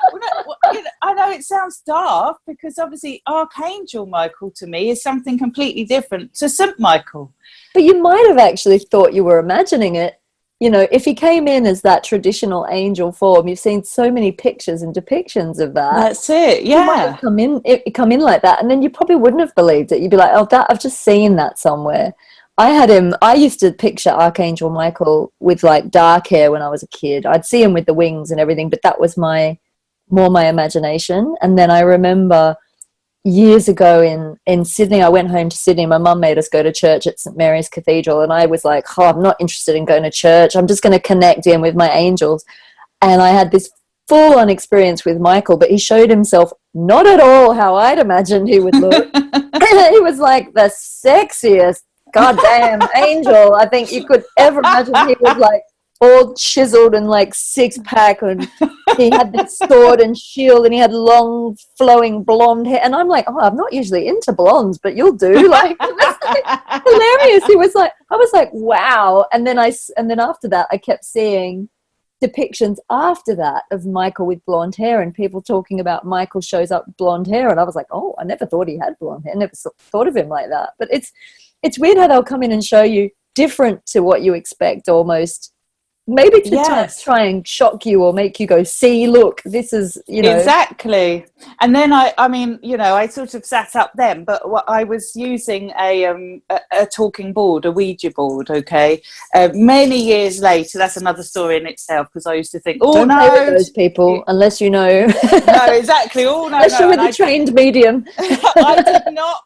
I 1.02 1.12
know 1.14 1.30
it 1.30 1.44
sounds 1.44 1.82
daft 1.86 2.40
because 2.46 2.78
obviously 2.78 3.22
Archangel 3.26 4.06
Michael 4.06 4.50
to 4.56 4.66
me 4.66 4.90
is 4.90 5.02
something 5.02 5.38
completely 5.38 5.84
different 5.84 6.34
to 6.34 6.48
St. 6.48 6.78
Michael. 6.78 7.32
But 7.74 7.82
you 7.82 8.00
might 8.00 8.26
have 8.28 8.38
actually 8.38 8.78
thought 8.78 9.14
you 9.14 9.24
were 9.24 9.38
imagining 9.38 9.96
it. 9.96 10.19
You 10.60 10.68
know, 10.68 10.86
if 10.92 11.06
he 11.06 11.14
came 11.14 11.48
in 11.48 11.64
as 11.64 11.80
that 11.82 12.04
traditional 12.04 12.66
angel 12.70 13.12
form, 13.12 13.48
you've 13.48 13.58
seen 13.58 13.82
so 13.82 14.10
many 14.10 14.30
pictures 14.30 14.82
and 14.82 14.94
depictions 14.94 15.58
of 15.58 15.72
that. 15.74 15.94
That's 15.94 16.28
it. 16.28 16.64
Yeah, 16.64 17.16
come 17.18 17.38
in, 17.38 17.62
it, 17.64 17.94
come 17.94 18.12
in 18.12 18.20
like 18.20 18.42
that, 18.42 18.60
and 18.60 18.70
then 18.70 18.82
you 18.82 18.90
probably 18.90 19.16
wouldn't 19.16 19.40
have 19.40 19.54
believed 19.54 19.90
it. 19.90 20.00
You'd 20.00 20.10
be 20.10 20.18
like, 20.18 20.32
"Oh, 20.34 20.46
that 20.50 20.66
I've 20.68 20.80
just 20.80 21.00
seen 21.00 21.36
that 21.36 21.58
somewhere." 21.58 22.12
I 22.58 22.70
had 22.70 22.90
him. 22.90 23.14
I 23.22 23.36
used 23.36 23.58
to 23.60 23.72
picture 23.72 24.10
Archangel 24.10 24.68
Michael 24.68 25.32
with 25.40 25.62
like 25.62 25.90
dark 25.90 26.26
hair 26.26 26.50
when 26.50 26.60
I 26.60 26.68
was 26.68 26.82
a 26.82 26.88
kid. 26.88 27.24
I'd 27.24 27.46
see 27.46 27.62
him 27.62 27.72
with 27.72 27.86
the 27.86 27.94
wings 27.94 28.30
and 28.30 28.38
everything, 28.38 28.68
but 28.68 28.82
that 28.82 29.00
was 29.00 29.16
my 29.16 29.58
more 30.10 30.28
my 30.28 30.46
imagination. 30.46 31.36
And 31.40 31.58
then 31.58 31.70
I 31.70 31.80
remember 31.80 32.56
years 33.24 33.68
ago 33.68 34.02
in 34.02 34.36
in 34.46 34.64
Sydney, 34.64 35.02
I 35.02 35.08
went 35.08 35.30
home 35.30 35.48
to 35.48 35.56
Sydney. 35.56 35.86
My 35.86 35.98
mum 35.98 36.20
made 36.20 36.38
us 36.38 36.48
go 36.48 36.62
to 36.62 36.72
church 36.72 37.06
at 37.06 37.20
St 37.20 37.36
Mary's 37.36 37.68
Cathedral, 37.68 38.22
and 38.22 38.32
I 38.32 38.46
was 38.46 38.64
like, 38.64 38.86
"Oh, 38.98 39.04
I'm 39.04 39.22
not 39.22 39.36
interested 39.40 39.76
in 39.76 39.84
going 39.84 40.04
to 40.04 40.10
church. 40.10 40.56
I'm 40.56 40.66
just 40.66 40.82
going 40.82 40.92
to 40.92 41.00
connect 41.00 41.46
in 41.46 41.60
with 41.60 41.74
my 41.74 41.90
angels." 41.90 42.44
And 43.02 43.22
I 43.22 43.30
had 43.30 43.50
this 43.50 43.70
full 44.08 44.38
on 44.38 44.50
experience 44.50 45.04
with 45.04 45.18
Michael, 45.18 45.56
but 45.56 45.70
he 45.70 45.78
showed 45.78 46.10
himself 46.10 46.52
not 46.74 47.06
at 47.06 47.20
all 47.20 47.54
how 47.54 47.76
I'd 47.76 47.98
imagined 47.98 48.48
he 48.48 48.58
would 48.58 48.74
look. 48.74 49.08
he 49.14 50.00
was 50.00 50.18
like 50.18 50.52
the 50.52 50.70
sexiest 50.70 51.82
goddamn 52.12 52.80
angel 52.96 53.54
I 53.54 53.66
think 53.66 53.92
you 53.92 54.04
could 54.04 54.24
ever 54.38 54.60
imagine. 54.60 54.94
He 55.08 55.16
was 55.20 55.36
like 55.36 55.62
all 56.00 56.34
chiseled 56.34 56.94
and 56.94 57.06
like 57.06 57.34
six 57.34 57.78
pack 57.84 58.22
and 58.22 58.50
he 58.96 59.10
had 59.10 59.32
this 59.32 59.58
sword 59.58 60.00
and 60.00 60.16
shield 60.16 60.64
and 60.64 60.72
he 60.72 60.80
had 60.80 60.92
long 60.92 61.56
flowing 61.76 62.22
blonde 62.22 62.66
hair. 62.66 62.80
And 62.82 62.94
i'm 62.94 63.08
like 63.08 63.26
oh 63.28 63.38
i'm 63.38 63.56
not 63.56 63.72
usually 63.72 64.08
into 64.08 64.32
blondes 64.32 64.78
but 64.78 64.96
you'll 64.96 65.16
do. 65.16 65.48
Like, 65.50 65.78
like 65.80 66.84
hilarious. 66.86 67.44
He 67.46 67.56
was 67.56 67.74
like 67.74 67.92
i 68.10 68.16
was 68.16 68.32
like 68.32 68.50
wow. 68.52 69.26
And 69.32 69.46
then 69.46 69.58
i 69.58 69.72
and 69.96 70.08
then 70.10 70.20
after 70.20 70.48
that 70.48 70.68
i 70.70 70.76
kept 70.76 71.04
seeing 71.04 71.68
depictions 72.22 72.76
after 72.90 73.34
that 73.34 73.64
of 73.70 73.86
Michael 73.86 74.26
with 74.26 74.44
blonde 74.44 74.76
hair 74.76 75.00
and 75.00 75.14
people 75.14 75.40
talking 75.40 75.80
about 75.80 76.04
Michael 76.04 76.40
shows 76.40 76.70
up 76.70 76.84
blonde 76.98 77.26
hair. 77.26 77.48
And 77.48 77.58
I 77.58 77.64
was 77.64 77.74
like, 77.74 77.86
oh, 77.90 78.14
I 78.18 78.24
never 78.24 78.44
thought 78.44 78.68
he 78.68 78.78
had 78.78 78.98
blonde 78.98 79.24
hair. 79.24 79.34
I 79.34 79.38
Never 79.38 79.52
thought 79.78 80.06
of 80.06 80.16
him 80.16 80.28
like 80.28 80.50
that. 80.50 80.74
But 80.78 80.88
it's 80.92 81.12
it's 81.62 81.78
weird 81.78 81.98
how 81.98 82.06
they'll 82.06 82.22
come 82.22 82.42
in 82.42 82.52
and 82.52 82.64
show 82.64 82.82
you 82.82 83.10
different 83.34 83.84
to 83.86 84.00
what 84.00 84.22
you 84.22 84.34
expect 84.34 84.88
almost 84.88 85.52
maybe 86.10 86.40
to 86.40 86.50
Yes. 86.50 87.02
try 87.02 87.22
and 87.24 87.46
shock 87.46 87.86
you 87.86 88.02
or 88.02 88.12
make 88.12 88.40
you 88.40 88.46
go 88.46 88.62
see 88.62 89.06
look 89.06 89.42
this 89.44 89.72
is 89.72 89.96
you 90.08 90.22
know 90.22 90.36
exactly 90.36 91.24
and 91.60 91.74
then 91.74 91.92
i 91.92 92.12
i 92.18 92.26
mean 92.28 92.58
you 92.62 92.76
know 92.76 92.94
i 92.94 93.06
sort 93.06 93.34
of 93.34 93.44
sat 93.44 93.74
up 93.76 93.92
then 93.94 94.24
but 94.24 94.48
what 94.50 94.64
i 94.68 94.82
was 94.84 95.14
using 95.14 95.72
a 95.78 96.04
um 96.06 96.42
a, 96.50 96.60
a 96.72 96.86
talking 96.86 97.32
board 97.32 97.64
a 97.64 97.70
ouija 97.70 98.10
board 98.10 98.50
okay 98.50 99.00
uh, 99.34 99.48
many 99.54 100.02
years 100.02 100.40
later 100.40 100.78
that's 100.78 100.96
another 100.96 101.22
story 101.22 101.56
in 101.56 101.66
itself 101.66 102.08
because 102.08 102.26
i 102.26 102.34
used 102.34 102.52
to 102.52 102.60
think 102.60 102.78
oh 102.80 102.92
don't 102.92 103.08
no 103.08 103.46
those 103.46 103.70
people 103.70 104.24
unless 104.28 104.60
you 104.60 104.70
know 104.70 105.06
no 105.06 105.64
exactly 105.72 106.24
oh 106.26 106.48
no, 106.48 106.56
unless 106.56 106.72
no. 106.72 106.80
you're 106.80 106.88
with 106.88 107.00
and 107.00 107.14
trained 107.14 107.52
medium 107.54 108.04
I 108.18 108.82
did 108.82 109.14
not. 109.14 109.42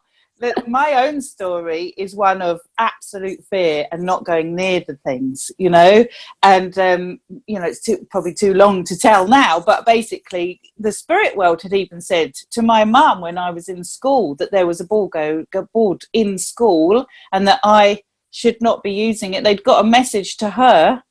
My 0.67 1.05
own 1.07 1.21
story 1.21 1.93
is 1.97 2.13
one 2.13 2.41
of 2.41 2.59
absolute 2.77 3.39
fear 3.49 3.87
and 3.91 4.03
not 4.03 4.25
going 4.25 4.53
near 4.53 4.81
the 4.85 4.97
things, 4.97 5.49
you 5.57 5.69
know. 5.69 6.05
And 6.43 6.77
um, 6.77 7.19
you 7.47 7.57
know, 7.59 7.65
it's 7.65 7.81
too, 7.81 8.05
probably 8.09 8.33
too 8.33 8.53
long 8.53 8.83
to 8.85 8.97
tell 8.97 9.27
now. 9.27 9.59
But 9.59 9.85
basically, 9.85 10.59
the 10.77 10.91
spirit 10.91 11.37
world 11.37 11.61
had 11.61 11.73
even 11.73 12.01
said 12.01 12.33
to 12.51 12.61
my 12.61 12.83
mum 12.83 13.21
when 13.21 13.37
I 13.37 13.49
was 13.49 13.69
in 13.69 13.83
school 13.83 14.35
that 14.35 14.51
there 14.51 14.67
was 14.67 14.81
a 14.81 14.85
ball 14.85 15.07
go, 15.07 15.45
go 15.51 15.69
board 15.73 16.03
in 16.11 16.37
school 16.37 17.05
and 17.31 17.47
that 17.47 17.61
I 17.63 18.03
should 18.31 18.57
not 18.59 18.83
be 18.83 18.91
using 18.91 19.33
it. 19.33 19.43
They'd 19.45 19.63
got 19.63 19.85
a 19.85 19.87
message 19.87 20.35
to 20.37 20.49
her. 20.49 21.01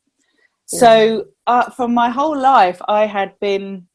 So 0.67 1.27
uh, 1.47 1.71
from 1.71 1.95
my 1.95 2.11
whole 2.11 2.39
life, 2.39 2.81
I 2.89 3.07
had 3.07 3.39
been 3.41 3.87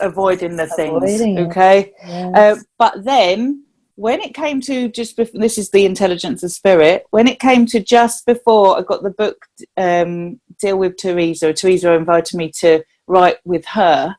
avoiding 0.00 0.56
the 0.56 0.66
things. 0.66 1.20
Okay. 1.22 1.92
Yeah. 2.06 2.30
Uh, 2.34 2.56
but 2.78 3.04
then 3.04 3.64
when 4.00 4.22
it 4.22 4.32
came 4.32 4.62
to 4.62 4.88
just 4.88 5.14
before, 5.14 5.38
this 5.38 5.58
is 5.58 5.70
the 5.70 5.84
intelligence 5.84 6.42
of 6.42 6.50
spirit 6.50 7.04
when 7.10 7.28
it 7.28 7.38
came 7.38 7.66
to 7.66 7.78
just 7.78 8.24
before 8.24 8.78
i 8.78 8.82
got 8.82 9.02
the 9.02 9.10
book 9.10 9.44
um, 9.76 10.40
deal 10.58 10.78
with 10.78 10.96
theresa 10.96 11.52
theresa 11.52 11.92
invited 11.92 12.34
me 12.34 12.50
to 12.50 12.82
write 13.06 13.36
with 13.44 13.66
her 13.66 14.16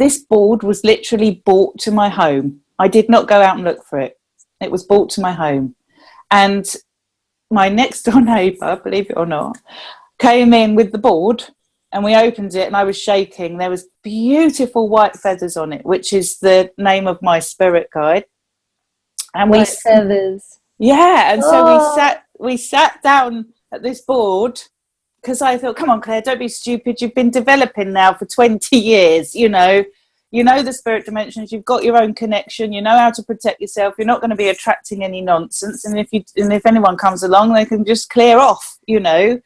this 0.00 0.18
board 0.18 0.64
was 0.64 0.82
literally 0.82 1.42
bought 1.46 1.78
to 1.78 1.92
my 1.92 2.08
home 2.08 2.60
i 2.80 2.88
did 2.88 3.08
not 3.08 3.28
go 3.28 3.40
out 3.40 3.54
and 3.54 3.64
look 3.64 3.84
for 3.84 4.00
it 4.00 4.18
it 4.60 4.70
was 4.70 4.82
bought 4.82 5.08
to 5.08 5.20
my 5.20 5.32
home 5.32 5.76
and 6.32 6.74
my 7.52 7.68
next 7.68 8.02
door 8.02 8.20
neighbour 8.34 8.80
believe 8.82 9.08
it 9.08 9.16
or 9.16 9.26
not 9.26 9.56
came 10.18 10.52
in 10.52 10.74
with 10.74 10.90
the 10.90 10.98
board 10.98 11.44
and 11.92 12.02
we 12.02 12.16
opened 12.16 12.54
it 12.54 12.66
and 12.66 12.74
I 12.74 12.84
was 12.84 12.98
shaking. 12.98 13.58
There 13.58 13.68
was 13.68 13.88
beautiful 14.02 14.88
white 14.88 15.14
feathers 15.14 15.58
on 15.58 15.74
it, 15.74 15.84
which 15.84 16.14
is 16.14 16.38
the 16.38 16.72
name 16.78 17.06
of 17.06 17.20
my 17.20 17.38
spirit 17.38 17.90
guide. 17.92 18.24
And 19.34 19.50
we 19.50 19.64
feathers 19.64 20.58
yeah, 20.82 21.32
and 21.32 21.44
so 21.44 21.64
Oh. 21.64 21.72
we 21.72 21.94
sat 21.94 22.24
we 22.40 22.56
sat 22.56 23.00
down 23.04 23.52
at 23.72 23.84
this 23.84 24.00
board 24.00 24.60
because 25.20 25.40
I 25.40 25.56
thought, 25.56 25.76
come 25.76 25.90
on, 25.90 26.00
Claire, 26.00 26.22
don't 26.22 26.40
be 26.40 26.48
stupid. 26.48 27.00
You've 27.00 27.14
been 27.14 27.30
developing 27.30 27.92
now 27.92 28.14
for 28.14 28.26
twenty 28.26 28.78
years. 28.78 29.32
You 29.36 29.48
know, 29.48 29.84
you 30.32 30.42
know 30.42 30.60
the 30.60 30.72
spirit 30.72 31.04
dimensions. 31.04 31.52
You've 31.52 31.64
got 31.64 31.84
your 31.84 32.02
own 32.02 32.14
connection. 32.14 32.72
You 32.72 32.82
know 32.82 32.98
how 32.98 33.12
to 33.12 33.22
protect 33.22 33.60
yourself. 33.60 33.94
You're 33.96 34.08
not 34.08 34.20
going 34.20 34.30
to 34.30 34.36
be 34.36 34.48
attracting 34.48 35.04
any 35.04 35.20
nonsense. 35.20 35.84
And 35.84 35.96
if 35.96 36.08
you 36.10 36.24
and 36.36 36.52
if 36.52 36.66
anyone 36.66 36.96
comes 36.96 37.22
along, 37.22 37.52
they 37.52 37.64
can 37.64 37.84
just 37.84 38.10
clear 38.10 38.38
off. 38.38 38.78
You 38.88 38.98
know, 38.98 39.40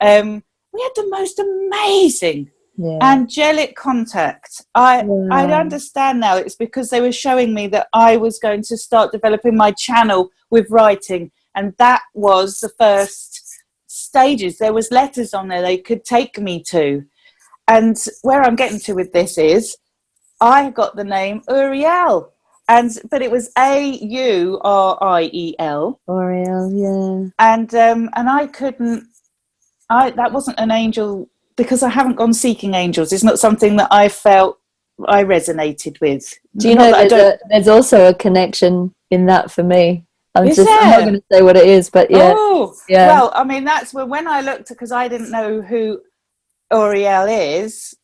um, 0.00 0.42
we 0.72 0.82
had 0.82 0.92
the 0.96 1.08
most 1.10 1.38
amazing 1.38 2.50
yeah 2.78 2.98
angelic 3.02 3.74
contact. 3.76 4.62
I 4.74 5.04
I 5.30 5.52
understand 5.52 6.20
now. 6.20 6.36
It's 6.36 6.54
because 6.54 6.90
they 6.90 7.00
were 7.00 7.12
showing 7.12 7.52
me 7.52 7.66
that 7.68 7.88
I 7.92 8.16
was 8.16 8.38
going 8.38 8.62
to 8.62 8.76
start 8.76 9.12
developing 9.12 9.56
my 9.56 9.72
channel 9.72 10.30
with 10.50 10.70
writing, 10.70 11.30
and 11.54 11.74
that 11.78 12.02
was 12.14 12.60
the 12.60 12.70
first 12.78 13.42
stages. 13.86 14.58
There 14.58 14.72
was 14.72 14.92
letters 14.92 15.34
on 15.34 15.48
there 15.48 15.62
they 15.62 15.78
could 15.78 16.04
take 16.04 16.38
me 16.38 16.62
to, 16.68 17.04
and 17.66 17.96
where 18.22 18.42
I'm 18.42 18.56
getting 18.56 18.80
to 18.80 18.94
with 18.94 19.12
this 19.12 19.36
is, 19.38 19.76
I 20.40 20.70
got 20.70 20.94
the 20.94 21.04
name 21.04 21.42
Uriel, 21.48 22.32
and 22.68 22.90
but 23.10 23.22
it 23.22 23.30
was 23.30 23.50
A 23.58 23.98
U 24.00 24.60
R 24.62 24.98
I 25.00 25.30
E 25.32 25.56
L 25.58 26.00
Oriel 26.06 26.70
yeah 26.72 27.30
and 27.38 27.74
um, 27.74 28.10
and 28.14 28.28
I 28.28 28.46
couldn't. 28.46 29.04
I 29.90 30.10
that 30.10 30.32
wasn't 30.32 30.60
an 30.60 30.70
angel 30.70 31.28
because 31.58 31.82
I 31.82 31.90
haven't 31.90 32.16
gone 32.16 32.32
seeking 32.32 32.72
angels. 32.72 33.12
It's 33.12 33.22
not 33.24 33.38
something 33.38 33.76
that 33.76 33.88
I 33.90 34.08
felt 34.08 34.58
I 35.06 35.22
resonated 35.24 36.00
with. 36.00 36.32
Do 36.56 36.70
you 36.70 36.74
Not 36.74 36.82
know 36.84 36.90
that 36.92 36.96
I 36.96 37.08
there's, 37.08 37.10
don't- 37.10 37.34
a, 37.34 37.48
there's 37.50 37.68
also 37.68 38.08
a 38.08 38.14
connection 38.14 38.94
in 39.10 39.26
that 39.26 39.50
for 39.50 39.62
me? 39.62 40.06
I'm 40.34 40.46
Is 40.46 40.56
just 40.56 40.70
I'm 40.70 40.90
not 40.90 41.00
going 41.00 41.14
to 41.14 41.22
say 41.32 41.42
what 41.42 41.56
it 41.56 41.66
is, 41.66 41.90
but 41.90 42.10
yeah, 42.10 42.32
Oh, 42.36 42.74
yeah. 42.88 43.08
well, 43.08 43.32
I 43.34 43.44
mean 43.44 43.64
that's 43.64 43.92
when 43.92 44.08
when 44.08 44.26
I 44.28 44.40
looked 44.40 44.68
because 44.68 44.92
I 44.92 45.08
didn't 45.08 45.30
know 45.30 45.60
who 45.60 46.00
Uriel 46.72 47.26
is. 47.26 47.94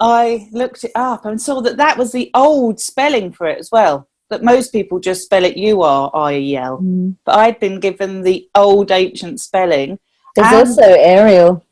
I 0.00 0.48
looked 0.52 0.84
it 0.84 0.90
up 0.94 1.24
and 1.24 1.40
saw 1.40 1.60
that 1.62 1.76
that 1.76 1.96
was 1.96 2.12
the 2.12 2.30
old 2.34 2.80
spelling 2.80 3.32
for 3.32 3.46
it 3.46 3.58
as 3.58 3.70
well. 3.70 4.08
That 4.30 4.42
most 4.42 4.72
people 4.72 4.98
just 4.98 5.22
spell 5.24 5.44
it 5.44 5.56
U 5.56 5.82
R 5.82 6.10
I 6.14 6.34
E 6.36 6.56
L, 6.56 6.78
Mm. 6.78 7.16
but 7.24 7.36
I'd 7.38 7.60
been 7.60 7.78
given 7.80 8.22
the 8.22 8.48
old 8.54 8.90
ancient 8.90 9.40
spelling. 9.40 9.98
There's 10.34 10.52
also 10.52 10.82
Ariel, 10.82 11.64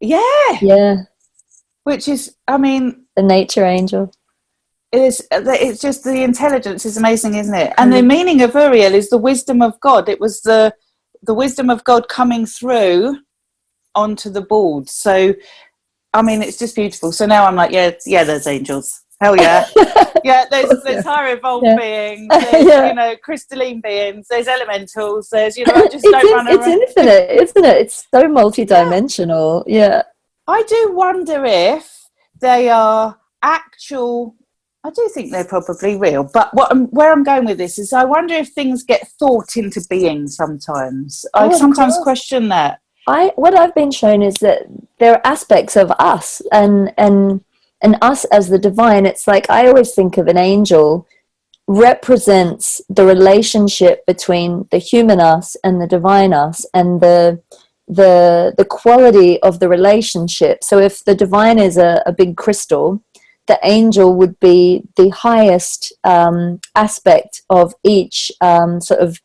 Yeah, 0.00 0.58
yeah, 0.60 0.96
which 1.84 2.08
is, 2.08 2.36
I 2.46 2.58
mean, 2.58 3.06
the 3.16 3.22
nature 3.22 3.64
angel. 3.64 4.12
is 4.92 5.20
uh, 5.32 5.42
it's 5.46 5.80
just 5.80 6.04
the 6.04 6.22
intelligence 6.22 6.84
is 6.84 6.96
amazing 6.96 7.34
isn't 7.34 7.54
it? 7.54 7.72
And 7.78 7.92
the 7.92 7.98
mm. 8.02 8.06
meaning 8.06 8.42
of 8.42 8.54
uriel 8.54 8.94
is 8.94 9.10
the 9.10 9.18
wisdom 9.18 9.62
of 9.62 9.78
god. 9.80 10.08
It 10.08 10.20
was 10.20 10.42
the 10.42 10.74
the 11.22 11.34
wisdom 11.34 11.70
of 11.70 11.82
god 11.84 12.08
coming 12.08 12.46
through 12.46 13.18
onto 13.94 14.30
the 14.30 14.42
board. 14.42 14.88
So 14.88 15.34
i 16.14 16.22
mean 16.22 16.42
it's 16.42 16.58
just 16.58 16.76
beautiful. 16.76 17.12
So 17.12 17.26
now 17.26 17.46
i'm 17.46 17.56
like 17.56 17.72
yeah 17.72 17.92
yeah 18.06 18.24
there's 18.24 18.46
angels 18.46 19.02
hell 19.20 19.36
yeah 19.36 19.66
yeah 20.24 20.44
there's 20.50 20.82
there's 20.84 21.04
higher 21.04 21.36
evolved 21.36 21.64
Yeah. 21.64 21.76
beings 21.76 22.28
there's 22.50 22.66
Yeah. 22.66 22.88
you 22.88 22.94
know 22.94 23.16
crystalline 23.22 23.80
beings 23.80 24.26
there's 24.28 24.46
elementals 24.48 25.28
there's 25.30 25.56
you 25.56 25.64
know 25.66 25.74
i 25.74 25.88
just 25.88 26.04
it's, 26.04 26.10
don't 26.12 26.26
in- 26.26 26.34
run 26.34 26.46
it's 26.48 26.66
around 26.66 26.82
infinite, 26.82 27.30
isn't 27.42 27.64
it? 27.64 27.76
It's 27.78 28.06
so 28.10 28.22
multidimensional. 28.24 29.64
Yeah. 29.66 30.02
I 30.46 30.62
do 30.62 30.92
wonder 30.92 31.44
if 31.44 31.90
they 32.40 32.68
are 32.68 33.18
actual. 33.42 34.34
I 34.84 34.90
do 34.90 35.08
think 35.12 35.32
they're 35.32 35.44
probably 35.44 35.96
real, 35.96 36.22
but 36.32 36.54
what 36.54 36.70
I'm, 36.70 36.86
where 36.88 37.10
I'm 37.10 37.24
going 37.24 37.44
with 37.46 37.58
this 37.58 37.76
is, 37.76 37.92
I 37.92 38.04
wonder 38.04 38.34
if 38.34 38.50
things 38.50 38.84
get 38.84 39.08
thought 39.18 39.56
into 39.56 39.84
being. 39.90 40.28
Sometimes 40.28 41.26
Oh, 41.34 41.50
I 41.50 41.58
sometimes 41.58 41.94
course. 41.94 42.04
question 42.04 42.48
that. 42.50 42.78
I 43.08 43.32
what 43.36 43.56
I've 43.58 43.74
been 43.74 43.90
shown 43.90 44.22
is 44.22 44.34
that 44.36 44.62
there 45.00 45.14
are 45.14 45.20
aspects 45.24 45.74
of 45.76 45.90
us 45.98 46.40
and 46.52 46.92
and 46.98 47.40
and 47.82 47.96
us 48.02 48.24
as 48.26 48.48
the 48.48 48.58
divine. 48.58 49.06
It's 49.06 49.26
like 49.26 49.48
I 49.50 49.66
always 49.66 49.94
think 49.94 50.18
of 50.18 50.26
an 50.26 50.38
angel 50.38 51.06
represents 51.68 52.80
the 52.88 53.04
relationship 53.04 54.06
between 54.06 54.68
the 54.70 54.78
human 54.78 55.20
us 55.20 55.56
and 55.64 55.80
the 55.80 55.86
divine 55.86 56.32
us 56.32 56.64
and 56.72 57.00
the 57.00 57.42
the 57.88 58.54
the 58.56 58.64
quality 58.64 59.40
of 59.42 59.60
the 59.60 59.68
relationship. 59.68 60.64
So 60.64 60.78
if 60.78 61.04
the 61.04 61.14
divine 61.14 61.58
is 61.58 61.76
a, 61.76 62.02
a 62.06 62.12
big 62.12 62.36
crystal, 62.36 63.02
the 63.46 63.58
angel 63.62 64.14
would 64.14 64.38
be 64.40 64.82
the 64.96 65.10
highest 65.10 65.92
um, 66.04 66.60
aspect 66.74 67.42
of 67.48 67.74
each 67.84 68.32
um, 68.40 68.80
sort 68.80 69.00
of 69.00 69.20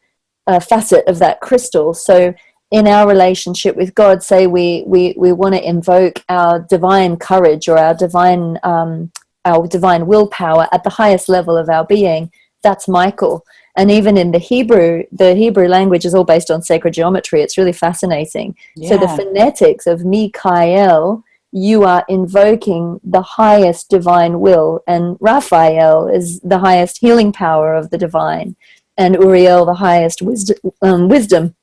uh, 0.47 0.59
facet 0.59 1.07
of 1.07 1.19
that 1.19 1.41
crystal. 1.41 1.93
So 1.93 2.33
in 2.71 2.87
our 2.87 3.07
relationship 3.07 3.75
with 3.75 3.93
God, 3.93 4.23
say 4.23 4.47
we 4.47 4.83
we 4.87 5.13
we 5.17 5.33
want 5.33 5.55
to 5.55 5.67
invoke 5.67 6.23
our 6.29 6.59
divine 6.59 7.17
courage 7.17 7.67
or 7.67 7.77
our 7.77 7.93
divine 7.93 8.57
um, 8.63 9.11
our 9.45 9.67
divine 9.67 10.07
willpower 10.07 10.67
at 10.71 10.83
the 10.83 10.89
highest 10.89 11.27
level 11.29 11.57
of 11.57 11.69
our 11.69 11.85
being. 11.85 12.31
That's 12.63 12.87
Michael. 12.87 13.43
And 13.75 13.89
even 13.89 14.17
in 14.17 14.31
the 14.31 14.37
Hebrew, 14.37 15.03
the 15.11 15.33
Hebrew 15.33 15.67
language 15.67 16.05
is 16.05 16.13
all 16.13 16.25
based 16.25 16.51
on 16.51 16.61
sacred 16.61 16.93
geometry. 16.93 17.41
It's 17.41 17.57
really 17.57 17.73
fascinating. 17.73 18.55
So 18.89 18.97
the 18.97 19.07
phonetics 19.07 19.87
of 19.87 20.05
Mikael, 20.05 21.23
you 21.51 21.83
are 21.83 22.05
invoking 22.09 22.99
the 23.03 23.21
highest 23.21 23.89
divine 23.89 24.39
will, 24.39 24.81
and 24.87 25.17
Raphael 25.19 26.07
is 26.07 26.39
the 26.41 26.59
highest 26.59 26.99
healing 26.99 27.31
power 27.31 27.73
of 27.73 27.89
the 27.89 27.97
divine, 27.97 28.55
and 28.97 29.15
Uriel 29.15 29.65
the 29.65 29.73
highest 29.75 30.21
wisdom. 30.21 30.57
Um, 30.81 31.09
wisdom. 31.09 31.55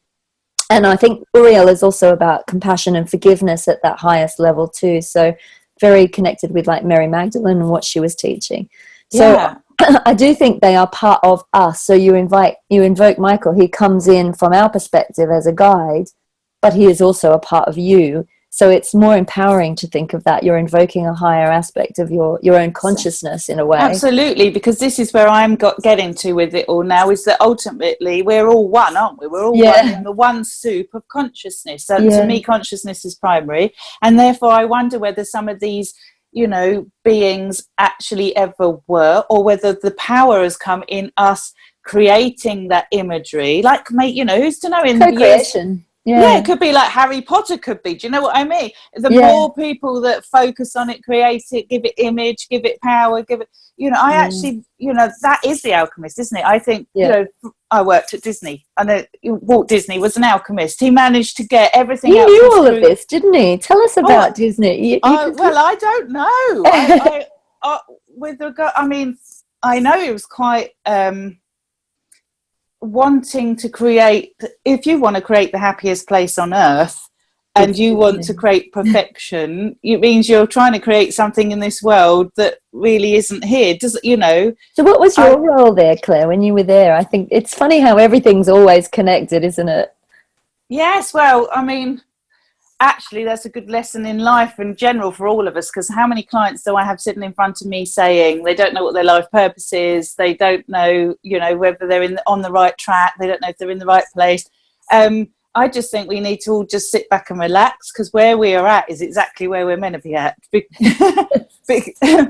And 0.70 0.86
I 0.86 0.96
think 0.96 1.26
Uriel 1.34 1.68
is 1.68 1.82
also 1.82 2.12
about 2.12 2.46
compassion 2.46 2.94
and 2.94 3.08
forgiveness 3.08 3.68
at 3.68 3.82
that 3.82 3.98
highest 3.98 4.38
level 4.38 4.68
too. 4.68 5.00
So 5.00 5.34
very 5.80 6.08
connected 6.08 6.50
with 6.50 6.66
like 6.66 6.84
Mary 6.84 7.06
Magdalene 7.06 7.58
and 7.58 7.70
what 7.70 7.84
she 7.84 8.00
was 8.00 8.14
teaching. 8.14 8.68
So 9.10 9.32
yeah, 9.32 9.56
I 10.06 10.14
do 10.14 10.34
think 10.34 10.60
they 10.60 10.76
are 10.76 10.88
part 10.88 11.20
of 11.22 11.44
us. 11.52 11.82
So 11.82 11.94
you 11.94 12.14
invite, 12.14 12.56
you 12.68 12.82
invoke 12.82 13.18
Michael. 13.18 13.52
He 13.52 13.68
comes 13.68 14.08
in 14.08 14.32
from 14.34 14.52
our 14.52 14.68
perspective 14.68 15.30
as 15.30 15.46
a 15.46 15.52
guide, 15.52 16.08
but 16.60 16.74
he 16.74 16.86
is 16.86 17.00
also 17.00 17.32
a 17.32 17.38
part 17.38 17.68
of 17.68 17.78
you. 17.78 18.26
So 18.51 18.70
it's 18.70 18.94
more 18.94 19.16
empowering 19.16 19.76
to 19.76 19.86
think 19.86 20.14
of 20.14 20.24
that 20.24 20.42
you're 20.42 20.57
invoking 20.59 21.07
a 21.07 21.14
higher 21.14 21.51
aspect 21.51 21.99
of 21.99 22.11
your 22.11 22.38
your 22.42 22.59
own 22.59 22.72
consciousness 22.72 23.49
in 23.49 23.59
a 23.59 23.66
way 23.66 23.78
Absolutely, 23.78 24.51
because 24.51 24.78
this 24.78 24.99
is 24.99 25.12
where 25.12 25.28
I'm 25.28 25.55
got 25.55 25.78
getting 25.82 26.14
to 26.14 26.32
with 26.32 26.55
it 26.55 26.66
all 26.66 26.82
now 26.82 27.11
is 27.11 27.24
that 27.24 27.40
ultimately 27.40 28.22
we're 28.22 28.49
all 28.49 28.68
one, 28.68 28.96
aren't 28.96 29.20
we? 29.20 29.26
We're 29.26 29.44
all 29.44 29.57
Yeah. 29.57 29.82
one 29.84 29.94
in 29.94 30.03
the 30.03 30.12
one 30.12 30.44
soup 30.44 30.88
of 30.94 31.07
consciousness. 31.09 31.86
so 31.86 31.99
Yeah. 31.99 32.20
to 32.20 32.26
me, 32.26 32.42
consciousness 32.42 33.05
is 33.05 33.14
primary. 33.14 33.74
And 34.03 34.18
therefore, 34.18 34.51
I 34.53 34.64
wonder 34.64 34.99
whether 34.99 35.24
some 35.24 35.49
of 35.49 35.61
these, 35.61 35.94
you 36.32 36.46
know, 36.46 36.86
beings 37.05 37.68
actually 37.78 38.34
ever 38.36 38.78
were, 38.86 39.24
or 39.28 39.44
whether 39.44 39.72
the 39.72 39.92
power 39.92 40.42
has 40.42 40.57
come 40.57 40.84
in 40.88 41.12
us 41.16 41.53
creating 41.84 42.68
that 42.68 42.86
imagery. 42.90 43.62
Like, 43.62 43.90
mate, 43.90 44.14
you 44.14 44.24
know, 44.24 44.40
who's 44.40 44.59
to 44.61 44.68
know 44.68 44.82
in 44.82 44.99
years 45.01 45.11
co-creation 45.11 45.84
yeah. 46.09 46.20
yeah, 46.22 46.38
it 46.38 46.44
could 46.44 46.61
be 46.61 46.72
like 46.72 46.90
Harry 46.90 47.20
Potter 47.22 47.59
could 47.59 47.82
be. 47.82 47.94
Do 47.94 48.06
you 48.06 48.11
know 48.11 48.22
what 48.22 48.36
I 48.36 48.44
mean? 48.44 48.70
The 48.94 49.12
Yeah. 49.12 49.28
more 49.32 49.52
people 49.54 50.00
that 50.02 50.24
focus 50.24 50.74
on 50.76 50.88
it, 50.90 51.02
create 51.02 51.44
it, 51.52 51.68
give 51.68 51.84
it 51.84 51.94
image, 51.98 52.48
give 52.48 52.64
it 52.64 52.80
power, 52.82 53.22
give 53.22 53.40
it, 53.42 53.48
you 53.76 53.90
know, 53.90 54.00
I 54.00 54.12
Mm. 54.12 54.24
actually, 54.24 54.64
you 54.78 54.92
know, 54.94 55.09
that 55.22 55.40
is 55.44 55.62
the 55.62 55.74
alchemist, 55.74 56.18
isn't 56.18 56.38
it? 56.38 56.44
I 56.44 56.59
think, 56.59 56.88
Yeah. 56.94 57.06
you 57.06 57.12
know, 57.42 57.52
I 57.70 57.82
worked 57.82 58.14
at 58.14 58.22
Disney. 58.22 58.64
and 58.78 59.06
Walt 59.24 59.68
Disney 59.68 59.98
was 59.98 60.16
an 60.16 60.24
alchemist. 60.24 60.80
He 60.80 60.90
managed 60.90 61.36
to 61.38 61.44
get 61.44 61.70
everything 61.74 62.12
he 62.12 62.24
knew 62.24 62.50
all 62.52 62.66
of 62.66 62.80
this 62.80 63.04
didn't 63.04 63.34
he 63.34 63.59
tell 63.59 63.80
us 63.82 63.96
about 63.96 64.34
disney 64.36 64.74
You- 64.86 64.94
you 64.94 65.00
Oh, 65.02 65.30
well, 65.36 65.59
I 65.59 65.74
don't 65.74 66.11
know. 66.11 66.62
I, 66.66 66.66
I, 67.62 67.68
uh, 67.68 67.78
with 68.16 68.40
regard, 68.40 68.72
I 68.76 68.86
mean, 68.86 69.18
I 69.62 69.80
know 69.80 69.98
he 70.00 70.12
was 70.12 70.26
quite 70.26 70.70
um, 70.86 71.38
wanting 72.80 73.56
to 73.56 73.68
create. 73.68 74.34
If 74.64 74.86
you 74.86 74.98
want 74.98 75.16
to 75.16 75.22
create 75.22 75.52
the 75.52 75.58
happiest 75.58 76.08
place 76.08 76.38
on 76.38 76.54
earth, 76.54 77.08
and 77.56 77.76
you 77.76 77.96
want 77.96 78.22
to 78.22 78.34
create 78.34 78.72
perfection, 78.72 79.76
it 79.82 80.00
means 80.00 80.28
you're 80.28 80.46
trying 80.46 80.72
to 80.74 80.78
create 80.78 81.12
something 81.12 81.50
in 81.50 81.58
this 81.58 81.82
world 81.82 82.30
that 82.36 82.58
really 82.72 83.14
isn't 83.16 83.44
here. 83.44 83.74
Does 83.76 83.96
it 83.96 84.04
you 84.04 84.16
know? 84.16 84.54
so 84.74 84.84
what 84.84 85.00
was 85.00 85.18
I- 85.18 85.28
your 85.28 85.40
role 85.40 85.74
there 85.74 85.96
claire 85.96 86.28
when 86.28 86.42
you 86.42 86.54
were 86.54 86.62
there 86.62 86.94
i 86.94 87.02
think 87.02 87.28
it's 87.32 87.54
funny 87.54 87.80
how 87.80 87.96
everything's 87.96 88.48
always 88.48 88.86
connected 88.86 89.42
isn't 89.44 89.68
it 89.68 89.92
Yes. 90.68 91.14
Well, 91.14 91.48
I 91.54 91.62
mean. 91.62 92.02
Actually, 92.80 93.24
that's 93.24 93.44
a 93.44 93.50
good 93.50 93.68
lesson 93.68 94.06
in 94.06 94.18
life 94.18 94.60
in 94.60 94.76
general 94.76 95.10
for 95.10 95.26
all 95.26 95.48
of 95.48 95.56
us. 95.56 95.68
Because 95.68 95.88
how 95.88 96.06
many 96.06 96.22
clients 96.22 96.62
do 96.62 96.76
I 96.76 96.84
have 96.84 97.00
sitting 97.00 97.24
in 97.24 97.32
front 97.32 97.60
of 97.60 97.66
me 97.66 97.84
saying 97.84 98.44
they 98.44 98.54
don't 98.54 98.72
know 98.72 98.84
what 98.84 98.94
their 98.94 99.04
life 99.04 99.26
purpose 99.32 99.72
is, 99.72 100.14
they 100.14 100.34
don't 100.34 100.68
know, 100.68 101.16
you 101.22 101.40
know, 101.40 101.56
whether 101.56 101.88
they're 101.88 102.04
in 102.04 102.18
on 102.26 102.42
the 102.42 102.52
right 102.52 102.76
track, 102.78 103.14
they 103.18 103.26
don't 103.26 103.40
know 103.40 103.48
if 103.48 103.58
they're 103.58 103.70
in 103.70 103.78
the 103.78 103.86
right 103.86 104.04
place. 104.14 104.48
Um, 104.92 105.28
I 105.54 105.66
just 105.66 105.90
think 105.90 106.08
we 106.08 106.20
need 106.20 106.40
to 106.42 106.52
all 106.52 106.64
just 106.64 106.90
sit 106.90 107.08
back 107.08 107.30
and 107.30 107.40
relax 107.40 107.90
because 107.90 108.12
where 108.12 108.38
we 108.38 108.54
are 108.54 108.66
at 108.66 108.88
is 108.88 109.00
exactly 109.00 109.48
where 109.48 109.66
we're 109.66 109.76
meant 109.76 109.96
to 109.96 110.00
be 110.00 110.14
at. 110.14 110.36
Because 111.66 112.28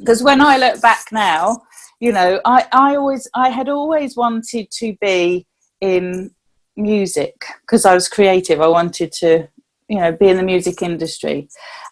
when 0.22 0.40
I 0.40 0.56
look 0.56 0.80
back 0.80 1.06
now, 1.12 1.60
you 2.00 2.12
know, 2.12 2.40
I, 2.46 2.66
I 2.72 2.96
always, 2.96 3.28
I 3.34 3.50
had 3.50 3.68
always 3.68 4.16
wanted 4.16 4.70
to 4.70 4.96
be 5.00 5.46
in 5.82 6.30
music 6.74 7.34
because 7.60 7.84
I 7.84 7.94
was 7.94 8.08
creative. 8.08 8.62
I 8.62 8.68
wanted 8.68 9.12
to, 9.12 9.48
you 9.90 9.98
know, 9.98 10.12
be 10.12 10.28
in 10.28 10.36
the 10.36 10.42
music 10.42 10.82
industry. 10.82 11.48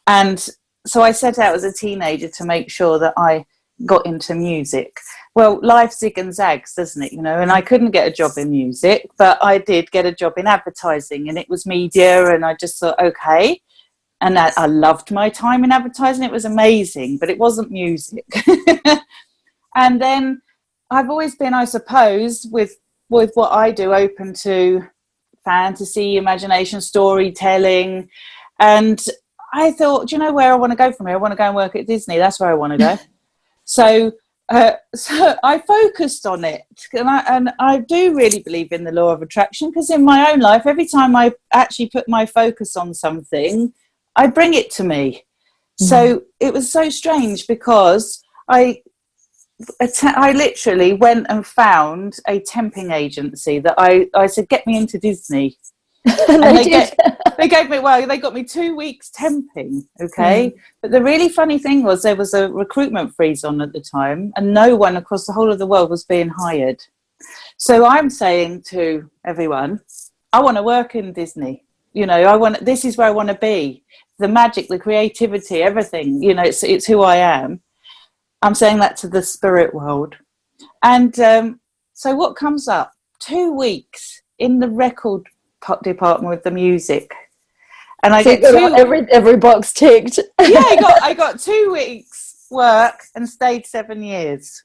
And 0.06 0.48
so 0.86 1.02
I 1.02 1.10
set 1.10 1.38
out 1.38 1.54
as 1.54 1.64
a 1.64 1.72
teenager 1.72 2.28
to 2.28 2.44
make 2.44 2.70
sure 2.70 2.98
that 3.00 3.12
I 3.16 3.44
got 3.84 4.06
into 4.06 4.34
music. 4.34 4.96
Well, 5.34 5.60
life 5.62 5.92
zig 5.92 6.16
and 6.16 6.34
zags, 6.34 6.74
doesn't 6.74 7.02
it? 7.02 7.12
You 7.12 7.22
know, 7.22 7.40
and 7.40 7.50
I 7.50 7.60
couldn't 7.60 7.90
get 7.90 8.06
a 8.06 8.12
job 8.12 8.32
in 8.36 8.50
music, 8.50 9.10
but 9.18 9.38
I 9.42 9.58
did 9.58 9.90
get 9.90 10.06
a 10.06 10.14
job 10.14 10.34
in 10.36 10.46
advertising 10.46 11.28
and 11.28 11.36
it 11.36 11.48
was 11.48 11.66
media. 11.66 12.32
And 12.32 12.44
I 12.44 12.54
just 12.54 12.78
thought, 12.78 12.98
okay. 13.00 13.60
And 14.20 14.38
I, 14.38 14.52
I 14.56 14.66
loved 14.66 15.10
my 15.10 15.28
time 15.28 15.64
in 15.64 15.72
advertising. 15.72 16.24
It 16.24 16.32
was 16.32 16.44
amazing, 16.44 17.18
but 17.18 17.30
it 17.30 17.38
wasn't 17.38 17.70
music. 17.70 18.24
and 19.76 20.00
then 20.00 20.40
I've 20.90 21.10
always 21.10 21.36
been, 21.36 21.54
I 21.54 21.64
suppose, 21.64 22.46
with 22.50 22.76
with 23.10 23.30
what 23.34 23.52
I 23.52 23.70
do, 23.70 23.94
open 23.94 24.34
to 24.42 24.86
fantasy, 25.48 26.16
imagination, 26.18 26.80
storytelling, 26.80 28.10
and 28.58 29.02
I 29.52 29.70
thought, 29.72 30.08
do 30.08 30.16
you 30.16 30.20
know 30.20 30.32
where 30.32 30.52
I 30.52 30.56
want 30.56 30.72
to 30.72 30.76
go 30.76 30.92
from 30.92 31.06
here? 31.06 31.16
I 31.16 31.18
want 31.18 31.32
to 31.32 31.36
go 31.36 31.44
and 31.44 31.56
work 31.56 31.74
at 31.74 31.86
Disney. 31.86 32.18
That's 32.18 32.38
where 32.38 32.50
I 32.50 32.54
want 32.54 32.72
to 32.72 32.78
go. 32.78 32.98
so, 33.64 34.12
uh, 34.50 34.72
so 34.94 35.36
I 35.42 35.58
focused 35.60 36.26
on 36.26 36.44
it, 36.44 36.62
and 36.92 37.08
I 37.08 37.20
and 37.34 37.50
I 37.58 37.78
do 37.78 38.14
really 38.14 38.42
believe 38.42 38.72
in 38.72 38.84
the 38.84 38.92
law 38.92 39.10
of 39.12 39.22
attraction 39.22 39.70
because 39.70 39.90
in 39.90 40.04
my 40.04 40.30
own 40.30 40.40
life, 40.40 40.66
every 40.66 40.86
time 40.86 41.16
I 41.16 41.32
actually 41.52 41.88
put 41.88 42.08
my 42.08 42.26
focus 42.26 42.76
on 42.76 42.92
something, 42.92 43.72
I 44.16 44.26
bring 44.26 44.54
it 44.54 44.70
to 44.72 44.84
me. 44.84 45.24
So 45.80 46.24
it 46.40 46.52
was 46.52 46.72
so 46.72 46.90
strange 46.90 47.46
because 47.46 48.20
I 48.48 48.82
att- 49.80 50.04
I 50.04 50.32
literally 50.32 50.92
went 50.92 51.26
and 51.28 51.46
found 51.46 52.18
a 52.26 52.40
temping 52.40 52.92
agency 52.92 53.58
that 53.60 53.74
I, 53.78 54.08
I 54.14 54.26
said, 54.26 54.48
get 54.48 54.66
me 54.66 54.76
into 54.76 54.98
Disney. 54.98 55.56
And 56.28 56.42
they 56.42 56.54
they 56.54 56.64
did. 56.64 56.94
They 57.38 57.48
gave 57.48 57.68
me, 57.68 57.78
well, 57.78 58.06
they 58.06 58.18
got 58.18 58.34
me 58.34 58.42
two 58.44 58.74
weeks 58.74 59.10
temping, 59.10 59.86
okay? 60.00 60.48
Hmm. 60.48 60.56
But 60.82 60.90
the 60.90 61.02
really 61.02 61.28
funny 61.28 61.58
thing 61.58 61.82
was 61.82 62.02
there 62.02 62.16
was 62.16 62.34
a 62.34 62.50
recruitment 62.50 63.14
freeze 63.14 63.44
on 63.44 63.60
at 63.60 63.72
the 63.72 63.80
time 63.80 64.32
and 64.36 64.54
no 64.54 64.74
one 64.74 64.96
across 64.96 65.26
the 65.26 65.32
whole 65.32 65.52
of 65.52 65.58
the 65.58 65.66
world 65.66 65.90
was 65.90 66.04
being 66.04 66.28
hired. 66.28 66.82
So 67.56 67.84
I'm 67.84 68.10
saying 68.10 68.62
to 68.68 69.10
everyone, 69.24 69.80
I 70.32 70.40
want 70.40 70.56
to 70.56 70.62
work 70.62 70.94
in 70.94 71.12
Disney. 71.12 71.64
You 71.92 72.06
know, 72.06 72.14
I 72.14 72.36
want, 72.36 72.64
this 72.64 72.84
is 72.84 72.96
where 72.96 73.08
I 73.08 73.12
want 73.12 73.28
to 73.28 73.34
be. 73.34 73.82
The 74.18 74.28
magic, 74.28 74.68
the 74.68 74.78
creativity, 74.78 75.62
everything, 75.62 76.22
you 76.22 76.34
know, 76.34 76.42
it's, 76.42 76.62
it's 76.64 76.86
who 76.86 77.02
I 77.02 77.16
am. 77.16 77.60
I'm 78.42 78.54
saying 78.54 78.78
that 78.78 78.96
to 78.98 79.08
the 79.08 79.22
spirit 79.22 79.74
world. 79.74 80.16
And 80.82 81.18
um, 81.20 81.60
so 81.92 82.14
what 82.14 82.36
comes 82.36 82.68
up? 82.68 82.92
Two 83.18 83.52
weeks 83.52 84.22
in 84.38 84.60
the 84.60 84.68
record 84.68 85.26
department 85.82 86.30
with 86.30 86.44
the 86.44 86.50
music. 86.50 87.12
And 88.02 88.14
I 88.14 88.22
So 88.22 88.36
get 88.36 88.52
two, 88.52 88.74
every 88.76 89.10
every 89.10 89.36
box 89.36 89.72
ticked. 89.72 90.18
yeah, 90.40 90.62
I 90.64 90.76
got, 90.76 91.02
I 91.02 91.14
got 91.14 91.40
two 91.40 91.70
weeks 91.72 92.46
work 92.50 93.02
and 93.14 93.28
stayed 93.28 93.66
seven 93.66 94.02
years. 94.02 94.62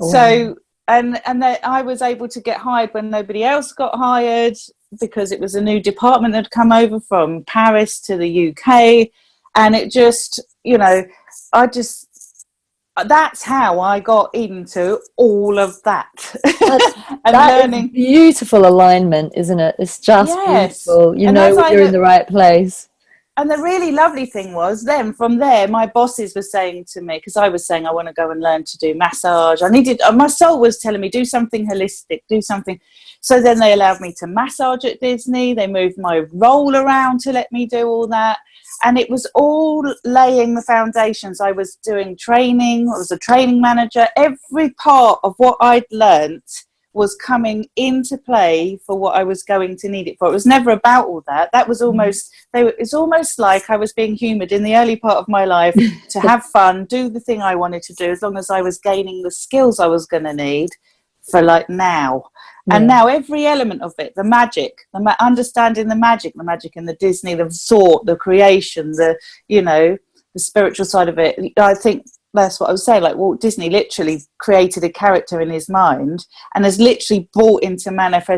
So, 0.00 0.56
and, 0.88 1.20
and 1.26 1.42
then 1.42 1.58
I 1.62 1.82
was 1.82 2.02
able 2.02 2.28
to 2.28 2.40
get 2.40 2.58
hired 2.58 2.92
when 2.94 3.10
nobody 3.10 3.44
else 3.44 3.72
got 3.72 3.94
hired 3.96 4.56
because 4.98 5.30
it 5.30 5.40
was 5.40 5.54
a 5.54 5.60
new 5.60 5.80
department 5.80 6.32
that 6.32 6.44
had 6.44 6.50
come 6.50 6.72
over 6.72 7.00
from 7.00 7.44
Paris 7.44 8.00
to 8.02 8.16
the 8.16 8.48
UK. 8.48 9.08
And 9.54 9.74
it 9.74 9.90
just, 9.90 10.40
you 10.64 10.78
know, 10.78 11.04
I 11.52 11.66
just, 11.66 12.08
that's 13.08 13.42
how 13.42 13.80
I 13.80 14.00
got 14.00 14.34
into 14.34 15.00
all 15.16 15.58
of 15.58 15.82
that. 15.84 16.10
And 17.24 17.34
That 17.34 17.48
learning. 17.60 17.88
beautiful 17.88 18.66
alignment, 18.66 19.32
isn't 19.36 19.60
it? 19.60 19.74
It's 19.78 19.98
just 19.98 20.36
Yes. 20.36 20.86
beautiful. 20.86 21.18
You 21.18 21.28
And 21.28 21.34
know 21.36 21.48
you're 21.68 21.82
in 21.82 21.92
the 21.92 22.00
right 22.00 22.26
place. 22.26 22.88
and 23.36 23.50
the 23.50 23.56
really 23.58 23.90
lovely 23.92 24.26
thing 24.26 24.52
was 24.52 24.84
then 24.84 25.12
from 25.14 25.38
there 25.38 25.66
my 25.68 25.86
bosses 25.86 26.34
were 26.34 26.42
saying 26.42 26.84
to 26.92 27.00
me 27.00 27.16
because 27.18 27.36
i 27.36 27.48
was 27.48 27.66
saying 27.66 27.86
i 27.86 27.92
want 27.92 28.08
to 28.08 28.12
go 28.14 28.30
and 28.30 28.40
learn 28.40 28.64
to 28.64 28.76
do 28.78 28.94
massage 28.94 29.62
i 29.62 29.68
needed 29.68 30.00
my 30.14 30.26
soul 30.26 30.60
was 30.60 30.78
telling 30.78 31.00
me 31.00 31.08
do 31.08 31.24
something 31.24 31.66
holistic 31.66 32.20
do 32.28 32.40
something 32.42 32.78
so 33.20 33.40
then 33.40 33.58
they 33.58 33.72
allowed 33.72 34.00
me 34.00 34.12
to 34.18 34.26
massage 34.26 34.84
at 34.84 35.00
disney 35.00 35.54
they 35.54 35.66
moved 35.66 35.96
my 35.98 36.22
role 36.32 36.74
around 36.76 37.20
to 37.20 37.32
let 37.32 37.50
me 37.52 37.66
do 37.66 37.86
all 37.86 38.06
that 38.06 38.38
and 38.82 38.98
it 38.98 39.10
was 39.10 39.26
all 39.34 39.94
laying 40.04 40.54
the 40.54 40.62
foundations 40.62 41.40
i 41.40 41.52
was 41.52 41.76
doing 41.84 42.16
training 42.16 42.88
i 42.88 42.98
was 42.98 43.10
a 43.10 43.18
training 43.18 43.60
manager 43.60 44.06
every 44.16 44.70
part 44.82 45.18
of 45.22 45.34
what 45.38 45.56
i'd 45.60 45.84
learnt 45.90 46.44
was 46.92 47.14
coming 47.16 47.66
into 47.76 48.18
play 48.18 48.78
for 48.84 48.98
what 48.98 49.14
I 49.14 49.22
was 49.22 49.42
going 49.42 49.76
to 49.76 49.88
need 49.88 50.08
it 50.08 50.16
for. 50.18 50.28
It 50.28 50.32
was 50.32 50.46
never 50.46 50.70
about 50.70 51.06
all 51.06 51.22
that. 51.28 51.50
That 51.52 51.68
was 51.68 51.78
mm-hmm. 51.78 51.86
almost 52.00 52.32
they 52.52 52.64
were, 52.64 52.74
it's 52.78 52.94
almost 52.94 53.38
like 53.38 53.70
I 53.70 53.76
was 53.76 53.92
being 53.92 54.16
humoured 54.16 54.52
in 54.52 54.64
the 54.64 54.76
early 54.76 54.96
part 54.96 55.18
of 55.18 55.28
my 55.28 55.44
life 55.44 55.74
to 56.10 56.20
have 56.20 56.44
fun, 56.44 56.86
do 56.86 57.08
the 57.08 57.20
thing 57.20 57.42
I 57.42 57.54
wanted 57.54 57.82
to 57.84 57.94
do, 57.94 58.10
as 58.10 58.22
long 58.22 58.36
as 58.36 58.50
I 58.50 58.60
was 58.60 58.78
gaining 58.78 59.22
the 59.22 59.30
skills 59.30 59.78
I 59.78 59.86
was 59.86 60.06
going 60.06 60.24
to 60.24 60.34
need 60.34 60.70
for 61.30 61.42
like 61.42 61.68
now. 61.68 62.24
And 62.70 62.86
now 62.86 63.06
every 63.06 63.46
element 63.46 63.82
of 63.82 63.92
it, 63.98 64.14
the 64.16 64.24
magic, 64.24 64.72
the 64.92 65.00
ma- 65.00 65.16
understanding 65.20 65.88
the 65.88 65.96
magic, 65.96 66.34
the 66.34 66.44
magic 66.44 66.72
in 66.76 66.86
the 66.86 66.94
Disney, 66.94 67.34
the 67.34 67.48
thought, 67.50 68.06
the 68.06 68.16
creation, 68.16 68.92
the 68.92 69.18
you 69.48 69.62
know, 69.62 69.96
the 70.34 70.40
spiritual 70.40 70.84
side 70.84 71.08
of 71.08 71.18
it. 71.18 71.38
I 71.58 71.74
think 71.74 72.06
that's 72.32 72.60
what 72.60 72.68
I 72.68 72.72
was 72.72 72.84
saying. 72.84 73.02
Like 73.02 73.16
Walt 73.16 73.40
Disney 73.40 73.70
literally 73.70 74.22
created 74.38 74.84
a 74.84 74.90
character 74.90 75.40
in 75.40 75.50
his 75.50 75.68
mind 75.68 76.26
and 76.54 76.64
has 76.64 76.78
literally 76.78 77.28
brought 77.32 77.62
into 77.62 77.90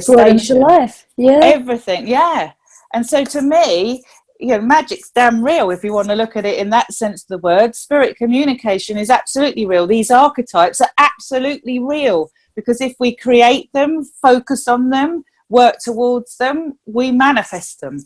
Brought 0.07 0.29
into 0.29 0.55
life. 0.55 1.07
Yeah. 1.17 1.41
everything 1.43 2.07
yeah 2.07 2.53
and 2.93 3.07
so 3.07 3.25
to 3.25 3.43
me 3.43 4.03
you 4.41 4.49
know 4.49 4.61
magic's 4.61 5.11
damn 5.11 5.43
real 5.43 5.71
if 5.71 5.85
you 5.85 5.93
want 5.93 6.09
to 6.09 6.15
look 6.15 6.37
at 6.37 6.45
it 6.45 6.59
in 6.59 6.71
that 6.71 6.93
sense 6.93 7.23
of 7.23 7.29
the 7.29 7.39
word 7.39 7.75
spirit 7.75 8.17
communication 8.17 8.97
is 8.97 9.11
absolutely 9.11 9.67
real 9.67 9.87
these 9.87 10.11
archetypes 10.11 10.81
are 10.81 10.91
absolutely 10.99 11.79
real 11.79 12.31
because 12.55 12.81
if 12.81 12.95
we 12.99 13.15
create 13.15 13.73
them 13.73 14.05
focus 14.21 14.69
on 14.69 14.91
them 14.91 15.25
work 15.49 15.77
towards 15.83 16.37
them 16.37 16.79
we 16.87 17.11
manifest 17.11 17.81
them 17.81 17.99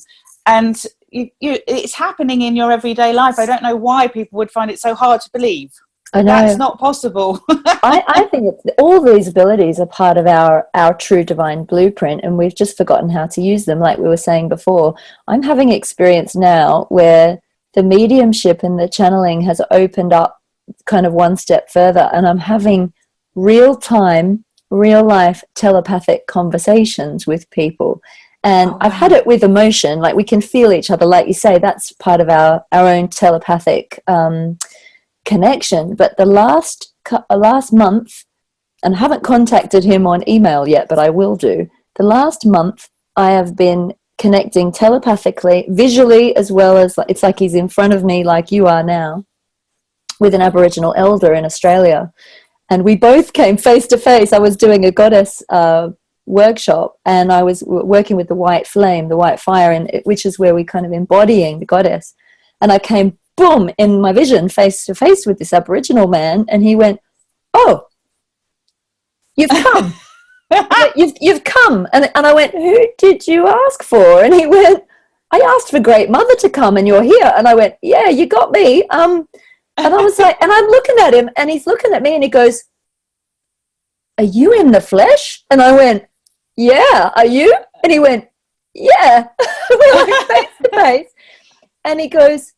and 0.46 0.86
you, 1.10 1.30
you, 1.40 1.58
it's 1.66 1.94
happening 1.94 2.42
in 2.42 2.56
your 2.56 2.72
everyday 2.72 3.12
life. 3.12 3.38
I 3.38 3.46
don't 3.46 3.62
know 3.62 3.76
why 3.76 4.08
people 4.08 4.38
would 4.38 4.50
find 4.50 4.70
it 4.70 4.78
so 4.78 4.94
hard 4.94 5.20
to 5.22 5.30
believe. 5.30 5.72
I 6.12 6.22
know. 6.22 6.32
That's 6.32 6.56
not 6.56 6.78
possible. 6.78 7.44
I, 7.48 8.02
I 8.06 8.24
think 8.30 8.54
it's, 8.54 8.76
all 8.78 9.02
these 9.02 9.28
abilities 9.28 9.80
are 9.80 9.86
part 9.86 10.16
of 10.16 10.26
our, 10.26 10.66
our 10.74 10.94
true 10.94 11.24
divine 11.24 11.64
blueprint, 11.64 12.22
and 12.22 12.38
we've 12.38 12.54
just 12.54 12.76
forgotten 12.76 13.10
how 13.10 13.26
to 13.28 13.42
use 13.42 13.64
them, 13.64 13.80
like 13.80 13.98
we 13.98 14.08
were 14.08 14.16
saying 14.16 14.48
before. 14.48 14.94
I'm 15.26 15.42
having 15.42 15.70
experience 15.70 16.36
now 16.36 16.86
where 16.90 17.40
the 17.74 17.82
mediumship 17.82 18.62
and 18.62 18.78
the 18.78 18.88
channeling 18.88 19.42
has 19.42 19.60
opened 19.70 20.12
up 20.12 20.40
kind 20.86 21.06
of 21.06 21.12
one 21.12 21.36
step 21.36 21.70
further, 21.70 22.08
and 22.12 22.26
I'm 22.26 22.38
having 22.38 22.92
real 23.36 23.76
time, 23.76 24.44
real 24.70 25.04
life 25.04 25.44
telepathic 25.54 26.26
conversations 26.26 27.26
with 27.26 27.48
people. 27.50 28.02
And 28.42 28.70
Oh, 28.70 28.78
I've 28.80 28.92
had 28.92 29.12
it 29.12 29.26
with 29.26 29.44
emotion, 29.44 30.00
like 30.00 30.16
we 30.16 30.24
can 30.24 30.40
feel 30.40 30.72
each 30.72 30.90
other, 30.90 31.06
like 31.06 31.26
you 31.26 31.34
say, 31.34 31.58
that's 31.58 31.92
part 31.92 32.20
of 32.20 32.28
our, 32.28 32.64
our 32.72 32.88
own 32.88 33.08
telepathic 33.08 34.00
um, 34.08 34.58
connection. 35.24 35.94
But 35.94 36.16
the 36.16 36.26
last 36.26 36.92
uh, 37.10 37.36
last 37.36 37.72
month, 37.72 38.24
and 38.82 38.94
I 38.94 38.98
haven't 38.98 39.22
contacted 39.22 39.84
him 39.84 40.06
on 40.06 40.28
email 40.28 40.66
yet, 40.66 40.88
but 40.88 40.98
I 40.98 41.10
will 41.10 41.36
do. 41.36 41.68
The 41.96 42.04
last 42.04 42.44
month, 42.44 42.88
I 43.16 43.30
have 43.32 43.56
been 43.56 43.94
connecting 44.18 44.72
telepathically, 44.72 45.66
visually, 45.68 46.34
as 46.36 46.50
well 46.50 46.76
as 46.76 46.98
it's 47.08 47.22
like 47.22 47.38
he's 47.38 47.54
in 47.54 47.68
front 47.68 47.92
of 47.92 48.04
me, 48.04 48.24
like 48.24 48.50
you 48.50 48.66
are 48.66 48.82
now, 48.82 49.24
with 50.20 50.34
an 50.34 50.40
Aboriginal 50.40 50.94
elder 50.96 51.34
in 51.34 51.44
Australia. 51.44 52.12
And 52.70 52.84
we 52.84 52.96
both 52.96 53.32
came 53.32 53.56
face 53.56 53.86
to 53.88 53.98
face. 53.98 54.32
I 54.32 54.38
was 54.38 54.56
doing 54.56 54.84
a 54.84 54.90
goddess 54.90 55.42
uh, 55.48 55.90
workshop, 56.26 56.96
and 57.04 57.32
I 57.32 57.42
was 57.42 57.60
w- 57.60 57.84
working 57.84 58.16
with 58.16 58.28
the 58.28 58.34
white 58.34 58.66
flame, 58.66 59.08
the 59.08 59.16
white 59.16 59.38
fire, 59.38 59.72
and 59.72 59.88
it, 59.90 60.04
which 60.04 60.26
is 60.26 60.38
where 60.38 60.54
we 60.54 60.64
kind 60.64 60.84
of 60.84 60.92
embodying 60.92 61.60
the 61.60 61.66
goddess. 61.66 62.14
And 62.60 62.72
I 62.72 62.78
came 62.78 63.18
boom 63.36 63.70
in 63.78 64.00
my 64.00 64.12
vision 64.12 64.48
face 64.48 64.84
to 64.86 64.94
face 64.94 65.26
with 65.26 65.38
this 65.38 65.52
Aboriginal 65.52 66.08
man, 66.08 66.46
and 66.48 66.62
he 66.62 66.74
went, 66.74 67.00
"Oh, 67.54 67.86
you've 69.36 69.50
come." 69.72 69.94
You've 70.96 71.12
you've 71.20 71.44
come 71.44 71.86
and 71.92 72.10
and 72.14 72.26
I 72.26 72.32
went 72.32 72.52
who 72.52 72.86
did 72.96 73.26
you 73.26 73.46
ask 73.46 73.82
for 73.82 74.24
and 74.24 74.32
he 74.32 74.46
went 74.46 74.84
I 75.30 75.38
asked 75.38 75.70
for 75.70 75.80
great 75.80 76.08
mother 76.08 76.34
to 76.36 76.48
come 76.48 76.76
and 76.76 76.86
you're 76.86 77.02
here 77.02 77.32
and 77.36 77.46
I 77.46 77.54
went 77.54 77.74
yeah 77.82 78.08
you 78.08 78.26
got 78.26 78.52
me 78.52 78.86
um 78.88 79.28
and 79.76 79.94
I 79.94 80.02
was 80.02 80.18
like 80.18 80.36
and 80.40 80.52
I'm 80.52 80.66
looking 80.66 80.96
at 81.00 81.14
him 81.14 81.30
and 81.36 81.50
he's 81.50 81.66
looking 81.66 81.92
at 81.92 82.02
me 82.02 82.14
and 82.14 82.22
he 82.22 82.30
goes 82.30 82.64
are 84.18 84.24
you 84.24 84.58
in 84.58 84.70
the 84.72 84.80
flesh? 84.80 85.44
And 85.50 85.60
I 85.60 85.72
went 85.72 86.04
yeah 86.56 87.12
are 87.16 87.26
you? 87.26 87.54
And 87.82 87.92
he 87.92 87.98
went 87.98 88.28
yeah. 88.74 89.28
We're 89.70 89.94
like 89.94 90.26
face 90.28 90.48
to 90.62 90.70
face. 90.72 91.10
And 91.84 92.00
he 92.00 92.08
goes 92.08 92.52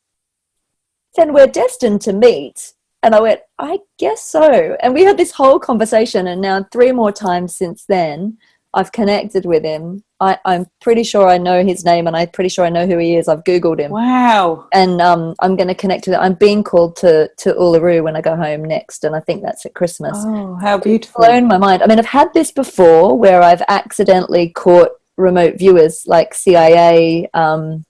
then 1.19 1.35
we're 1.35 1.47
destined 1.47 2.01
to 2.03 2.13
meet. 2.13 2.73
And 3.03 3.15
I 3.15 3.21
went, 3.21 3.41
I 3.59 3.81
guess 3.99 4.23
so. 4.23 4.77
And 4.81 4.95
we 4.95 5.05
had 5.05 5.17
this 5.17 5.33
whole 5.33 5.59
conversation, 5.59 6.27
and 6.27 6.41
now 6.41 6.67
three 6.73 6.93
more 6.93 7.13
times 7.13 7.57
since 7.57 7.85
then, 7.85 8.39
I've 8.75 8.93
connected 8.93 9.47
with 9.47 9.65
him. 9.65 10.05
I, 10.21 10.39
I'm 10.45 10.67
pretty 10.81 11.03
sure 11.05 11.29
I 11.29 11.39
know 11.39 11.65
his 11.65 11.85
name, 11.85 12.07
and 12.07 12.17
I'm 12.17 12.29
pretty 12.29 12.51
sure 12.51 12.65
I 12.67 12.71
know 12.71 12.87
who 12.87 12.99
he 12.99 13.17
is. 13.17 13.29
I've 13.29 13.45
Googled 13.45 13.79
him. 13.81 13.91
wow. 13.93 14.69
And 14.75 15.01
um, 15.01 15.35
I'm 15.41 15.57
going 15.57 15.69
to 15.69 15.75
connect 15.75 16.07
with 16.07 16.15
him. 16.17 16.21
I'm 16.21 16.35
being 16.35 16.63
called 16.65 16.97
to, 16.97 17.31
to 17.39 17.55
Uluru 17.55 18.03
when 18.03 18.15
I 18.17 18.21
go 18.21 18.37
home 18.37 18.65
next, 18.65 19.05
and 19.05 19.15
I 19.17 19.21
think 19.21 19.43
that's 19.43 19.65
at 19.65 19.75
Christmas 19.75 20.17
Oh, 20.21 20.57
how 20.61 20.77
beautiful. 20.79 21.21
blown 21.25 21.47
my 21.49 21.57
mind. 21.59 21.83
I 21.83 21.87
mean, 21.87 21.99
I've 21.99 22.07
had 22.07 22.33
this 22.35 22.51
before 22.51 23.17
where 23.19 23.41
I've 23.43 23.63
accidentally 23.69 24.51
caught 24.51 24.91
remote 25.17 25.57
viewers 25.59 26.03
like 26.07 26.35
CIA, 26.35 27.29
um, 27.35 27.85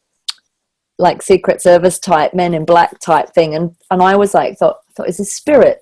like 0.98 1.22
Secret 1.22 1.60
Service 1.62 1.98
type, 1.98 2.34
Men 2.34 2.54
in 2.54 2.64
Black 2.64 2.98
type 3.00 3.30
thing, 3.34 3.54
and 3.54 3.74
and 3.90 4.02
I 4.02 4.16
was 4.16 4.34
like, 4.34 4.58
thought, 4.58 4.78
thought, 4.94 5.08
is 5.08 5.16
this 5.18 5.32
spirit? 5.32 5.78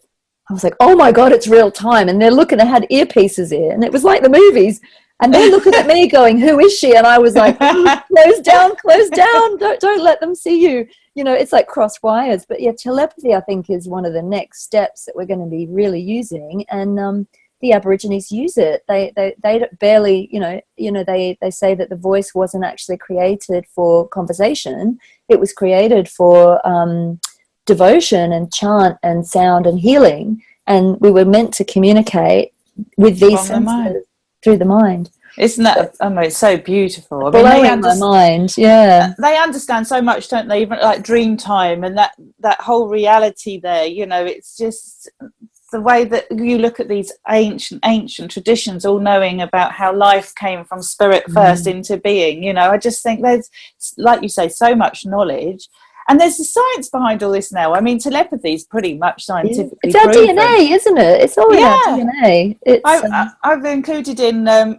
I 0.48 0.52
was 0.52 0.62
like, 0.62 0.76
oh 0.80 0.94
my 0.94 1.10
god, 1.10 1.32
it's 1.32 1.48
real 1.48 1.70
time, 1.70 2.08
and 2.08 2.20
they're 2.20 2.30
looking. 2.30 2.60
I 2.60 2.64
had 2.64 2.86
earpieces 2.90 3.52
in, 3.52 3.72
and 3.72 3.84
it 3.84 3.92
was 3.92 4.04
like 4.04 4.22
the 4.22 4.28
movies. 4.28 4.80
And 5.20 5.32
they're 5.32 5.50
looking 5.50 5.74
at 5.74 5.86
me, 5.86 6.08
going, 6.08 6.38
"Who 6.38 6.60
is 6.60 6.76
she?" 6.76 6.94
And 6.94 7.06
I 7.06 7.18
was 7.18 7.34
like, 7.34 7.58
"Close 7.58 8.40
down, 8.40 8.76
close 8.76 9.08
down! 9.08 9.56
Don't 9.56 9.80
don't 9.80 10.02
let 10.02 10.20
them 10.20 10.34
see 10.34 10.60
you." 10.60 10.86
You 11.14 11.24
know, 11.24 11.32
it's 11.32 11.52
like 11.52 11.66
cross 11.66 12.02
wires. 12.02 12.44
But 12.46 12.60
yeah, 12.60 12.72
telepathy, 12.76 13.34
I 13.34 13.40
think, 13.40 13.70
is 13.70 13.88
one 13.88 14.04
of 14.04 14.12
the 14.12 14.22
next 14.22 14.62
steps 14.62 15.06
that 15.06 15.16
we're 15.16 15.24
going 15.24 15.40
to 15.40 15.50
be 15.50 15.66
really 15.68 16.00
using. 16.00 16.66
And 16.68 17.00
um, 17.00 17.26
the 17.60 17.72
Aborigines 17.72 18.30
use 18.30 18.58
it. 18.58 18.84
They 18.88 19.12
they 19.16 19.34
they 19.42 19.66
barely, 19.80 20.28
you 20.30 20.40
know, 20.40 20.60
you 20.76 20.92
know, 20.92 21.02
they 21.02 21.38
they 21.40 21.50
say 21.50 21.74
that 21.74 21.88
the 21.88 21.96
voice 21.96 22.34
wasn't 22.34 22.64
actually 22.64 22.98
created 22.98 23.64
for 23.74 24.06
conversation. 24.08 24.98
It 25.28 25.40
was 25.40 25.52
created 25.54 26.08
for 26.08 26.66
um, 26.66 27.20
devotion 27.66 28.32
and 28.32 28.52
chant 28.52 28.96
and 29.02 29.26
sound 29.26 29.66
and 29.66 29.78
healing. 29.78 30.42
And 30.66 30.98
we 31.00 31.10
were 31.10 31.24
meant 31.24 31.52
to 31.54 31.64
communicate 31.64 32.52
with 32.96 33.20
these 33.20 33.46
From 33.46 33.64
the 33.64 33.70
senses 33.70 34.04
through 34.42 34.58
the 34.58 34.64
mind. 34.64 35.10
Isn't 35.38 35.64
that? 35.64 35.94
Oh, 36.00 36.08
no, 36.08 36.22
it's 36.22 36.38
so 36.38 36.56
beautiful. 36.56 37.18
I 37.18 37.22
mean, 37.24 37.32
they, 37.32 37.40
Blowing 37.42 37.62
my 37.62 37.70
understand, 37.70 38.00
mind. 38.00 38.54
Yeah. 38.56 39.10
Uh, 39.10 39.22
they 39.22 39.36
understand 39.36 39.86
so 39.86 40.00
much, 40.00 40.28
don't 40.28 40.48
they? 40.48 40.62
Even 40.62 40.78
like 40.80 41.02
dream 41.02 41.36
time 41.36 41.84
and 41.84 41.96
that 41.98 42.12
that 42.40 42.60
whole 42.60 42.88
reality 42.88 43.60
there. 43.60 43.84
You 43.84 44.06
know, 44.06 44.24
it's 44.24 44.56
just 44.56 45.10
the 45.72 45.80
way 45.80 46.04
that 46.04 46.26
you 46.30 46.58
look 46.58 46.80
at 46.80 46.88
these 46.88 47.12
ancient 47.28 47.84
ancient 47.84 48.30
traditions, 48.30 48.86
all 48.86 48.98
knowing 48.98 49.42
about 49.42 49.72
how 49.72 49.94
life 49.94 50.34
came 50.34 50.64
from 50.64 50.80
spirit 50.80 51.30
first 51.30 51.66
mm. 51.66 51.72
into 51.72 51.98
being. 51.98 52.42
You 52.42 52.54
know, 52.54 52.70
I 52.70 52.78
just 52.78 53.02
think 53.02 53.20
there's, 53.20 53.50
like 53.98 54.22
you 54.22 54.30
say, 54.30 54.48
so 54.48 54.74
much 54.74 55.04
knowledge. 55.04 55.68
And 56.08 56.20
there's 56.20 56.36
the 56.36 56.44
science 56.44 56.88
behind 56.88 57.22
all 57.22 57.32
this 57.32 57.50
now. 57.52 57.74
I 57.74 57.80
mean, 57.80 57.98
telepathy 57.98 58.54
is 58.54 58.64
pretty 58.64 58.96
much 58.96 59.24
scientifically 59.24 59.78
It's 59.82 59.96
our 59.96 60.04
proven. 60.04 60.36
DNA, 60.36 60.70
isn't 60.70 60.98
it? 60.98 61.20
It's 61.22 61.36
all 61.36 61.52
in 61.52 61.62
our 61.64 61.98
Yeah. 61.98 62.04
DNA. 62.04 62.58
It's, 62.62 62.82
I've, 62.84 63.04
um, 63.04 63.12
I- 63.12 63.30
I've 63.42 63.64
included 63.64 64.20
in 64.20 64.46
um, 64.46 64.78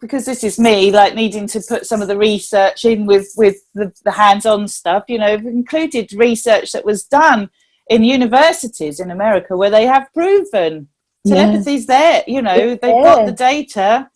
because 0.00 0.24
this 0.24 0.42
is 0.42 0.58
me 0.58 0.90
like 0.90 1.14
needing 1.14 1.46
to 1.48 1.60
put 1.68 1.84
some 1.86 2.00
of 2.00 2.08
the 2.08 2.16
research 2.16 2.84
in 2.86 3.04
with 3.06 3.28
with 3.36 3.56
the, 3.74 3.92
the 4.04 4.12
hands-on 4.12 4.66
stuff. 4.66 5.04
You 5.08 5.18
know, 5.18 5.26
I've 5.26 5.44
included 5.46 6.12
research 6.14 6.72
that 6.72 6.84
was 6.86 7.04
done 7.04 7.50
in 7.88 8.02
universities 8.02 8.98
in 9.00 9.10
America 9.10 9.56
where 9.56 9.70
they 9.70 9.84
have 9.86 10.08
proven 10.14 10.88
Yeah. 11.24 11.34
telepathy's 11.34 11.86
there. 11.86 12.24
You 12.26 12.40
know, 12.40 12.54
It's 12.54 12.80
they've 12.80 13.04
got 13.04 13.26
the 13.26 13.32
data. 13.32 14.08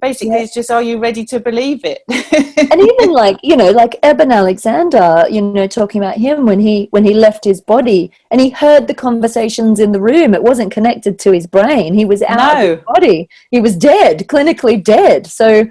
Basically, 0.00 0.34
Yeah. 0.34 0.42
it's 0.42 0.54
just 0.54 0.70
are 0.70 0.82
you 0.82 0.98
ready 0.98 1.24
to 1.26 1.40
believe 1.40 1.84
it? 1.84 2.02
and 2.72 2.80
even 2.80 3.10
like 3.10 3.38
you 3.42 3.56
know 3.56 3.70
like 3.70 3.96
eben 4.02 4.32
alexander 4.32 5.24
you 5.30 5.40
know 5.40 5.66
talking 5.66 6.00
about 6.02 6.16
him 6.16 6.46
when 6.46 6.58
he 6.58 6.88
when 6.90 7.04
he 7.04 7.14
left 7.14 7.44
his 7.44 7.60
body 7.60 8.10
and 8.30 8.40
he 8.40 8.50
heard 8.50 8.86
the 8.86 8.94
conversations 8.94 9.78
in 9.78 9.92
the 9.92 10.00
room 10.00 10.34
it 10.34 10.42
wasn't 10.42 10.70
connected 10.72 11.18
to 11.18 11.32
his 11.32 11.46
brain 11.46 11.94
he 11.94 12.04
was 12.04 12.22
out 12.22 12.56
of 12.56 12.78
his 12.78 12.84
body 12.86 13.28
he 13.50 13.60
was 13.60 13.76
dead 13.76 14.26
clinically 14.28 14.82
dead 14.82 15.26
so 15.26 15.66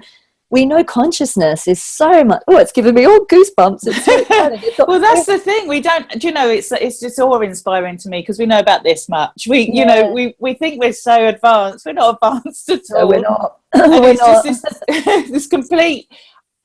we 0.50 0.64
know 0.64 0.84
consciousness 0.84 1.66
is 1.66 1.82
so 1.82 2.22
much 2.22 2.42
oh 2.46 2.56
it's 2.58 2.72
giving 2.72 2.94
me 2.94 3.04
all 3.04 3.26
goosebumps. 3.26 3.80
It's 3.86 4.04
so. 4.04 4.84
Well 4.86 5.00
that's 5.00 5.26
the 5.26 5.38
thing. 5.38 5.68
We 5.68 5.80
don't 5.80 6.08
do 6.20 6.28
you 6.28 6.32
know 6.32 6.48
it's 6.48 6.70
it's 6.72 7.00
just 7.00 7.18
awe 7.18 7.40
inspiring 7.40 7.96
to 7.98 8.08
me 8.08 8.20
because 8.20 8.38
we 8.38 8.46
know 8.46 8.58
about 8.58 8.84
this 8.84 9.08
much. 9.08 9.46
We 9.48 9.70
you 9.70 9.84
know 9.84 10.12
we 10.12 10.34
we 10.38 10.54
think 10.54 10.80
we're 10.80 10.92
so 10.92 11.28
advanced. 11.28 11.86
We're 11.86 11.92
not 11.92 12.18
advanced 12.22 12.70
at 12.70 12.82
all 12.94 13.00
no, 13.00 13.06
we're 13.06 13.20
not. 13.20 13.58
We're 13.74 14.10
it's 14.10 14.20
not. 14.20 14.44
just 14.44 14.64
this, 14.88 15.30
this 15.30 15.46
complete 15.46 16.08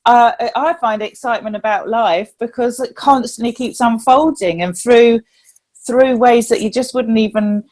uh, 0.04 0.32
i 0.56 0.72
find 0.74 1.02
excitement 1.02 1.54
about 1.54 1.88
life 1.88 2.32
because 2.38 2.80
it 2.80 2.94
constantly 2.96 3.52
keeps 3.52 3.80
unfolding 3.80 4.62
and 4.62 4.76
through 4.76 5.20
through 5.86 6.16
ways 6.16 6.48
that 6.48 6.60
you 6.60 6.70
just 6.70 6.94
wouldn't 6.94 7.18
even 7.18 7.64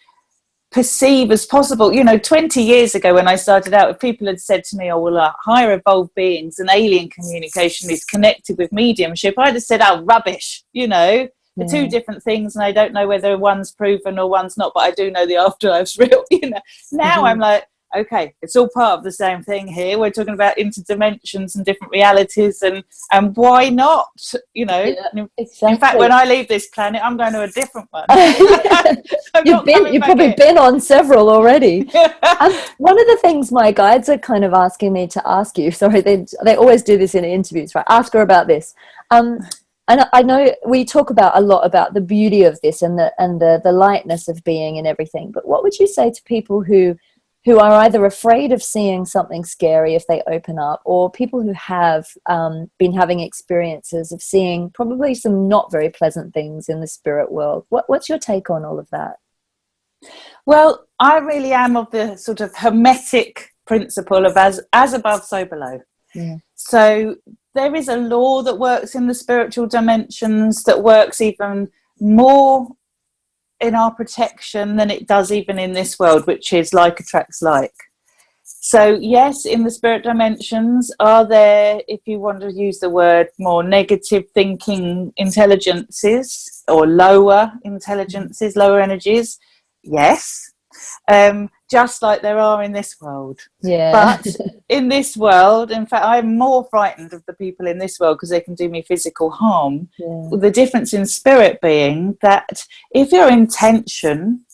perceive 0.72 1.30
as 1.30 1.46
possible. 1.46 1.92
You 1.92 2.04
know 2.04 2.18
20 2.18 2.62
years 2.62 2.94
ago 2.94 3.14
when 3.14 3.26
i 3.28 3.36
started 3.36 3.74
out 3.74 3.90
if 3.90 3.98
people 3.98 4.26
had 4.26 4.40
said 4.40 4.64
to 4.64 4.76
me 4.76 4.90
oh 4.92 4.98
well 5.00 5.16
uh, 5.18 5.32
higher 5.44 5.72
evolved 5.72 6.14
beings 6.14 6.58
and 6.58 6.68
alien 6.70 7.08
communication 7.08 7.90
is 7.90 8.04
connected 8.04 8.56
with 8.58 8.70
mediumship 8.72 9.34
i'd 9.38 9.54
have 9.54 9.62
said 9.62 9.80
oh 9.82 10.02
rubbish 10.02 10.62
you 10.72 10.86
know? 10.86 11.28
The 11.56 11.66
two 11.66 11.88
different 11.88 12.22
things 12.22 12.56
and 12.56 12.64
i 12.64 12.72
don't 12.72 12.92
know 12.94 13.06
whether 13.06 13.36
one's 13.36 13.72
proven 13.72 14.18
or 14.18 14.30
one's 14.30 14.56
not 14.56 14.72
but 14.74 14.80
i 14.84 14.90
do 14.92 15.10
know 15.10 15.26
the 15.26 15.34
afterlife's 15.34 15.98
real 16.02 16.24
you 16.30 16.48
know? 16.50 16.60
Now 16.92 17.22
Mhm. 17.22 17.28
i'm 17.30 17.38
like 17.38 17.64
okay 17.96 18.34
it's 18.42 18.56
all 18.56 18.68
part 18.72 18.98
of 18.98 19.04
the 19.04 19.12
same 19.12 19.42
thing 19.42 19.66
here. 19.66 19.98
We're 19.98 20.10
talking 20.10 20.34
about 20.34 20.56
interdimensions 20.56 21.54
and 21.56 21.64
different 21.64 21.92
realities 21.92 22.62
and 22.62 22.84
and 23.12 23.36
why 23.36 23.68
not 23.68 24.08
you 24.54 24.66
know? 24.66 24.82
Yeah, 24.82 25.06
in, 25.14 25.30
exactly. 25.36 25.72
in 25.72 25.78
fact 25.78 25.98
when 25.98 26.12
i 26.12 26.24
leave 26.24 26.48
this 26.48 26.68
planet 26.68 27.00
i'm 27.04 27.16
going 27.16 27.32
to 27.32 27.42
a 27.42 27.48
different 27.48 27.88
one. 27.90 28.04
You've 29.44 29.64
been, 29.64 29.86
you've 29.92 30.02
probably 30.02 30.26
in. 30.26 30.34
been 30.36 30.58
on 30.58 30.80
several 30.80 31.30
already. 31.30 31.90
Um, 32.40 32.52
one 32.78 32.98
of 32.98 33.06
the 33.06 33.18
things 33.20 33.52
my 33.52 33.70
guides 33.70 34.08
are 34.08 34.16
kind 34.16 34.44
of 34.44 34.54
asking 34.54 34.94
me 34.94 35.06
to 35.08 35.22
ask 35.26 35.58
you 35.58 35.70
sorry 35.70 36.00
they, 36.00 36.24
they 36.42 36.56
always 36.56 36.82
do 36.82 36.96
this 36.96 37.14
in 37.14 37.24
interviews 37.24 37.74
right 37.74 37.84
ask 37.88 38.12
her 38.14 38.22
about 38.22 38.46
this. 38.46 38.74
Um, 39.10 39.40
and 39.88 40.06
I 40.12 40.22
know 40.22 40.54
we 40.64 40.84
talk 40.84 41.10
about 41.10 41.36
a 41.36 41.40
lot 41.40 41.66
about 41.66 41.92
the 41.92 42.00
beauty 42.00 42.44
of 42.44 42.58
this 42.62 42.80
and 42.80 42.98
the 42.98 43.12
and 43.18 43.40
the 43.40 43.60
the 43.62 43.72
lightness 43.72 44.28
of 44.28 44.42
being 44.44 44.78
and 44.78 44.86
everything 44.86 45.32
but 45.32 45.46
what 45.46 45.62
would 45.62 45.78
you 45.78 45.86
say 45.86 46.10
to 46.10 46.22
people 46.22 46.62
who 46.62 46.96
who 47.44 47.58
are 47.58 47.72
either 47.72 48.04
afraid 48.04 48.52
of 48.52 48.62
seeing 48.62 49.06
something 49.06 49.44
scary 49.44 49.94
if 49.94 50.06
they 50.06 50.22
open 50.26 50.58
up, 50.58 50.82
or 50.84 51.10
people 51.10 51.42
who 51.42 51.52
have 51.52 52.06
um, 52.26 52.70
been 52.78 52.92
having 52.92 53.20
experiences 53.20 54.12
of 54.12 54.20
seeing 54.20 54.70
probably 54.70 55.14
some 55.14 55.48
not 55.48 55.72
very 55.72 55.88
pleasant 55.88 56.34
things 56.34 56.68
in 56.68 56.80
the 56.80 56.86
spirit 56.86 57.32
world. 57.32 57.64
What, 57.70 57.88
what's 57.88 58.08
your 58.08 58.18
take 58.18 58.50
on 58.50 58.64
all 58.64 58.78
of 58.78 58.90
that? 58.90 59.16
Well, 60.46 60.86
I 60.98 61.18
really 61.18 61.52
am 61.52 61.76
of 61.76 61.90
the 61.90 62.16
sort 62.16 62.40
of 62.40 62.54
hermetic 62.56 63.50
principle 63.66 64.26
of 64.26 64.36
as 64.36 64.60
as 64.72 64.92
above, 64.92 65.24
so 65.24 65.44
below. 65.44 65.80
Yeah. 66.14 66.36
So 66.54 67.16
there 67.54 67.74
is 67.74 67.88
a 67.88 67.96
law 67.96 68.42
that 68.42 68.58
works 68.58 68.94
in 68.94 69.06
the 69.06 69.14
spiritual 69.14 69.66
dimensions 69.66 70.64
that 70.64 70.82
works 70.82 71.20
even 71.20 71.68
more 72.00 72.68
in 73.60 73.74
our 73.74 73.92
protection 73.94 74.76
than 74.76 74.90
it 74.90 75.06
does 75.06 75.30
even 75.30 75.58
in 75.58 75.72
this 75.72 75.98
world, 75.98 76.26
which 76.26 76.52
is 76.52 76.72
like 76.72 77.00
attracts 77.00 77.42
like. 77.42 77.74
So, 78.62 78.98
yes, 79.00 79.46
in 79.46 79.64
the 79.64 79.70
spirit 79.70 80.02
dimensions, 80.02 80.92
are 81.00 81.26
there, 81.26 81.80
if 81.88 82.00
you 82.04 82.18
want 82.18 82.40
to 82.42 82.52
use 82.52 82.78
the 82.78 82.90
word 82.90 83.28
more 83.38 83.62
negative 83.62 84.24
thinking 84.34 85.12
intelligences 85.16 86.62
or 86.68 86.86
lower 86.86 87.52
intelligences, 87.64 88.56
lower 88.56 88.80
energies? 88.80 89.38
Yes. 89.82 90.52
Um, 91.08 91.48
just 91.70 92.02
like 92.02 92.20
there 92.20 92.38
are 92.38 92.62
in 92.62 92.72
this 92.72 92.96
world. 93.00 93.40
Yeah. 93.62 93.92
But 93.92 94.26
in 94.68 94.88
this 94.88 95.16
world, 95.16 95.70
in 95.70 95.86
fact, 95.86 96.04
I'm 96.04 96.36
more 96.36 96.66
frightened 96.70 97.12
of 97.12 97.24
the 97.26 97.32
people 97.32 97.66
in 97.66 97.78
this 97.78 97.98
world 98.00 98.16
because 98.16 98.30
they 98.30 98.40
can 98.40 98.54
do 98.54 98.68
me 98.68 98.82
physical 98.82 99.30
harm. 99.30 99.88
yeah. 99.98 100.28
The 100.32 100.50
difference 100.50 100.92
in 100.92 101.06
spirit 101.06 101.60
being 101.60 102.18
that 102.22 102.64
if 102.92 103.12
your 103.12 103.30
intention 103.30 104.44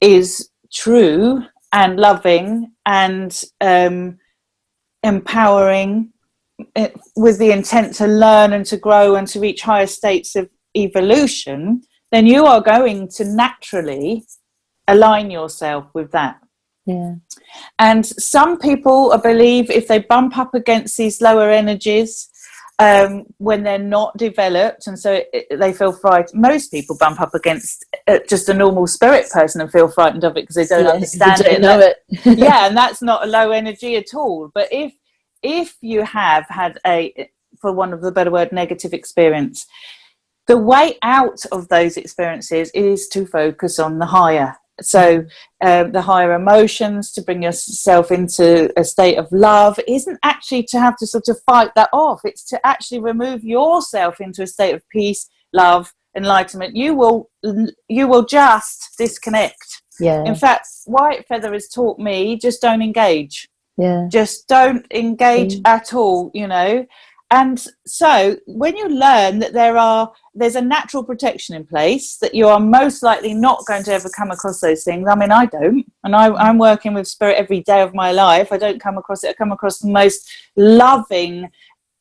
is 0.00 0.50
true 0.72 1.42
and 1.72 1.98
loving 1.98 2.72
and 2.86 3.42
um, 3.60 4.18
empowering 5.02 6.12
it, 6.76 6.98
with 7.16 7.38
the 7.38 7.50
intent 7.50 7.94
to 7.96 8.06
learn 8.06 8.52
and 8.52 8.64
to 8.66 8.76
grow 8.76 9.16
and 9.16 9.26
to 9.28 9.40
reach 9.40 9.62
higher 9.62 9.86
states 9.86 10.36
of 10.36 10.48
evolution, 10.76 11.82
then 12.10 12.26
you 12.26 12.46
are 12.46 12.60
going 12.60 13.08
to 13.08 13.24
naturally 13.24 14.24
align 14.86 15.30
yourself 15.30 15.86
with 15.94 16.10
that. 16.12 16.38
Yeah. 16.86 17.14
And 17.78 18.04
some 18.04 18.58
people, 18.58 19.12
I 19.12 19.16
believe, 19.16 19.70
if 19.70 19.88
they 19.88 20.00
bump 20.00 20.36
up 20.36 20.54
against 20.54 20.96
these 20.96 21.20
lower 21.20 21.50
energies 21.50 22.28
um, 22.78 23.24
when 23.38 23.62
they're 23.62 23.78
not 23.78 24.16
developed, 24.16 24.86
and 24.86 24.98
so 24.98 25.22
it, 25.32 25.46
they 25.58 25.72
feel 25.72 25.92
frightened. 25.92 26.40
Most 26.40 26.70
people 26.70 26.96
bump 26.98 27.20
up 27.20 27.34
against 27.34 27.86
uh, 28.08 28.18
just 28.28 28.48
a 28.48 28.54
normal 28.54 28.86
spirit 28.86 29.30
person 29.30 29.60
and 29.60 29.70
feel 29.70 29.88
frightened 29.88 30.24
of 30.24 30.36
it 30.36 30.42
because 30.42 30.56
they 30.56 30.66
don't 30.66 30.86
Yeah, 30.86 30.92
understand 30.92 31.40
it. 31.40 31.44
don't 31.44 31.60
know 31.62 31.78
it. 31.78 31.96
yeah, 32.38 32.66
and 32.66 32.76
that's 32.76 33.00
not 33.00 33.24
a 33.24 33.30
low 33.30 33.50
energy 33.52 33.96
at 33.96 34.12
all. 34.14 34.50
But 34.52 34.68
if 34.72 34.92
if 35.42 35.76
you 35.82 36.02
have 36.02 36.46
had 36.48 36.78
a, 36.86 37.28
for 37.60 37.70
one 37.70 37.92
of 37.92 38.00
the 38.00 38.10
better 38.10 38.30
word, 38.30 38.50
negative 38.50 38.92
experience, 38.92 39.66
the 40.46 40.58
way 40.58 40.98
out 41.02 41.44
of 41.52 41.68
those 41.68 41.96
experiences 41.96 42.70
is 42.74 43.08
to 43.08 43.26
focus 43.26 43.78
on 43.78 43.98
the 43.98 44.06
higher. 44.06 44.56
So 44.80 45.24
um, 45.64 45.92
the 45.92 46.02
higher 46.02 46.32
emotions 46.34 47.12
to 47.12 47.22
bring 47.22 47.42
yourself 47.42 48.10
into 48.10 48.72
a 48.78 48.84
state 48.84 49.16
of 49.16 49.28
love 49.30 49.78
isn't 49.86 50.18
actually 50.24 50.64
to 50.64 50.80
have 50.80 50.96
to 50.98 51.06
sort 51.06 51.28
of 51.28 51.40
fight 51.46 51.70
that 51.76 51.90
off. 51.92 52.20
It's 52.24 52.44
to 52.48 52.66
actually 52.66 53.00
remove 53.00 53.44
yourself 53.44 54.20
into 54.20 54.42
a 54.42 54.46
state 54.46 54.74
of 54.74 54.82
peace, 54.88 55.28
love, 55.52 55.92
enlightenment. 56.16 56.76
You 56.76 56.94
will 56.94 57.30
you 57.88 58.08
will 58.08 58.24
just 58.24 58.94
disconnect. 58.98 59.82
Yeah. 60.00 60.24
In 60.24 60.34
fact, 60.34 60.66
White 60.86 61.26
Feather 61.28 61.52
has 61.52 61.68
taught 61.68 61.98
me 61.98 62.36
just 62.36 62.60
don't 62.60 62.82
engage 62.82 63.48
Yeah. 63.76 64.06
just 64.10 64.48
don't 64.48 64.86
engage 64.92 65.56
Mm. 65.56 65.62
at 65.66 65.94
all 65.94 66.30
you 66.34 66.46
know 66.48 66.84
and 67.30 67.66
so 67.86 68.36
when 68.46 68.76
you 68.76 68.88
learn 68.88 69.38
that 69.38 69.52
there 69.52 69.76
are 69.78 70.12
there's 70.34 70.56
a 70.56 70.60
natural 70.60 71.02
protection 71.02 71.56
in 71.56 71.64
place 71.64 72.16
that 72.18 72.34
you 72.34 72.46
are 72.46 72.60
most 72.60 73.02
likely 73.02 73.32
not 73.32 73.64
going 73.66 73.82
to 73.82 73.92
ever 73.92 74.10
come 74.10 74.30
across 74.30 74.60
those 74.60 74.84
things 74.84 75.08
i 75.08 75.14
mean 75.14 75.32
i 75.32 75.46
don't 75.46 75.84
and 76.04 76.14
I, 76.14 76.32
i'm 76.34 76.58
working 76.58 76.94
with 76.94 77.08
spirit 77.08 77.36
every 77.36 77.62
day 77.62 77.80
of 77.80 77.94
my 77.94 78.12
life 78.12 78.52
i 78.52 78.58
don't 78.58 78.80
come 78.80 78.98
across 78.98 79.24
it 79.24 79.30
i 79.30 79.32
come 79.32 79.52
across 79.52 79.78
the 79.78 79.90
most 79.90 80.30
loving 80.56 81.50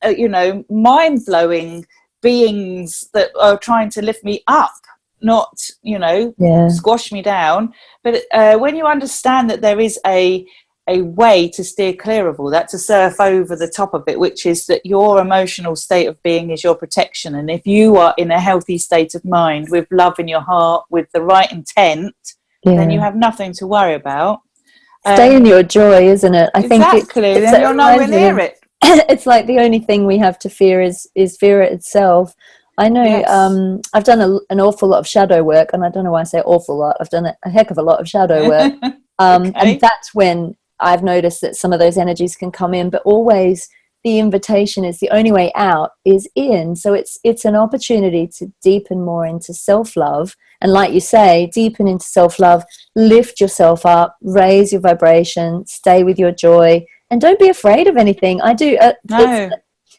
uh, 0.04 0.10
you 0.10 0.28
know 0.28 0.64
mind-blowing 0.70 1.86
beings 2.22 3.10
that 3.14 3.32
are 3.40 3.58
trying 3.58 3.90
to 3.92 4.02
lift 4.02 4.24
me 4.24 4.44
up 4.48 4.74
not 5.22 5.58
you 5.82 5.98
know 6.00 6.34
Yeah. 6.38 6.68
squash 6.68 7.12
me 7.12 7.22
down. 7.22 7.74
But 8.04 8.24
uh, 8.32 8.58
when 8.58 8.76
you 8.76 8.86
understand 8.86 9.50
that 9.50 9.62
there 9.62 9.80
is 9.80 10.00
a 10.06 10.46
a 10.90 11.02
way 11.02 11.48
to 11.50 11.64
steer 11.64 11.94
clear 11.94 12.28
of 12.28 12.40
all 12.40 12.50
that, 12.50 12.68
to 12.70 12.78
surf 12.78 13.20
over 13.22 13.56
the 13.56 13.70
top 13.70 13.94
of 13.94 14.04
it, 14.08 14.20
which 14.20 14.46
is 14.46 14.66
that 14.68 14.86
your 14.86 15.22
emotional 15.22 15.76
state 15.76 16.08
of 16.08 16.22
being 16.24 16.50
is 16.52 16.64
your 16.64 16.76
protection. 16.76 17.36
And 17.36 17.50
if 17.50 17.66
you 17.66 17.96
are 17.98 18.14
in 18.18 18.32
a 18.32 18.40
healthy 18.40 18.78
state 18.78 19.16
of 19.16 19.24
mind, 19.24 19.70
with 19.70 19.88
love 19.92 20.20
in 20.20 20.28
your 20.28 20.42
heart, 20.42 20.84
with 20.90 21.08
the 21.14 21.22
right 21.22 21.50
intent, 21.52 22.16
yeah. 22.66 22.76
then 22.76 22.90
you 22.92 23.00
have 23.00 23.16
nothing 23.16 23.54
to 23.54 23.68
worry 23.68 23.94
about. 23.96 24.42
Stay 25.06 25.30
Um, 25.30 25.38
in 25.38 25.46
your 25.46 25.64
joy, 25.64 26.08
isn't 26.10 26.34
it? 26.36 26.50
I 26.54 26.62
think 26.62 26.84
it- 26.86 26.96
exactly. 26.96 27.30
it's- 27.32 27.52
then 27.52 27.62
you're 27.62 27.74
nowhere 27.74 28.08
near 28.08 28.40
it. 28.40 28.60
it's 28.84 29.26
like 29.26 29.48
the 29.48 29.60
only 29.60 29.80
thing 29.80 30.06
we 30.06 30.18
have 30.18 30.38
to 30.40 30.50
fear 30.50 30.82
is 30.82 31.08
is 31.16 31.38
fear 31.38 31.62
itself. 31.62 32.36
I 32.78 32.90
know 32.90 33.04
Yes. 33.04 33.30
um, 33.30 33.82
I've 33.94 34.04
done 34.04 34.20
a, 34.20 34.40
an 34.50 34.60
awful 34.60 34.90
lot 34.90 35.00
of 35.00 35.08
shadow 35.08 35.44
work, 35.44 35.70
and 35.74 35.86
I 35.86 35.90
don't 35.90 36.04
know 36.04 36.12
why 36.12 36.22
I 36.22 36.24
say 36.24 36.42
awful 36.42 36.78
lot. 36.78 36.98
I've 37.00 37.10
done 37.10 37.26
a, 37.28 37.36
a 37.46 37.50
heck 37.50 37.70
of 37.72 37.78
a 37.78 37.82
lot 37.84 38.00
of 38.02 38.10
shadow 38.10 38.48
work, 38.50 38.74
um, 39.20 39.44
Okay. 39.48 39.54
and 39.56 39.80
that's 39.80 40.14
when 40.14 40.56
I've 40.84 41.04
noticed 41.04 41.42
that 41.42 41.56
some 41.56 41.74
of 41.74 41.80
those 41.80 41.98
energies 41.98 42.36
can 42.36 42.52
come 42.52 42.74
in. 42.74 42.90
But 42.90 43.02
always, 43.06 43.68
the 44.04 44.20
invitation 44.20 44.84
is 44.84 45.00
the 45.00 45.10
only 45.12 45.32
way 45.32 45.52
out 45.56 45.92
is 46.06 46.28
in. 46.36 46.76
So 46.76 46.94
it's 46.94 47.18
it's 47.24 47.46
an 47.46 47.56
opportunity 47.56 48.28
to 48.38 48.52
deepen 48.62 49.04
more 49.04 49.26
into 49.26 49.54
self 49.54 49.96
love, 49.96 50.36
and 50.62 50.72
like 50.72 50.92
you 50.94 51.00
say, 51.00 51.50
deepen 51.54 51.88
into 51.88 52.06
self 52.06 52.38
love, 52.40 52.64
lift 52.96 53.40
yourself 53.40 53.86
up, 53.86 54.18
raise 54.22 54.72
your 54.74 54.82
vibration, 54.82 55.66
stay 55.68 56.04
with 56.04 56.20
your 56.20 56.32
joy, 56.32 56.86
and 57.10 57.22
don't 57.22 57.40
be 57.40 57.50
afraid 57.50 57.88
of 57.88 57.98
anything. 57.98 58.42
I 58.42 58.54
do. 58.54 58.78
Uh, 58.78 58.90
it's- 58.90 59.50
No. 59.50 59.58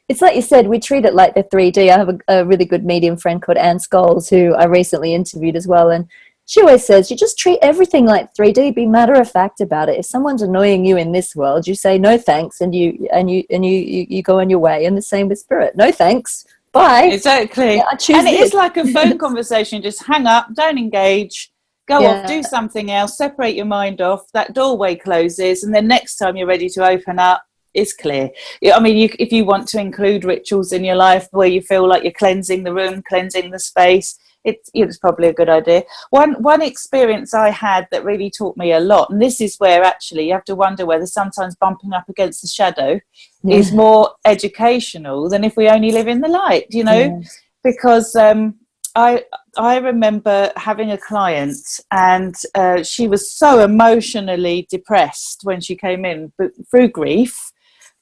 it's 0.08 0.20
like 0.20 0.36
you 0.36 0.42
said, 0.42 0.68
we 0.68 0.78
treat 0.78 1.06
it 1.06 1.14
like 1.14 1.34
the 1.34 1.44
3D. 1.44 1.90
I 1.90 1.96
have 1.96 2.10
a, 2.10 2.18
a 2.28 2.44
really 2.44 2.66
good 2.66 2.84
medium 2.84 3.16
friend 3.16 3.40
called 3.40 3.56
Anne 3.56 3.78
Scholes 3.78 4.28
who 4.28 4.54
I 4.54 4.64
recently 4.64 5.14
interviewed 5.14 5.56
as 5.56 5.66
well. 5.66 5.88
And 5.90 6.06
she 6.46 6.60
always 6.60 6.84
says, 6.86 7.10
you 7.10 7.16
just 7.16 7.38
treat 7.38 7.58
everything 7.62 8.04
like 8.04 8.34
3D. 8.34 8.74
Be 8.74 8.86
matter 8.86 9.14
of 9.14 9.30
fact 9.30 9.60
about 9.60 9.88
it. 9.88 9.98
If 9.98 10.06
someone's 10.06 10.42
annoying 10.42 10.84
you 10.84 10.96
in 10.96 11.12
this 11.12 11.34
world, 11.34 11.66
you 11.66 11.74
say 11.74 11.98
no 11.98 12.18
thanks, 12.18 12.60
and 12.60 12.74
you 12.74 13.08
and 13.12 13.30
you 13.30 13.44
and 13.50 13.64
you 13.64 13.72
you, 13.78 14.06
you 14.08 14.22
go 14.22 14.40
on 14.40 14.50
your 14.50 14.58
way. 14.58 14.84
And 14.84 14.96
the 14.96 15.02
same 15.02 15.28
with 15.28 15.38
spirit. 15.38 15.74
No 15.76 15.90
thanks. 15.90 16.46
Bye. 16.72 17.04
Exactly. 17.04 17.76
Yeah, 17.76 17.88
and 17.90 18.28
it 18.28 18.32
this. 18.32 18.48
is 18.48 18.54
like 18.54 18.76
a 18.76 18.86
phone 18.88 19.16
conversation. 19.26 19.80
Just 19.80 20.04
hang 20.04 20.26
up, 20.26 20.48
don't 20.54 20.76
engage, 20.76 21.52
go 21.86 22.00
Yeah. 22.00 22.22
off, 22.22 22.26
do 22.26 22.42
something 22.42 22.90
else, 22.90 23.16
separate 23.16 23.54
your 23.54 23.64
mind 23.66 24.00
off. 24.00 24.30
That 24.32 24.54
doorway 24.54 24.96
closes, 24.96 25.62
and 25.62 25.74
then 25.74 25.86
next 25.86 26.16
time 26.16 26.36
you're 26.36 26.48
ready 26.48 26.68
to 26.70 26.86
open 26.86 27.18
up, 27.20 27.44
is 27.74 27.92
clear. 27.92 28.30
Yeah, 28.60 28.76
I 28.76 28.80
mean, 28.80 28.96
you, 28.96 29.08
if 29.18 29.32
you 29.32 29.44
want 29.44 29.68
to 29.68 29.80
include 29.80 30.24
rituals 30.24 30.72
in 30.72 30.84
your 30.84 30.96
life 30.96 31.28
where 31.32 31.48
you 31.48 31.60
feel 31.60 31.86
like 31.88 32.02
you're 32.02 32.12
cleansing 32.12 32.64
the 32.64 32.72
room, 32.74 33.02
cleansing 33.02 33.50
the 33.50 33.58
space, 33.58 34.18
it's, 34.44 34.70
it's 34.74 34.98
probably 34.98 35.28
a 35.28 35.32
good 35.32 35.48
idea. 35.48 35.84
One 36.10 36.34
one 36.42 36.62
experience 36.62 37.34
I 37.34 37.50
had 37.50 37.88
that 37.90 38.04
really 38.04 38.30
taught 38.30 38.56
me 38.56 38.72
a 38.72 38.80
lot, 38.80 39.10
and 39.10 39.20
this 39.20 39.40
is 39.40 39.56
where 39.56 39.82
actually 39.82 40.26
you 40.26 40.32
have 40.32 40.44
to 40.44 40.54
wonder 40.54 40.84
whether 40.86 41.06
sometimes 41.06 41.56
bumping 41.56 41.92
up 41.92 42.08
against 42.08 42.42
the 42.42 42.48
shadow 42.48 43.00
Yeah. 43.42 43.56
is 43.56 43.72
more 43.72 44.10
educational 44.24 45.28
than 45.28 45.44
if 45.44 45.56
we 45.56 45.68
only 45.68 45.92
live 45.92 46.08
in 46.08 46.20
the 46.20 46.28
light. 46.28 46.66
You 46.70 46.84
know, 46.84 47.00
Yeah. 47.00 47.20
because 47.62 48.14
um, 48.16 48.54
I 48.94 49.24
I 49.56 49.78
remember 49.78 50.52
having 50.56 50.90
a 50.90 50.98
client 50.98 51.56
and 51.90 52.34
uh, 52.54 52.82
she 52.82 53.08
was 53.08 53.32
so 53.32 53.60
emotionally 53.60 54.66
depressed 54.70 55.40
when 55.42 55.60
she 55.60 55.74
came 55.76 56.04
in 56.04 56.32
through 56.70 56.88
grief. 56.88 57.34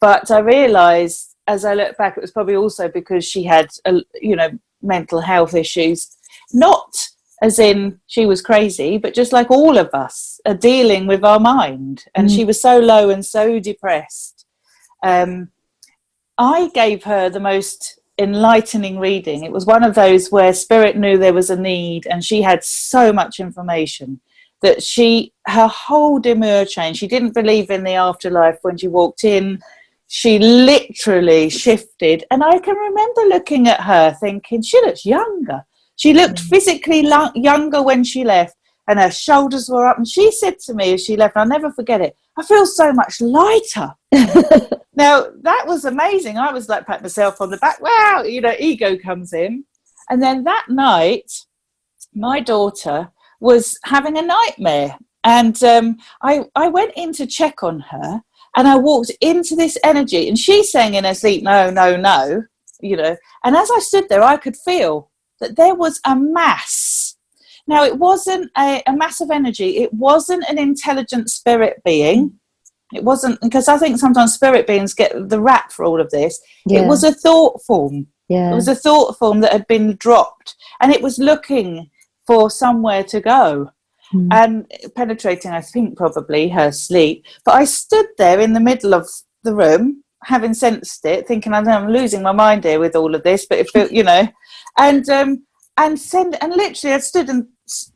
But 0.01 0.30
I 0.30 0.40
realised 0.40 1.36
as 1.47 1.64
I 1.64 1.74
look 1.74 1.97
back, 1.97 2.16
it 2.16 2.20
was 2.20 2.30
probably 2.32 2.57
also 2.57 2.88
because 2.88 3.24
she 3.24 3.43
had 3.45 3.68
uh, 3.84 4.01
you 4.20 4.36
know 4.36 4.51
mental 4.82 5.20
health 5.20 5.55
issues, 5.55 6.16
not 6.55 7.09
as 7.42 7.59
in 7.59 7.98
she 8.07 8.24
was 8.24 8.40
crazy, 8.40 8.98
but 8.98 9.14
just 9.14 9.32
like 9.32 9.50
all 9.50 9.76
of 9.76 9.90
us 9.92 10.40
are 10.46 10.55
dealing 10.55 11.07
with 11.09 11.24
our 11.24 11.40
mind, 11.40 12.05
and 12.14 12.28
Mm. 12.28 12.36
she 12.36 12.44
was 12.44 12.62
so 12.62 12.78
low 12.78 13.11
and 13.11 13.26
so 13.26 13.59
depressed. 13.59 14.46
Um, 15.03 15.50
I 16.38 16.70
gave 16.72 17.03
her 17.05 17.28
the 17.28 17.40
most 17.40 17.98
enlightening 18.18 18.98
reading. 18.98 19.42
It 19.42 19.53
was 19.53 19.66
one 19.66 19.82
of 19.82 19.94
those 19.94 20.30
where 20.30 20.53
spirit 20.55 20.96
knew 20.96 21.18
there 21.18 21.34
was 21.34 21.50
a 21.50 21.57
need 21.57 22.07
and 22.07 22.24
she 22.24 22.42
had 22.42 22.62
so 22.62 23.12
much 23.12 23.40
information 23.40 24.20
that 24.61 24.82
she 24.82 25.32
her 25.46 25.66
whole 25.66 26.20
demure 26.20 26.64
changed. 26.64 27.00
She 27.00 27.09
didn't 27.09 27.34
believe 27.34 27.70
in 27.70 27.82
the 27.84 27.94
afterlife 27.94 28.59
when 28.62 28.76
she 28.76 28.86
walked 28.86 29.24
in. 29.24 29.61
She 30.07 30.38
literally 30.38 31.50
shifted 31.50 32.24
and 32.30 32.44
I 32.44 32.59
can 32.59 32.76
remember 32.76 33.22
looking 33.22 33.66
at 33.66 33.80
her 33.80 34.16
thinking 34.20 34.62
she 34.62 34.80
looks 34.82 35.05
younger. 35.05 35.64
She 35.97 36.14
looked 36.14 36.40
physically 36.40 37.03
lo- 37.03 37.30
younger 37.34 37.82
when 37.82 38.05
she 38.05 38.24
left 38.24 38.57
and 38.88 38.99
her 38.99 39.11
shoulders 39.11 39.68
were 39.68 39.86
up 39.86 39.97
and 39.97 40.09
she 40.09 40.32
said 40.32 40.59
to 40.61 40.74
me 40.74 40.95
as 40.95 41.05
she 41.05 41.16
left, 41.16 41.36
I'll 41.36 41.47
never 41.47 41.70
forget 41.72 42.01
it, 42.01 42.16
I 42.36 42.45
feel 42.45 42.66
so 42.66 42.93
much 42.93 43.20
lighter. 43.20 43.95
now 44.95 45.26
that 45.43 45.64
was 45.66 45.84
amazing. 45.84 46.38
I 46.38 46.53
was 46.53 46.68
like 46.68 46.86
pat 46.86 47.03
myself 47.03 47.40
on 47.40 47.51
the 47.51 47.59
back. 47.59 47.80
Wow, 47.80 48.22
you 48.26 48.40
know, 48.40 48.55
ego 48.59 48.97
comes 48.99 49.32
in. 49.32 49.64
And 50.11 50.22
then 50.22 50.45
that 50.45 50.66
night, 50.68 51.30
my 52.14 52.40
daughter 52.40 53.11
was 53.40 53.78
having 53.84 54.18
a 54.18 54.22
nightmare. 54.22 54.97
And 55.24 55.62
um, 55.62 55.99
I, 56.22 56.45
I 56.57 56.68
went 56.68 56.93
in 56.97 57.12
to 57.14 57.26
check 57.26 57.62
on 57.62 57.80
her 57.80 58.22
and 58.57 58.66
I 58.68 58.76
walked 58.76 59.12
into 59.20 59.55
this 59.55 59.78
energy 59.84 60.28
and 60.28 60.38
she's 60.38 60.72
saying 60.72 60.95
in 60.95 61.05
her 61.05 61.14
sleep, 61.14 61.45
no, 61.45 61.70
no, 61.70 61.97
no, 61.97 62.43
you 62.80 62.97
know. 62.97 63.16
And 63.45 63.57
as 63.57 63.70
I 63.70 63.78
stood 63.78 64.09
there, 64.09 64.22
I 64.22 64.36
could 64.36 64.57
feel 64.57 65.11
that 65.43 65.57
there 65.57 65.74
was 65.74 66.01
a 66.07 66.16
mass. 66.16 67.16
Now, 67.66 67.84
it 67.84 67.99
wasn't 67.99 68.51
a, 68.57 68.82
a 68.86 68.97
mass 68.97 69.20
of 69.20 69.30
energy, 69.30 69.78
it 69.78 69.93
wasn't 69.93 70.45
an 70.49 70.59
intelligent 70.59 71.30
spirit 71.30 71.82
being. 71.84 72.38
It 72.95 73.05
wasn't 73.05 73.40
because 73.40 73.68
I 73.68 73.78
think 73.78 73.99
sometimes 73.99 74.34
spirit 74.34 74.66
beings 74.66 74.93
get 74.93 75.28
the 75.28 75.40
rap 75.40 75.72
for 75.72 75.84
all 75.84 76.01
of 76.01 76.11
this. 76.11 76.40
Yeah. 76.66 76.80
It 76.82 76.88
was 76.88 77.05
a 77.05 77.12
thought 77.12 77.62
form. 77.66 78.07
yeah 78.28 78.53
It 78.53 78.55
was 78.55 78.68
a 78.68 78.74
thought 78.74 79.18
form 79.18 79.40
that 79.40 79.53
had 79.53 79.66
been 79.66 79.97
dropped 79.97 80.55
and 80.80 80.93
it 80.93 81.01
was 81.01 81.18
looking 81.18 81.88
for 82.26 82.51
somewhere 82.51 83.03
to 83.05 83.20
go 83.20 83.70
Mm. 84.14 84.28
and 84.30 84.95
penetrating, 84.95 85.53
I 85.53 85.62
think, 85.62 85.97
probably 85.97 86.49
her 86.51 86.70
sleep. 86.70 87.24
But 87.47 87.55
I 87.55 87.64
stood 87.64 88.07
there 88.18 88.40
in 88.40 88.53
the 88.53 88.61
middle 88.61 88.93
of 88.95 89.09
the 89.43 89.55
room, 89.55 90.05
having 90.22 90.55
sensed 90.55 91.05
it, 91.07 91.26
thinking, 91.26 91.55
I'm 91.55 91.88
losing 91.88 92.22
my 92.22 92.32
mind 92.32 92.64
here 92.64 92.78
with 92.78 92.95
all 92.95 93.14
of 93.14 93.22
this, 93.22 93.47
but 93.47 93.59
it 93.59 93.70
felt, 93.70 93.90
you 93.90 94.03
know, 94.03 94.28
and 94.78 95.08
um, 95.08 95.44
and 95.76 95.98
send 95.98 96.36
and 96.42 96.52
literally 96.54 96.94
I 96.94 96.98
stood 96.98 97.28
and 97.28 97.46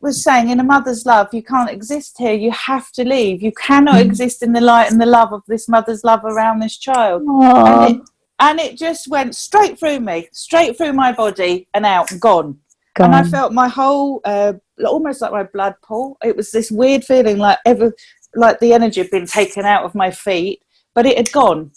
was 0.01 0.23
saying, 0.23 0.49
in 0.49 0.61
a 0.61 0.65
mother's 0.65 1.05
love, 1.05 1.29
you 1.35 1.43
can't 1.43 1.71
exist 1.71 2.17
here. 2.19 2.33
You 2.33 2.51
have 2.51 2.91
to 2.93 3.05
leave. 3.05 3.43
You 3.43 3.53
cannot 3.53 3.97
Mm. 3.97 4.07
exist 4.07 4.43
in 4.43 4.53
the 4.53 4.61
light 4.61 4.91
and 4.91 5.01
the 5.01 5.07
love 5.07 5.33
of 5.33 5.43
this 5.49 5.69
mother's 5.69 6.03
love 6.05 6.25
around 6.25 6.61
this 6.61 6.79
child 6.79 7.23
and 7.23 7.97
it, 7.97 8.03
and 8.39 8.61
it 8.61 8.79
just 8.79 9.09
went 9.09 9.35
straight 9.35 9.79
through 9.79 10.01
me, 10.01 10.29
straight 10.33 10.77
through 10.79 10.93
my 10.95 11.13
body 11.13 11.69
and 11.75 11.85
out, 11.85 12.09
gone. 12.21 12.59
And 13.05 13.15
I 13.15 13.23
felt 13.31 13.53
my 13.53 13.69
whole, 13.69 14.21
uh, 14.25 14.55
almost 14.87 15.21
like 15.21 15.33
my 15.33 15.43
blood 15.43 15.75
pull. 15.83 16.17
It 16.25 16.35
was 16.37 16.51
this 16.51 16.71
weird 16.71 17.05
feeling, 17.05 17.37
like 17.37 17.59
ever, 17.67 17.93
like 18.35 18.59
the 18.61 18.73
energy 18.73 19.03
had 19.03 19.11
been 19.11 19.27
taken 19.27 19.67
out 19.67 19.85
of 19.85 19.95
my 19.95 20.11
feet, 20.11 20.63
but 20.95 21.05
it 21.05 21.17
had 21.19 21.31
gone. 21.33 21.73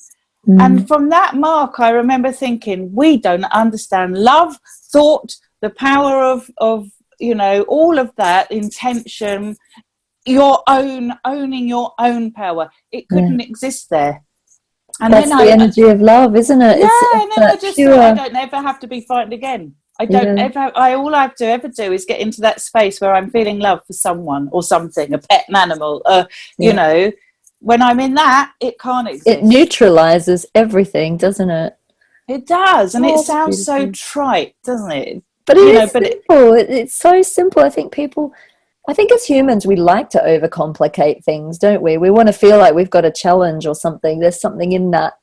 Mm. 0.47 0.61
And 0.61 0.87
from 0.87 1.09
that 1.09 1.35
mark, 1.35 1.79
I 1.79 1.89
remember 1.89 2.31
thinking, 2.31 2.93
we 2.93 3.17
don't 3.17 3.43
understand 3.45 4.17
love, 4.17 4.57
thought, 4.91 5.35
the 5.61 5.69
power 5.71 6.23
of 6.23 6.49
of 6.57 6.87
you 7.19 7.35
know 7.35 7.63
all 7.63 7.99
of 7.99 8.11
that 8.15 8.49
intention, 8.51 9.57
your 10.25 10.63
own 10.67 11.13
owning 11.25 11.67
your 11.67 11.91
own 11.99 12.31
power. 12.31 12.69
It 12.91 13.09
couldn't 13.09 13.41
exist 13.41 13.89
there. 13.89 14.23
And 15.01 15.13
That's 15.13 15.29
the 15.29 15.35
I, 15.35 15.47
energy 15.47 15.83
of 15.83 16.01
love, 16.01 16.35
isn't 16.35 16.61
it? 16.61 16.79
yeah, 16.79 16.87
it's, 16.91 17.13
and 17.23 17.31
then 17.31 17.43
I 17.51 17.55
just 17.55 17.75
pure- 17.77 17.93
thought 17.93 17.99
I 18.11 18.13
don't 18.13 18.35
ever 18.35 18.57
have 18.57 18.79
to 18.81 18.87
be 18.87 19.01
frightened 19.01 19.33
again. 19.33 19.75
I 19.99 20.05
don't 20.05 20.37
Yeah. 20.37 20.43
ever. 20.45 20.71
I 20.75 20.93
all 20.93 21.13
I 21.13 21.21
have 21.23 21.35
to 21.35 21.45
ever 21.45 21.67
do 21.67 21.91
is 21.91 22.05
get 22.05 22.19
into 22.21 22.39
that 22.41 22.61
space 22.61 23.01
where 23.01 23.13
I'm 23.13 23.29
feeling 23.29 23.59
love 23.59 23.81
for 23.85 23.93
someone 23.93 24.47
or 24.53 24.63
something, 24.63 25.13
a 25.13 25.17
pet, 25.17 25.45
an 25.49 25.55
animal. 25.57 26.01
Uh, 26.05 26.23
You 26.57 26.69
Yeah. 26.71 26.75
know, 26.75 27.11
when 27.59 27.81
I'm 27.81 27.99
in 27.99 28.13
that, 28.15 28.53
it 28.59 28.79
can't 28.79 29.07
exist. 29.07 29.27
it 29.27 29.43
neutralizes 29.43 30.45
everything, 30.55 31.17
doesn't 31.17 31.49
it? 31.49 31.77
It 32.27 32.45
does, 32.45 32.95
and 32.95 33.05
Oh, 33.05 33.19
it 33.19 33.25
sounds 33.25 33.65
so 33.65 33.91
trite, 33.91 34.55
doesn't 34.63 34.91
it? 34.91 35.23
But 35.45 35.57
it 35.57 35.61
You 35.61 35.69
is 35.69 35.93
know, 35.93 35.99
but 35.99 36.11
simple. 36.11 36.53
It, 36.53 36.69
it's 36.69 36.95
so 36.95 37.21
simple. 37.21 37.63
I 37.63 37.69
think 37.69 37.91
people, 37.91 38.33
I 38.87 38.93
think 38.93 39.11
as 39.11 39.25
humans, 39.25 39.65
we 39.65 39.75
like 39.75 40.09
to 40.11 40.19
overcomplicate 40.19 41.23
things, 41.23 41.57
don't 41.57 41.81
we? 41.81 41.97
We 41.97 42.11
want 42.11 42.27
to 42.27 42.33
feel 42.33 42.57
like 42.59 42.75
we've 42.75 42.89
got 42.89 43.05
a 43.05 43.11
challenge 43.11 43.65
or 43.65 43.73
something. 43.75 44.19
There's 44.19 44.39
something 44.39 44.73
in 44.73 44.91
that 44.91 45.13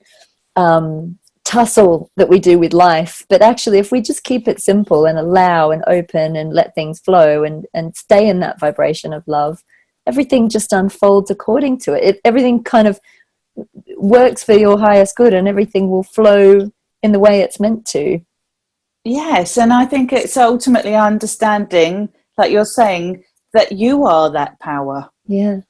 um, 0.56 1.18
tussle 1.44 2.10
that 2.16 2.28
we 2.28 2.40
do 2.40 2.58
with 2.58 2.72
life. 2.72 3.24
But 3.28 3.40
actually, 3.40 3.78
if 3.78 3.92
we 3.92 4.00
just 4.00 4.24
keep 4.24 4.48
it 4.48 4.60
simple 4.60 5.06
and 5.06 5.16
allow 5.16 5.70
and 5.70 5.84
open 5.86 6.34
and 6.34 6.52
let 6.52 6.74
things 6.74 6.98
flow 6.98 7.44
and, 7.44 7.66
and 7.72 7.96
stay 7.96 8.28
in 8.28 8.40
that 8.40 8.58
vibration 8.58 9.12
of 9.12 9.22
love, 9.28 9.62
everything 10.06 10.48
just 10.48 10.72
unfolds 10.72 11.30
according 11.30 11.78
to 11.80 11.94
it. 11.94 12.04
it. 12.04 12.20
Everything 12.24 12.62
kind 12.62 12.88
of 12.88 13.00
works 13.96 14.42
for 14.42 14.52
your 14.52 14.78
highest 14.78 15.16
good 15.16 15.34
and 15.34 15.48
everything 15.48 15.90
will 15.90 16.02
flow 16.02 16.70
in 17.02 17.12
the 17.12 17.18
way 17.18 17.40
it's 17.40 17.60
meant 17.60 17.86
to. 17.86 18.20
Yes, 19.04 19.56
and 19.56 19.72
I 19.72 19.84
think 19.86 20.12
it's 20.12 20.36
ultimately 20.36 20.94
understanding, 20.94 22.08
like 22.36 22.50
you're 22.50 22.64
saying, 22.64 23.22
that 23.52 23.72
you 23.72 24.04
are 24.04 24.30
that 24.32 24.58
power. 24.58 25.10
Yeah. 25.26 25.60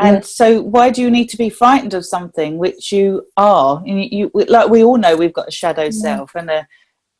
And 0.00 0.16
Yeah. 0.16 0.20
so, 0.22 0.62
why 0.62 0.88
do 0.88 1.02
you 1.02 1.10
need 1.10 1.28
to 1.28 1.36
be 1.36 1.50
frightened 1.50 1.92
of 1.92 2.06
something 2.06 2.56
which 2.56 2.90
you 2.90 3.26
are? 3.36 3.82
And 3.86 4.02
you, 4.02 4.30
you 4.34 4.44
like 4.48 4.70
we 4.70 4.82
all 4.82 4.96
know, 4.96 5.14
we've 5.14 5.32
got 5.32 5.48
a 5.48 5.52
shadow 5.52 5.90
self, 5.90 6.34
and 6.34 6.48
a, 6.48 6.66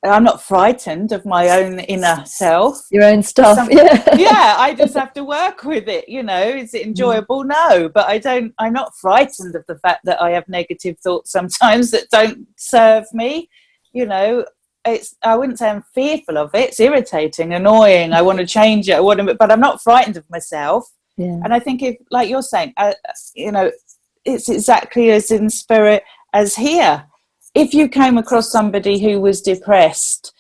I'm 0.03 0.25
not 0.25 0.43
frightened 0.43 1.13
of 1.13 1.27
my 1.27 1.51
own 1.51 1.81
inner 1.81 2.25
self. 2.25 2.81
Your 2.91 3.05
own 3.05 3.23
stuff. 3.23 3.69
Yeah. 3.71 4.03
yeah, 4.17 4.55
I 4.57 4.75
just 4.79 4.95
have 4.95 5.13
to 5.15 5.25
work 5.25 5.65
with 5.65 5.89
it. 5.89 6.09
You 6.09 6.23
know, 6.23 6.41
is 6.41 6.73
it 6.73 6.87
enjoyable? 6.87 7.45
No, 7.45 7.89
but 7.89 8.09
I 8.09 8.19
don't. 8.19 8.55
I'm 8.59 8.73
not 8.73 8.97
frightened 8.97 9.55
of 9.55 9.65
the 9.69 9.79
fact 9.79 10.05
that 10.05 10.23
I 10.23 10.31
have 10.31 10.49
negative 10.49 10.99
thoughts 11.01 11.31
sometimes 11.31 11.91
that 11.91 12.09
don't 12.11 12.47
serve 12.57 13.05
me. 13.13 13.51
You 13.93 14.07
know, 14.07 14.47
it's. 14.87 15.17
I 15.23 15.37
wouldn't 15.37 15.59
say 15.59 15.69
I'm 15.69 15.85
fearful 15.95 16.39
of 16.39 16.55
it. 16.55 16.71
It's 16.71 16.81
irritating, 16.81 17.53
annoying. 17.53 18.15
I 18.15 18.23
want 18.23 18.39
to 18.39 18.47
change 18.47 18.89
it. 18.89 18.95
I 18.95 19.01
want 19.01 19.21
to, 19.21 19.35
but 19.35 19.53
I'm 19.53 19.61
not 19.61 19.83
frightened 19.83 20.17
of 20.17 20.25
myself. 20.31 20.89
Yeah. 21.19 21.41
And 21.45 21.53
I 21.53 21.59
think 21.59 21.83
if, 21.83 21.97
like 22.11 22.31
you're 22.31 22.41
saying, 22.41 22.73
uh, 22.79 22.95
you 23.35 23.53
know, 23.53 23.71
it's 24.25 24.49
exactly 24.49 25.11
as 25.11 25.31
in 25.31 25.51
spirit 25.51 26.05
as 26.33 26.57
here. 26.57 27.05
If 27.55 27.75
you 27.75 27.89
came 27.89 28.17
across 28.17 28.51
somebody 28.51 29.01
who 29.01 29.21
was 29.21 29.43
depressed 29.43 30.33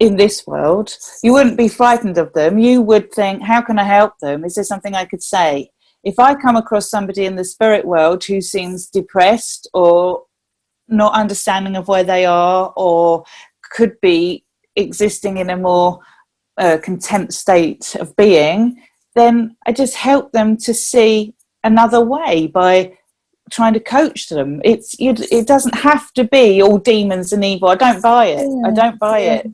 in 0.00 0.16
this 0.16 0.46
world, 0.46 0.96
you 1.22 1.32
wouldn't 1.32 1.56
be 1.56 1.68
frightened 1.68 2.18
of 2.18 2.32
them. 2.32 2.58
You 2.58 2.82
would 2.82 3.12
think, 3.12 3.42
how 3.42 3.62
can 3.62 3.78
I 3.78 3.84
help 3.84 4.18
them? 4.18 4.44
Is 4.44 4.56
there 4.56 4.64
something 4.64 4.94
I 4.94 5.04
could 5.04 5.22
say? 5.22 5.70
If 6.02 6.18
I 6.18 6.34
come 6.34 6.56
across 6.56 6.90
somebody 6.90 7.26
in 7.26 7.36
the 7.36 7.44
spirit 7.44 7.84
world 7.84 8.24
who 8.24 8.40
seems 8.40 8.88
depressed 8.88 9.68
or 9.72 10.24
not 10.88 11.14
understanding 11.14 11.76
of 11.76 11.88
where 11.88 12.04
they 12.04 12.26
are 12.26 12.72
or 12.76 13.24
could 13.72 14.00
be 14.00 14.44
existing 14.76 15.38
in 15.38 15.50
a 15.50 15.56
more 15.56 16.00
uh, 16.58 16.78
content 16.82 17.32
state 17.34 17.96
of 18.00 18.14
being, 18.16 18.82
then 19.14 19.56
I 19.66 19.72
just 19.72 19.94
help 19.94 20.32
them 20.32 20.56
to 20.58 20.74
see 20.74 21.34
another 21.64 22.04
way 22.04 22.46
by 22.46 22.96
trying 23.50 23.74
to 23.74 23.80
coach 23.80 24.28
them. 24.28 24.60
It's 24.64 24.98
you, 24.98 25.14
it 25.30 25.46
doesn't 25.46 25.74
have 25.74 26.12
to 26.14 26.24
be 26.24 26.62
all 26.62 26.78
demons 26.78 27.32
and 27.32 27.44
evil. 27.44 27.68
I 27.68 27.76
don't 27.76 28.02
buy 28.02 28.26
it. 28.26 28.48
I 28.64 28.70
don't 28.70 28.98
buy 28.98 29.20
yeah. 29.20 29.34
it. 29.34 29.50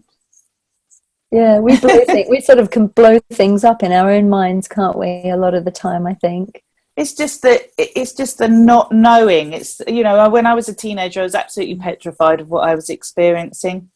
Yeah, 1.32 1.61
we 1.61 1.78
blow 1.80 2.05
things, 2.05 2.28
we 2.28 2.40
sort 2.43 2.59
of 2.59 2.70
can 2.70 2.88
blow 2.88 3.18
things 3.32 3.64
up 3.64 3.82
in 3.82 3.90
our 3.90 4.11
own 4.11 4.28
minds, 4.28 4.68
can't 4.68 4.99
we? 4.99 5.30
A 5.30 5.36
lot 5.36 5.55
of 5.55 5.64
the 5.64 5.70
time, 5.70 6.07
I 6.07 6.12
think. 6.12 6.62
It's 6.95 7.14
just 7.14 7.40
that 7.40 7.70
it's 7.78 8.12
just 8.12 8.36
the 8.36 8.49
not 8.49 8.93
knowing. 8.93 9.55
It's 9.55 9.80
you 9.88 10.03
know 10.03 10.28
when 10.28 10.47
I 10.47 10.53
was 10.53 10.68
a 10.68 10.74
teenager, 10.74 11.20
I 11.20 11.24
was 11.24 11.34
absolutely 11.34 11.76
petrified 11.76 12.40
of 12.40 12.51
what 12.51 12.68
I 12.68 12.74
was 12.74 12.90
experiencing. 12.90 13.90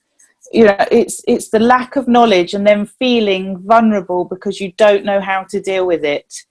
You 0.50 0.64
know, 0.64 0.86
it's 0.90 1.20
it's 1.28 1.50
the 1.50 1.58
lack 1.58 1.96
of 1.96 2.08
knowledge 2.08 2.54
and 2.54 2.66
then 2.66 2.86
feeling 2.86 3.58
vulnerable 3.58 4.24
because 4.24 4.58
you 4.58 4.72
don't 4.72 5.04
know 5.04 5.20
how 5.20 5.44
to 5.44 5.60
deal 5.60 5.86
with 5.86 6.06
it. 6.06 6.46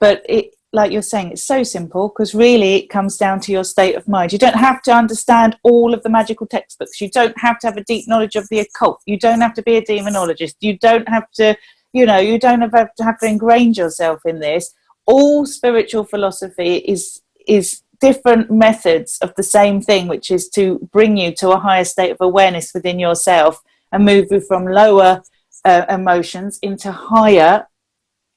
But 0.00 0.26
it, 0.28 0.55
like 0.76 0.92
you're 0.92 1.02
saying, 1.02 1.32
it's 1.32 1.42
so 1.42 1.62
simple 1.64 2.08
because 2.08 2.34
really 2.34 2.74
it 2.76 2.90
comes 2.90 3.16
down 3.16 3.40
to 3.40 3.52
your 3.52 3.64
state 3.64 3.96
of 3.96 4.06
mind. 4.06 4.32
You 4.32 4.38
don't 4.38 4.54
have 4.54 4.80
to 4.82 4.92
understand 4.92 5.58
all 5.64 5.92
of 5.92 6.02
the 6.02 6.08
magical 6.08 6.46
textbooks. 6.46 7.00
You 7.00 7.10
don't 7.10 7.36
have 7.38 7.58
to 7.60 7.66
have 7.66 7.76
a 7.76 7.84
deep 7.84 8.06
knowledge 8.06 8.36
of 8.36 8.48
the 8.50 8.60
occult. 8.60 9.02
You 9.06 9.18
don't 9.18 9.40
have 9.40 9.54
to 9.54 9.62
be 9.62 9.76
a 9.76 9.82
demonologist. 9.82 10.54
You 10.60 10.78
don't 10.78 11.08
have 11.08 11.30
to, 11.32 11.56
you 11.92 12.06
know, 12.06 12.18
you 12.18 12.38
don't 12.38 12.60
have 12.60 12.94
to 12.94 13.04
have 13.04 13.18
to 13.20 13.26
ingrain 13.26 13.74
yourself 13.74 14.20
in 14.24 14.38
this 14.38 14.74
all 15.06 15.46
spiritual 15.46 16.04
philosophy 16.04 16.76
is 16.76 17.22
is 17.46 17.82
different 18.00 18.50
methods 18.50 19.18
of 19.22 19.32
the 19.36 19.42
same 19.42 19.80
thing 19.80 20.06
which 20.06 20.30
is 20.30 20.50
to 20.50 20.78
bring 20.92 21.16
you 21.16 21.32
to 21.32 21.50
a 21.50 21.58
higher 21.58 21.84
state 21.84 22.10
of 22.10 22.18
awareness 22.20 22.72
within 22.74 22.98
yourself 22.98 23.62
and 23.92 24.04
move 24.04 24.26
you 24.30 24.40
from 24.40 24.66
lower 24.66 25.22
uh, 25.64 25.86
emotions 25.88 26.58
into 26.60 26.92
higher 26.92 27.66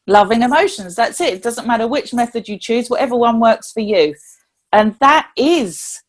loving 0.09 0.41
emotions 0.41 0.95
that's 0.95 1.21
it 1.21 1.33
it 1.33 1.43
doesn't 1.43 1.67
matter 1.67 1.87
which 1.87 2.13
method 2.13 2.47
you 2.47 2.57
choose 2.57 2.89
whatever 2.89 3.15
one 3.15 3.39
works 3.39 3.71
for 3.71 3.81
you 3.81 4.13
and 4.73 4.95
that 4.99 5.29
is 5.37 6.01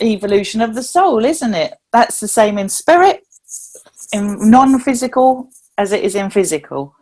evolution 0.00 0.60
of 0.60 0.74
the 0.74 0.82
soul 0.82 1.24
isn't 1.24 1.54
it 1.54 1.74
that's 1.92 2.20
the 2.20 2.28
same 2.28 2.58
in 2.58 2.68
spirit 2.68 3.22
in 4.12 4.50
non-physical 4.50 5.48
as 5.78 5.92
it 5.92 6.02
is 6.02 6.14
in 6.14 6.30
physical 6.30 6.94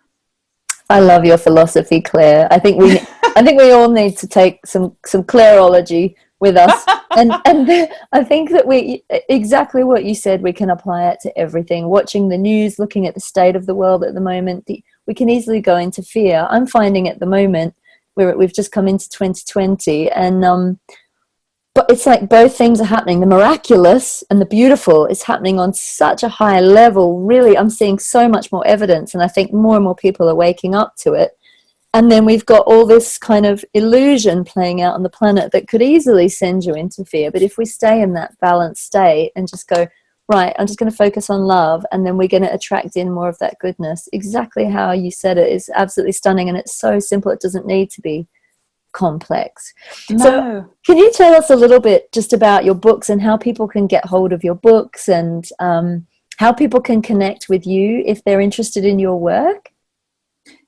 I 0.92 1.00
love 1.00 1.24
your 1.24 1.38
philosophy, 1.38 2.02
Claire. 2.02 2.48
I 2.50 2.58
think 2.58 2.78
we, 2.78 3.00
I 3.36 3.42
think 3.42 3.58
we 3.58 3.70
all 3.70 3.90
need 3.90 4.18
to 4.18 4.28
take 4.28 4.66
some 4.66 4.94
some 5.06 5.24
Clairology 5.24 6.14
with 6.38 6.56
us, 6.56 6.84
and 7.16 7.32
and 7.46 7.88
I 8.12 8.22
think 8.22 8.50
that 8.50 8.66
we 8.66 9.02
exactly 9.10 9.84
what 9.84 10.04
you 10.04 10.14
said. 10.14 10.42
We 10.42 10.52
can 10.52 10.68
apply 10.68 11.08
it 11.08 11.20
to 11.20 11.38
everything. 11.38 11.88
Watching 11.88 12.28
the 12.28 12.36
news, 12.36 12.78
looking 12.78 13.06
at 13.06 13.14
the 13.14 13.20
state 13.20 13.56
of 13.56 13.64
the 13.64 13.74
world 13.74 14.04
at 14.04 14.12
the 14.12 14.20
moment, 14.20 14.66
the, 14.66 14.84
we 15.06 15.14
can 15.14 15.28
easily 15.28 15.60
go 15.60 15.76
into 15.76 16.02
fear. 16.02 16.46
I'm 16.50 16.66
finding 16.66 17.08
at 17.08 17.20
the 17.20 17.26
moment 17.26 17.74
we're, 18.16 18.36
we've 18.36 18.54
just 18.54 18.72
come 18.72 18.88
into 18.88 19.08
2020 19.08 20.10
and 20.10 20.44
um 20.44 20.80
but 21.74 21.86
it's 21.88 22.04
like 22.04 22.28
both 22.28 22.54
things 22.54 22.82
are 22.82 22.84
happening. 22.84 23.20
The 23.20 23.26
miraculous 23.26 24.22
and 24.28 24.38
the 24.38 24.46
beautiful 24.46 25.06
is 25.06 25.22
happening 25.22 25.58
on 25.58 25.72
such 25.72 26.22
a 26.22 26.28
high 26.28 26.60
level. 26.60 27.20
Really 27.20 27.56
i'm 27.56 27.70
seeing 27.70 27.98
so 27.98 28.28
much 28.28 28.52
more 28.52 28.66
evidence 28.66 29.14
and 29.14 29.22
i 29.22 29.28
think 29.28 29.52
more 29.52 29.76
and 29.76 29.84
more 29.84 29.94
people 29.94 30.28
are 30.28 30.34
waking 30.34 30.74
up 30.74 30.96
to 30.98 31.14
it. 31.14 31.32
And 31.94 32.10
then 32.10 32.24
we've 32.24 32.46
got 32.46 32.66
all 32.66 32.86
this 32.86 33.18
kind 33.18 33.44
of 33.44 33.64
illusion 33.74 34.44
playing 34.44 34.80
out 34.80 34.94
on 34.94 35.02
the 35.02 35.10
planet 35.10 35.52
that 35.52 35.68
could 35.68 35.82
easily 35.82 36.26
send 36.26 36.64
you 36.64 36.72
into 36.72 37.04
fear. 37.04 37.30
But 37.30 37.42
if 37.42 37.58
we 37.58 37.66
stay 37.66 38.00
in 38.00 38.14
that 38.14 38.38
balanced 38.40 38.84
state 38.84 39.32
and 39.36 39.46
just 39.46 39.68
go 39.68 39.86
right 40.32 40.54
i'm 40.58 40.66
just 40.66 40.78
going 40.78 40.90
to 40.90 40.96
focus 40.96 41.30
on 41.30 41.40
love 41.42 41.84
and 41.92 42.04
then 42.06 42.16
we're 42.16 42.28
going 42.28 42.42
to 42.42 42.54
attract 42.54 42.96
in 42.96 43.10
more 43.10 43.28
of 43.28 43.38
that 43.38 43.58
goodness 43.60 44.08
exactly 44.12 44.64
how 44.64 44.92
you 44.92 45.10
said 45.10 45.38
it 45.38 45.52
is 45.52 45.70
absolutely 45.74 46.12
stunning 46.12 46.48
and 46.48 46.58
it's 46.58 46.74
so 46.74 46.98
simple 46.98 47.30
it 47.30 47.40
doesn't 47.40 47.66
need 47.66 47.90
to 47.90 48.00
be 48.00 48.26
complex 48.92 49.72
No. 50.10 50.18
So- 50.18 50.70
can 50.86 50.96
you 50.98 51.10
tell 51.12 51.34
us 51.34 51.50
a 51.50 51.56
little 51.56 51.80
bit 51.80 52.10
just 52.12 52.32
about 52.32 52.64
your 52.64 52.74
books 52.74 53.08
and 53.10 53.22
how 53.22 53.36
people 53.36 53.68
can 53.68 53.86
get 53.86 54.04
hold 54.04 54.32
of 54.32 54.44
your 54.44 54.54
books 54.54 55.08
and 55.08 55.48
um, 55.58 56.06
how 56.38 56.52
people 56.52 56.80
can 56.80 57.02
connect 57.02 57.48
with 57.48 57.66
you 57.66 58.02
if 58.04 58.24
they're 58.24 58.40
interested 58.40 58.84
in 58.84 58.98
your 58.98 59.18
work? 59.18 59.70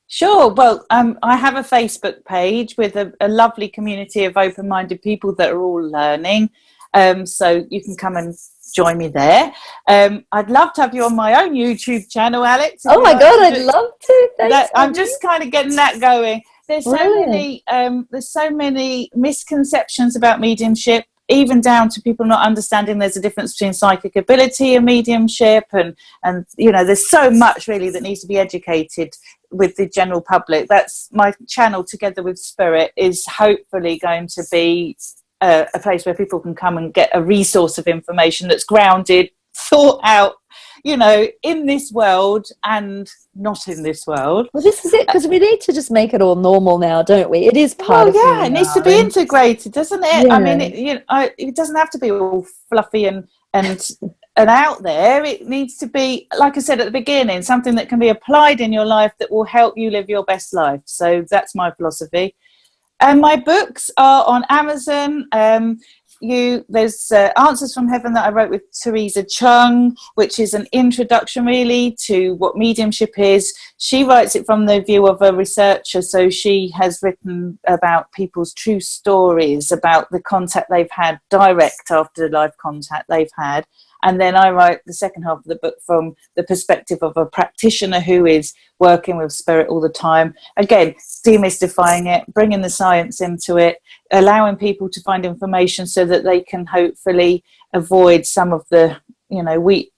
Sure. 0.06 0.52
Well, 0.52 0.86
um, 0.90 1.18
I 1.22 1.36
have 1.36 1.56
a 1.56 1.68
Facebook 1.68 2.24
page 2.24 2.76
with 2.76 2.94
a, 2.94 3.12
a 3.20 3.28
lovely 3.28 3.68
community 3.68 4.24
of 4.24 4.36
open 4.36 4.68
minded 4.68 5.02
people 5.02 5.34
that 5.34 5.50
are 5.50 5.60
all 5.60 5.82
learning. 5.82 6.50
Um, 6.92 7.26
so 7.26 7.66
you 7.70 7.82
can 7.82 7.96
come 7.96 8.16
and 8.16 8.36
join 8.72 8.98
me 8.98 9.08
there. 9.08 9.52
Um, 9.88 10.24
I'd 10.32 10.50
love 10.50 10.72
to 10.74 10.82
have 10.82 10.94
you 10.94 11.04
on 11.04 11.16
my 11.16 11.42
own 11.42 11.54
YouTube 11.54 12.10
channel, 12.10 12.44
Alex. 12.44 12.82
Oh 12.86 13.00
my 13.00 13.12
God, 13.12 13.42
I'd 13.42 13.62
love 13.62 13.90
to. 14.00 14.30
Thanks, 14.38 14.54
that, 14.54 14.70
I'm 14.74 14.94
just 14.94 15.20
kind 15.22 15.42
of 15.42 15.50
getting 15.50 15.76
that 15.76 16.00
going. 16.00 16.42
There's 16.68 16.84
so 16.84 17.14
many 17.26 17.62
um, 17.70 18.08
there's 18.10 18.30
so 18.30 18.50
many 18.50 19.10
misconceptions 19.14 20.16
about 20.16 20.40
mediumship, 20.40 21.04
even 21.28 21.60
down 21.60 21.90
to 21.90 22.00
people 22.00 22.24
not 22.24 22.46
understanding 22.46 22.98
there's 22.98 23.16
a 23.16 23.20
difference 23.20 23.54
between 23.54 23.74
psychic 23.74 24.16
ability 24.16 24.74
and 24.74 24.86
mediumship, 24.86 25.64
and 25.72 25.94
and 26.22 26.46
you 26.56 26.72
know 26.72 26.84
there's 26.84 27.10
so 27.10 27.30
much 27.30 27.68
really 27.68 27.90
that 27.90 28.02
needs 28.02 28.20
to 28.20 28.26
be 28.26 28.38
educated 28.38 29.12
with 29.50 29.76
the 29.76 29.88
general 29.88 30.22
public. 30.22 30.68
That's 30.68 31.08
my 31.12 31.34
channel 31.46 31.84
together 31.84 32.22
with 32.22 32.38
Spirit 32.38 32.92
is 32.96 33.24
hopefully 33.26 33.98
going 33.98 34.28
to 34.28 34.44
be 34.50 34.96
a, 35.44 35.68
a 35.74 35.78
place 35.78 36.06
where 36.06 36.14
people 36.14 36.40
can 36.40 36.54
come 36.54 36.78
and 36.78 36.92
get 36.92 37.10
a 37.12 37.22
resource 37.22 37.78
of 37.78 37.86
information 37.86 38.48
that's 38.48 38.64
grounded, 38.64 39.30
thought 39.54 40.00
out, 40.04 40.34
you 40.82 40.96
know, 40.96 41.26
in 41.42 41.66
this 41.66 41.92
world 41.92 42.46
and 42.64 43.10
not 43.34 43.68
in 43.68 43.82
this 43.82 44.06
world. 44.06 44.48
Well, 44.52 44.62
this 44.62 44.84
is 44.84 44.92
it 44.92 45.06
because 45.06 45.26
we 45.26 45.38
need 45.38 45.60
to 45.62 45.72
just 45.72 45.90
make 45.90 46.14
it 46.14 46.22
all 46.22 46.36
normal 46.36 46.78
now, 46.78 47.02
don't 47.02 47.30
we? 47.30 47.46
It 47.46 47.56
is 47.56 47.74
part 47.74 48.12
Well, 48.12 48.38
yeah, 48.38 48.46
it 48.46 48.50
needs 48.50 48.72
to 48.74 48.82
be 48.82 48.94
integrated, 48.94 49.72
doesn't 49.72 50.02
it? 50.02 50.26
Yeah. 50.26 50.34
I 50.34 50.38
mean, 50.40 50.60
it, 50.60 50.74
you 50.74 50.94
know, 50.94 51.30
it 51.38 51.54
doesn't 51.54 51.76
have 51.76 51.90
to 51.90 51.98
be 51.98 52.10
all 52.10 52.46
fluffy 52.68 53.06
and 53.06 53.28
and 53.52 53.88
and 54.36 54.50
out 54.50 54.82
there. 54.82 55.24
It 55.24 55.46
needs 55.46 55.76
to 55.78 55.86
be, 55.86 56.26
like 56.36 56.56
I 56.56 56.60
said 56.60 56.80
at 56.80 56.86
the 56.86 56.90
beginning, 56.90 57.42
something 57.42 57.74
that 57.76 57.88
can 57.88 57.98
be 57.98 58.08
applied 58.08 58.60
in 58.60 58.72
your 58.72 58.84
life 58.84 59.12
that 59.18 59.30
will 59.30 59.44
help 59.44 59.78
you 59.78 59.90
live 59.90 60.08
your 60.08 60.24
best 60.24 60.52
life. 60.52 60.80
So 60.84 61.24
that's 61.30 61.54
my 61.54 61.70
philosophy. 61.70 62.34
And 63.04 63.20
my 63.20 63.36
books 63.36 63.90
are 63.98 64.24
on 64.24 64.44
Amazon. 64.48 65.28
Um, 65.32 65.78
you 66.22 66.64
there's 66.70 67.12
uh, 67.12 67.32
Answers 67.36 67.74
from 67.74 67.86
Heaven 67.86 68.14
that 68.14 68.24
I 68.24 68.30
wrote 68.30 68.48
with 68.48 68.62
Theresa 68.72 69.24
Cheung, 69.24 69.94
which 70.14 70.38
is 70.38 70.54
an 70.54 70.66
introduction 70.72 71.44
really 71.44 71.98
to 72.04 72.34
what 72.36 72.56
mediumship 72.56 73.18
is. 73.18 73.52
She 73.76 74.04
writes 74.04 74.34
it 74.34 74.46
from 74.46 74.64
the 74.64 74.80
view 74.80 75.06
of 75.06 75.20
a 75.20 75.34
researcher, 75.34 76.00
so 76.00 76.30
she 76.30 76.72
has 76.74 77.00
written 77.02 77.58
about 77.66 78.10
people's 78.12 78.54
true 78.54 78.80
stories 78.80 79.70
about 79.70 80.10
the 80.10 80.22
contact 80.22 80.70
they've 80.70 80.90
had 80.90 81.20
direct 81.28 81.90
after 81.90 82.30
life 82.30 82.54
contact 82.58 83.10
they've 83.10 83.28
had. 83.36 83.66
And 84.04 84.20
then 84.20 84.36
I 84.36 84.50
write 84.50 84.80
the 84.86 84.92
second 84.92 85.22
half 85.22 85.38
of 85.38 85.44
the 85.44 85.56
book 85.56 85.76
from 85.84 86.14
the 86.36 86.44
perspective 86.44 86.98
of 87.02 87.16
a 87.16 87.26
practitioner 87.26 88.00
who 88.00 88.26
is 88.26 88.52
working 88.78 89.16
with 89.16 89.32
spirit 89.32 89.68
all 89.68 89.80
the 89.80 89.88
time. 89.88 90.34
Again, 90.58 90.94
demystifying 91.26 92.06
it, 92.06 92.32
bringing 92.32 92.60
the 92.60 92.70
science 92.70 93.20
into 93.20 93.56
it, 93.56 93.78
allowing 94.12 94.56
people 94.56 94.90
to 94.90 95.00
find 95.00 95.24
information 95.24 95.86
so 95.86 96.04
that 96.04 96.22
they 96.22 96.42
can 96.42 96.66
hopefully 96.66 97.42
avoid 97.72 98.26
some 98.26 98.52
of 98.52 98.64
the, 98.70 98.96
you 99.30 99.42
know, 99.42 99.58
wheat, 99.58 99.90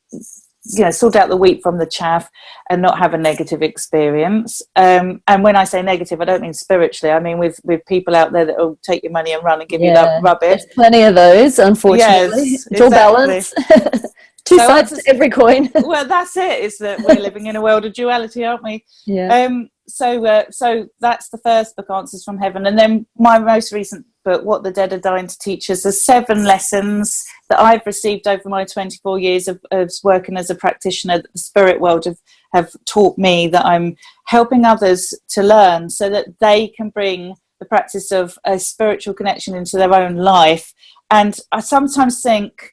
you 0.74 0.84
know, 0.84 0.90
sort 0.90 1.16
out 1.16 1.28
the 1.28 1.36
wheat 1.36 1.62
from 1.62 1.78
the 1.78 1.86
chaff 1.86 2.30
and 2.70 2.82
not 2.82 2.98
have 2.98 3.14
a 3.14 3.18
negative 3.18 3.62
experience. 3.62 4.62
Um, 4.74 5.22
and 5.26 5.42
when 5.42 5.56
I 5.56 5.64
say 5.64 5.82
negative, 5.82 6.20
I 6.20 6.24
don't 6.24 6.42
mean 6.42 6.54
spiritually. 6.54 7.12
I 7.12 7.20
mean 7.20 7.38
with 7.38 7.60
with 7.64 7.84
people 7.86 8.14
out 8.14 8.32
there 8.32 8.44
that 8.44 8.56
will 8.56 8.78
take 8.82 9.02
your 9.02 9.12
money 9.12 9.32
and 9.32 9.42
run 9.44 9.60
and 9.60 9.68
give 9.68 9.80
you 9.80 9.92
that 9.94 10.22
rubbish. 10.22 10.62
There's 10.62 10.74
plenty 10.74 11.02
of 11.02 11.14
those, 11.14 11.58
unfortunately. 11.58 12.50
Yes, 12.50 12.66
it's 12.70 12.80
all 12.80 12.88
exactly. 12.88 13.26
balance. 13.26 13.54
Two 14.44 14.58
So 14.58 14.66
sides 14.68 14.92
to 14.92 15.02
every 15.08 15.28
coin. 15.28 15.70
well, 15.74 16.06
that's 16.06 16.36
it. 16.36 16.60
Is 16.60 16.78
that 16.78 17.00
we're 17.00 17.20
living 17.20 17.46
in 17.46 17.56
a 17.56 17.60
world 17.60 17.84
of 17.84 17.92
duality, 17.92 18.44
aren't 18.44 18.62
we? 18.62 18.84
yeah. 19.04 19.44
Um, 19.44 19.68
so, 19.88 20.24
uh, 20.24 20.44
so 20.50 20.88
that's 21.00 21.28
the 21.28 21.38
first 21.38 21.76
book, 21.76 21.86
Answers 21.90 22.24
from 22.24 22.38
Heaven, 22.38 22.66
and 22.66 22.78
then 22.78 23.06
my 23.16 23.38
most 23.38 23.72
recent 23.72 24.04
book, 24.26 24.44
What 24.44 24.64
the 24.64 24.72
Dead 24.72 24.92
Are 24.92 24.98
Dying 24.98 25.28
to 25.28 25.38
Teach 25.38 25.70
Us, 25.70 25.86
are 25.86 25.92
seven 25.92 26.44
lessons 26.44 27.24
that 27.48 27.60
I've 27.60 27.86
received 27.86 28.26
over 28.26 28.48
my 28.48 28.64
24 28.64 29.20
years 29.20 29.46
of, 29.46 29.64
of 29.70 29.90
working 30.02 30.36
as 30.36 30.50
a 30.50 30.54
practitioner 30.56 31.18
that 31.18 31.32
the 31.32 31.38
spirit 31.38 31.80
world 31.80 32.04
have, 32.04 32.18
have 32.52 32.72
taught 32.86 33.16
me 33.16 33.46
that 33.46 33.64
I'm 33.64 33.96
helping 34.26 34.64
others 34.64 35.14
to 35.28 35.42
learn, 35.44 35.88
so 35.88 36.10
that 36.10 36.26
they 36.40 36.68
can 36.76 36.90
bring 36.90 37.36
the 37.60 37.66
practice 37.66 38.10
of 38.10 38.36
a 38.44 38.58
spiritual 38.58 39.14
connection 39.14 39.54
into 39.54 39.76
their 39.76 39.94
own 39.94 40.16
life. 40.16 40.74
And 41.08 41.38
I 41.52 41.60
sometimes 41.60 42.20
think, 42.20 42.72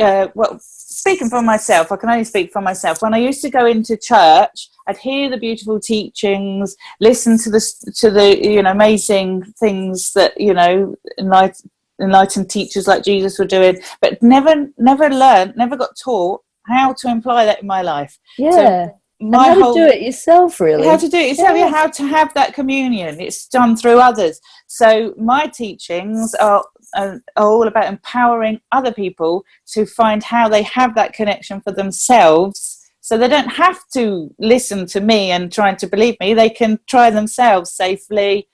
uh, 0.00 0.28
well, 0.34 0.58
speaking 0.60 1.28
for 1.28 1.42
myself, 1.42 1.92
I 1.92 1.96
can 1.96 2.10
only 2.10 2.24
speak 2.24 2.52
for 2.52 2.60
myself. 2.60 3.02
When 3.02 3.14
I 3.14 3.18
used 3.18 3.42
to 3.42 3.50
go 3.50 3.66
into 3.66 3.96
church, 3.96 4.68
I'd 4.86 4.98
hear 4.98 5.30
the 5.30 5.38
beautiful 5.38 5.80
teachings, 5.80 6.76
listen 7.00 7.38
to 7.38 7.50
the 7.50 7.92
to 7.96 8.10
the 8.10 8.42
you 8.42 8.62
know 8.62 8.70
amazing 8.70 9.44
things 9.58 10.12
that 10.12 10.38
you 10.40 10.54
know 10.54 10.94
enlightened, 11.18 11.70
enlightened 12.00 12.50
teachers 12.50 12.86
like 12.86 13.04
Jesus 13.04 13.38
were 13.38 13.44
doing, 13.44 13.80
but 14.00 14.22
never 14.22 14.66
never 14.78 15.08
learned, 15.08 15.56
never 15.56 15.76
got 15.76 15.96
taught 16.02 16.42
how 16.66 16.92
to 16.94 17.08
imply 17.08 17.44
that 17.44 17.60
in 17.62 17.66
my 17.66 17.82
life. 17.82 18.18
yeah. 18.38 18.88
and 19.20 19.30
My 19.30 19.48
how 19.48 19.54
to 19.54 19.62
whole 19.62 19.74
do 19.74 19.84
it 19.84 20.02
yourself, 20.02 20.60
really. 20.60 20.86
how 20.86 20.96
to 20.96 21.08
do 21.08 21.16
it 21.18 21.28
yourself, 21.28 21.56
yeah, 21.56 21.68
how 21.68 21.88
to 21.88 22.06
have 22.06 22.32
that 22.34 22.54
communion. 22.54 23.20
It's 23.20 23.46
done 23.46 23.76
through 23.76 23.98
others. 23.98 24.40
So 24.66 25.14
my 25.18 25.46
teachings 25.46 26.34
are, 26.34 26.64
are, 26.96 27.20
all 27.36 27.66
about 27.66 27.86
empowering 27.86 28.60
other 28.72 28.92
people 28.92 29.44
to 29.66 29.86
find 29.86 30.22
how 30.22 30.48
they 30.48 30.62
have 30.62 30.94
that 30.94 31.12
connection 31.12 31.60
for 31.60 31.72
themselves. 31.72 32.80
So 33.00 33.18
they 33.18 33.28
don't 33.28 33.52
have 33.52 33.78
to 33.94 34.34
listen 34.38 34.86
to 34.86 35.00
me 35.00 35.30
and 35.30 35.52
trying 35.52 35.76
to 35.76 35.86
believe 35.86 36.16
me. 36.20 36.34
They 36.34 36.50
can 36.50 36.78
try 36.86 37.10
themselves 37.10 37.70
safely, 37.70 38.48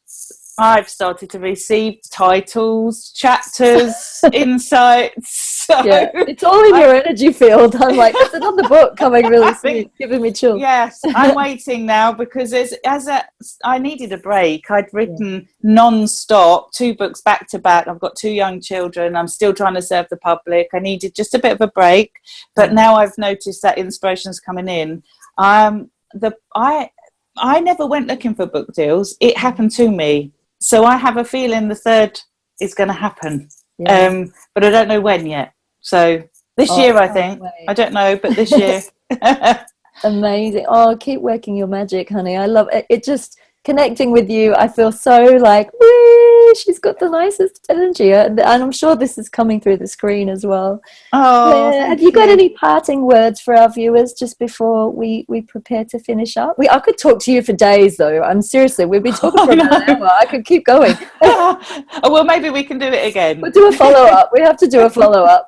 I've 0.60 0.90
started 0.90 1.30
to 1.32 1.40
receive 1.40 2.00
titles, 2.12 3.12
chapters, 3.16 3.94
insights. 4.34 5.66
So 5.66 5.84
Yeah, 5.84 6.10
it's 6.14 6.44
all 6.44 6.64
in 6.66 6.76
your 6.76 6.96
energy 6.96 7.32
field. 7.32 7.76
I'm 7.76 7.96
like, 7.96 8.14
there's 8.14 8.34
another 8.34 8.68
book 8.68 8.98
coming 8.98 9.26
really 9.30 9.54
soon, 9.56 9.90
giving 9.98 10.22
me 10.22 10.32
chills. 10.32 10.60
yes, 10.60 11.00
I'm 11.16 11.36
waiting 11.44 11.86
now 11.86 12.12
because 12.12 12.54
as 12.54 12.74
as 12.86 13.08
a 13.08 13.24
I 13.64 13.78
needed 13.78 14.12
a 14.12 14.18
break. 14.18 14.70
I'd 14.70 14.94
written 14.94 15.48
non-stop, 15.64 16.72
two 16.74 16.96
books 16.96 17.22
back 17.22 17.48
to 17.50 17.60
back. 17.60 17.88
I've 17.88 18.00
got 18.00 18.16
two 18.16 18.32
young 18.32 18.62
children. 18.62 19.16
I'm 19.16 19.28
still 19.28 19.54
trying 19.54 19.76
to 19.76 19.82
serve 19.82 20.08
the 20.10 20.18
public. 20.18 20.68
I 20.74 20.80
needed 20.80 21.16
just 21.16 21.34
a 21.34 21.40
bit 21.40 21.54
of 21.54 21.62
a 21.62 21.68
break, 21.68 22.12
but 22.56 22.74
now 22.74 22.96
I've 22.96 23.18
noticed 23.18 23.62
that 23.62 23.78
inspiration's 23.78 24.40
coming 24.40 24.68
in. 24.68 25.04
Um, 25.38 25.90
the 26.14 26.36
I 26.56 26.90
I 27.38 27.60
never 27.60 27.86
went 27.86 28.08
looking 28.08 28.36
for 28.36 28.46
book 28.46 28.74
deals. 28.74 29.16
It 29.20 29.38
happened 29.38 29.72
to 29.72 29.90
me. 29.90 30.34
So 30.62 30.84
I 30.86 30.98
have 30.98 31.18
a 31.18 31.24
feeling 31.24 31.68
the 31.68 31.76
third 31.76 32.20
is 32.60 32.74
going 32.74 32.88
to 32.90 32.94
happen. 32.94 33.50
Yeah. 33.78 34.08
Um, 34.08 34.34
but 34.54 34.64
I 34.66 34.70
don't 34.70 34.88
know 34.88 35.02
when 35.02 35.26
yet. 35.26 35.54
So 35.82 36.22
this 36.58 36.70
Oh, 36.70 36.80
year, 36.82 36.98
I 36.98 37.08
can't 37.08 37.14
think. 37.14 37.42
wait. 37.42 37.66
I 37.68 37.74
don't 37.74 37.94
know, 37.94 38.18
but 38.18 38.36
this 38.36 38.52
year. 38.52 38.82
Amazing. 40.04 40.66
Oh, 40.68 40.96
keep 40.98 41.22
working 41.22 41.56
your 41.56 41.68
magic, 41.68 42.10
honey. 42.10 42.36
I 42.38 42.46
love 42.46 42.68
it. 42.74 42.86
It 42.90 43.04
just 43.04 43.38
connecting 43.70 44.10
with 44.10 44.32
you. 44.32 44.56
I 44.56 44.68
feel 44.68 44.92
so 44.92 45.24
like, 45.24 45.70
woo, 45.80 46.56
she's 46.56 46.80
got 46.80 46.98
the 46.98 47.08
nicest 47.08 47.68
energy. 47.70 48.12
And 48.14 48.40
I'm 48.40 48.72
sure 48.72 48.96
this 48.96 49.20
is 49.20 49.30
coming 49.30 49.62
through 49.62 49.78
the 49.78 49.86
screen 49.86 50.28
as 50.28 50.44
well. 50.44 50.82
oh, 51.14 51.72
Yeah. 51.72 51.86
Have 51.90 52.00
thank 52.00 52.02
you 52.02 52.12
got 52.12 52.30
any 52.30 52.50
parting 52.50 53.04
words 53.04 53.40
for 53.40 53.56
our 53.56 53.72
viewers 53.72 54.14
just 54.14 54.40
before 54.40 54.92
we, 54.92 55.24
we 55.28 55.42
prepare 55.42 55.86
to 55.86 56.00
finish 56.00 56.36
up? 56.36 56.58
We, 56.58 56.68
I 56.68 56.80
could 56.80 56.98
talk 56.98 57.20
to 57.26 57.32
you 57.32 57.44
for 57.44 57.54
days, 57.54 57.98
though. 57.98 58.24
I'm 58.24 58.42
seriously, 58.42 58.86
we've 58.88 59.04
been 59.04 59.14
oh, 59.22 59.30
talking 59.30 59.60
for 59.60 59.66
about 59.68 59.88
an 59.88 60.02
hour. 60.02 60.10
I 60.20 60.26
could 60.26 60.46
keep 60.46 60.66
going. 60.66 60.96
oh, 61.22 61.84
well, 62.10 62.24
maybe 62.24 62.50
we 62.50 62.64
can 62.64 62.80
do 62.80 62.88
it 62.88 63.08
again. 63.08 63.40
We'll 63.40 63.52
do 63.52 63.68
a 63.68 63.72
follow 63.72 64.06
up. 64.08 64.32
We 64.34 64.42
have 64.42 64.58
to 64.58 64.68
do 64.68 64.82
a 64.82 64.90
follow 65.00 65.26
up. 65.26 65.48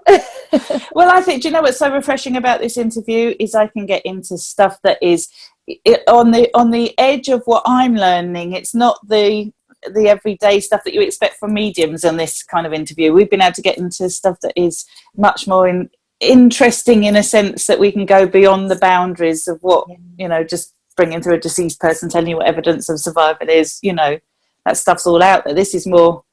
Well, 0.94 1.10
I 1.10 1.22
think, 1.22 1.42
do 1.42 1.48
you 1.48 1.54
know 1.54 1.64
what's 1.64 1.80
so 1.80 1.92
refreshing 1.92 2.36
about 2.36 2.60
this 2.62 2.78
interview 2.78 3.34
is 3.40 3.56
I 3.56 3.66
can 3.66 3.88
get 3.88 4.06
into 4.06 4.38
stuff 4.38 4.78
that 4.84 5.00
is 5.02 5.30
i- 5.70 6.00
on 6.08 6.32
the 6.32 6.50
on 6.54 6.72
the 6.72 6.98
edge 6.98 7.30
of 7.30 7.44
what 7.46 7.64
I'm 7.66 7.96
learning. 7.96 8.54
It's 8.54 8.76
not 8.76 9.00
the 9.08 9.52
the 9.94 10.08
everyday 10.10 10.60
stuff 10.60 10.84
that 10.84 10.94
you 10.94 11.02
expect 11.02 11.38
from 11.38 11.54
mediums 11.54 12.06
on 12.06 12.18
this 12.18 12.44
kind 12.44 12.68
of 12.68 12.74
interview. 12.74 13.14
We've 13.14 13.30
been 13.30 13.42
able 13.42 13.54
to 13.54 13.62
get 13.62 13.78
into 13.80 14.10
stuff 14.10 14.38
that 14.44 14.54
is 14.56 14.86
much 15.18 15.48
more 15.48 15.68
in, 15.68 15.90
interesting 16.20 17.04
in 17.06 17.16
a 17.16 17.24
sense 17.24 17.66
that 17.66 17.80
we 17.80 17.92
can 17.92 18.06
go 18.06 18.28
beyond 18.28 18.70
the 18.70 18.76
boundaries 18.76 19.48
of 19.48 19.58
what 19.62 19.88
you 20.18 20.28
know 20.28 20.44
just 20.44 20.74
bringing 20.96 21.20
through 21.22 21.34
a 21.36 21.40
deceased 21.40 21.80
person 21.80 22.10
telling 22.10 22.30
you 22.30 22.38
what 22.38 22.46
evidence 22.46 22.90
of 22.90 23.00
survival 23.00 23.50
is 23.50 23.80
you 23.82 23.92
know 23.94 24.20
that 24.66 24.78
stuff's 24.78 25.08
all 25.08 25.24
out 25.24 25.44
there 25.46 25.56
this 25.56 25.74
is 25.74 25.88
more 25.88 26.24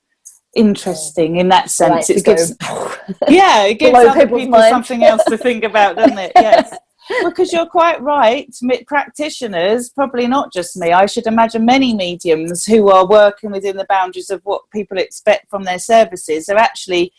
interesting 0.54 1.36
in 1.36 1.48
that 1.48 1.70
sense 1.70 2.10
it 2.10 2.22
gives 2.24 2.54
yeah 3.28 3.64
it 3.64 3.78
gives 3.78 3.92
other 3.96 4.26
people 4.26 4.46
minds. 4.50 4.68
something 4.68 5.04
else 5.04 5.24
to 5.24 5.38
think 5.38 5.64
about 5.64 5.96
doesn't 5.96 6.18
it 6.18 6.32
yes 6.36 6.74
because 7.24 7.52
you're 7.52 7.66
quite 7.66 8.00
right 8.02 8.54
practitioners 8.86 9.90
probably 9.90 10.26
not 10.26 10.52
just 10.52 10.76
me 10.76 10.92
i 10.92 11.06
should 11.06 11.26
imagine 11.26 11.64
many 11.64 11.94
mediums 11.94 12.64
who 12.64 12.90
are 12.90 13.06
working 13.06 13.50
within 13.50 13.76
the 13.76 13.86
boundaries 13.88 14.30
of 14.30 14.40
what 14.44 14.62
people 14.70 14.98
expect 14.98 15.48
from 15.48 15.64
their 15.64 15.78
services 15.78 16.48
are 16.48 16.58
actually 16.58 17.12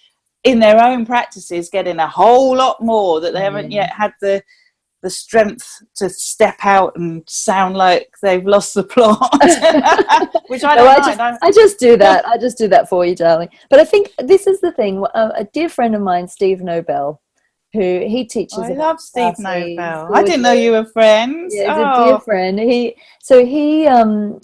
in 0.43 0.59
their 0.59 0.81
own 0.83 1.05
practices 1.05 1.69
getting 1.69 1.99
a 1.99 2.07
whole 2.07 2.55
lot 2.55 2.81
more 2.81 3.19
that 3.19 3.33
they 3.33 3.41
haven't 3.41 3.71
yet 3.71 3.91
mm. 3.91 3.95
had 3.95 4.13
the 4.21 4.41
the 5.01 5.09
strength 5.09 5.81
to 5.95 6.09
step 6.09 6.57
out 6.63 6.93
and 6.97 7.23
sound 7.27 7.75
like 7.77 8.13
they've 8.21 8.45
lost 8.45 8.73
the 8.73 8.83
plot 8.83 9.17
which 10.47 10.63
i 10.63 10.75
don't 10.75 10.87
I 10.87 11.15
mind. 11.15 11.37
just, 11.41 11.43
I 11.43 11.51
just 11.51 11.79
do 11.79 11.97
that. 11.97 12.27
I 12.27 12.37
just 12.37 12.57
do 12.57 12.67
that 12.67 12.89
for 12.89 13.05
you, 13.05 13.15
darling. 13.15 13.49
But 13.69 13.79
I 13.79 13.85
think 13.85 14.11
this 14.17 14.47
is 14.47 14.59
the 14.61 14.71
thing. 14.71 15.03
A, 15.13 15.31
a 15.37 15.43
dear 15.53 15.69
friend 15.69 15.95
of 15.95 16.01
mine, 16.01 16.27
Steve 16.27 16.61
Nobel, 16.61 17.21
who 17.73 17.99
he 18.07 18.25
teaches. 18.25 18.59
I 18.59 18.69
love 18.69 18.99
Steve. 18.99 19.33
I 19.45 20.23
didn't 20.23 20.41
know 20.41 20.51
you 20.51 20.71
were 20.71 20.85
friends. 20.85 21.53
Yeah, 21.55 21.75
he's 21.75 21.85
oh. 21.85 22.03
a 22.03 22.05
dear 22.07 22.19
friend. 22.19 22.59
He 22.59 22.95
so 23.21 23.45
he 23.45 23.87
um 23.87 24.39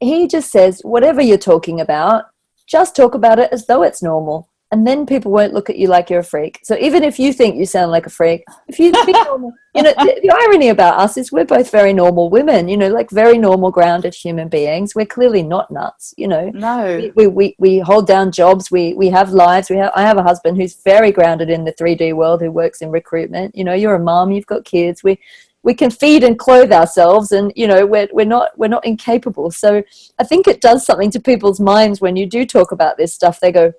he 0.00 0.26
just 0.26 0.50
says 0.50 0.80
whatever 0.82 1.22
you're 1.22 1.38
talking 1.38 1.80
about, 1.80 2.24
just 2.66 2.96
talk 2.96 3.14
about 3.14 3.38
it 3.38 3.52
as 3.52 3.66
though 3.66 3.82
it's 3.82 4.02
normal. 4.02 4.48
And 4.74 4.84
then 4.84 5.06
people 5.06 5.30
won't 5.30 5.54
look 5.54 5.70
at 5.70 5.78
you 5.78 5.86
like 5.86 6.10
you're 6.10 6.18
a 6.18 6.24
freak. 6.24 6.58
So 6.64 6.76
even 6.80 7.04
if 7.04 7.16
you 7.16 7.32
think 7.32 7.54
you 7.54 7.64
sound 7.64 7.92
like 7.92 8.06
a 8.06 8.10
freak, 8.10 8.42
if 8.66 8.80
you 8.80 8.90
think 9.04 9.16
normal, 9.24 9.52
you 9.72 9.84
know, 9.84 9.92
the, 9.92 10.18
the 10.20 10.32
irony 10.32 10.70
about 10.70 10.98
us 10.98 11.16
is 11.16 11.30
we're 11.30 11.44
both 11.44 11.70
very 11.70 11.92
normal 11.92 12.28
women, 12.28 12.66
you 12.66 12.76
know, 12.76 12.88
like 12.88 13.08
very 13.10 13.38
normal, 13.38 13.70
grounded 13.70 14.16
human 14.16 14.48
beings. 14.48 14.92
We're 14.92 15.06
clearly 15.06 15.44
not 15.44 15.70
nuts, 15.70 16.12
you 16.16 16.26
know. 16.26 16.50
No. 16.52 17.12
we, 17.14 17.28
we, 17.28 17.28
we, 17.28 17.56
we 17.60 17.78
hold 17.78 18.08
down 18.08 18.32
jobs. 18.32 18.68
We 18.72 18.94
we 18.94 19.10
have 19.10 19.30
lives. 19.30 19.70
We 19.70 19.76
have 19.76 19.92
i 19.94 20.02
have 20.02 20.18
a 20.18 20.24
husband 20.24 20.56
who's 20.56 20.74
very 20.82 21.12
grounded 21.12 21.50
in 21.50 21.62
the 21.62 21.72
3d 21.74 22.12
world 22.14 22.40
who 22.40 22.50
works 22.50 22.82
in 22.82 22.90
recruitment. 22.90 23.54
You 23.54 23.62
know 23.62 23.74
you're 23.74 23.94
a 23.94 24.00
mom 24.00 24.32
you've 24.32 24.46
got 24.46 24.64
kids. 24.64 25.04
We 25.04 25.20
we 25.62 25.74
can 25.74 25.90
feed 25.90 26.24
and 26.24 26.36
clothe 26.36 26.72
ourselves 26.72 27.30
and 27.30 27.52
you 27.54 27.68
know 27.68 27.86
we're, 27.86 28.08
we're 28.12 28.26
not 28.26 28.58
we're 28.58 28.66
not 28.66 28.84
incapable. 28.84 29.52
So 29.52 29.84
i 30.18 30.24
think 30.24 30.48
it 30.48 30.60
does 30.60 30.84
something 30.84 31.12
to 31.12 31.20
people's 31.20 31.60
minds 31.60 32.00
when 32.00 32.16
you 32.16 32.26
do 32.26 32.44
talk 32.44 32.72
about 32.72 32.96
this 32.96 33.14
stuff. 33.14 33.38
They 33.38 33.52
go 33.52 33.72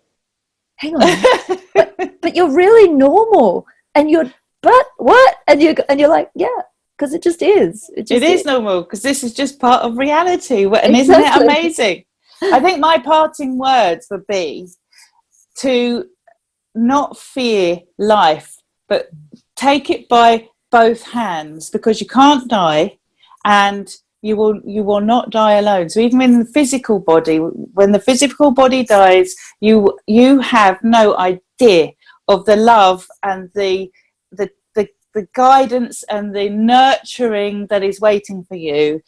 hang 0.77 0.95
on 0.95 1.57
but 1.73 2.21
but 2.21 2.35
you're 2.35 2.53
really 2.53 2.91
normal 2.91 3.65
and 3.93 4.09
you're 4.09 4.31
but 4.61 4.85
what 4.97 5.35
and 5.47 5.61
you 5.61 5.75
and 5.89 5.99
you're 5.99 6.09
like 6.09 6.29
yeah 6.35 6.61
because 6.97 7.13
it 7.13 7.21
just 7.21 7.41
is 7.41 7.89
it, 7.95 8.07
just 8.07 8.11
it 8.11 8.23
is 8.23 8.45
normal 8.45 8.83
because 8.83 9.01
this 9.01 9.23
is 9.23 9.33
just 9.33 9.59
part 9.59 9.83
of 9.83 9.97
reality. 9.97 10.65
And 10.65 10.95
isn't 10.95 11.13
it 11.13 11.41
amazing? 11.41 12.05
I 12.41 12.59
think 12.59 12.79
my 12.79 12.97
parting 12.97 13.57
words 13.57 14.07
would 14.09 14.27
be 14.27 14.67
to 15.59 16.05
not 16.73 17.17
fear 17.17 17.79
life, 17.97 18.57
but 18.87 19.09
take 19.55 19.89
it 19.89 20.07
by 20.09 20.49
both 20.71 21.03
hands 21.03 21.69
because 21.69 22.01
you 22.01 22.07
can't 22.07 22.49
die 22.49 22.97
and 23.45 23.95
you 24.25 24.35
will 24.35 24.59
you 24.65 24.83
will 24.83 25.01
not 25.01 25.29
die 25.29 25.53
alone. 25.53 25.87
So 25.89 25.99
even 25.99 26.21
in 26.21 26.39
the 26.39 26.51
physical 26.57 26.99
body 26.99 27.37
when 27.37 27.91
the 27.91 27.99
physical 27.99 28.49
body 28.51 28.83
dies 28.83 29.35
you 29.61 29.97
you 30.07 30.39
have 30.39 30.83
no 30.83 31.15
idea 31.17 31.91
of 32.27 32.45
the 32.45 32.55
love 32.55 33.07
and 33.21 33.49
the 33.53 33.91
the 34.31 34.49
the, 34.73 34.87
the 35.13 35.27
guidance 35.33 36.03
and 36.09 36.35
the 36.35 36.49
nurturing 36.49 37.67
that 37.67 37.83
is 37.83 38.01
waiting 38.01 38.43
for 38.43 38.55
you. 38.55 39.01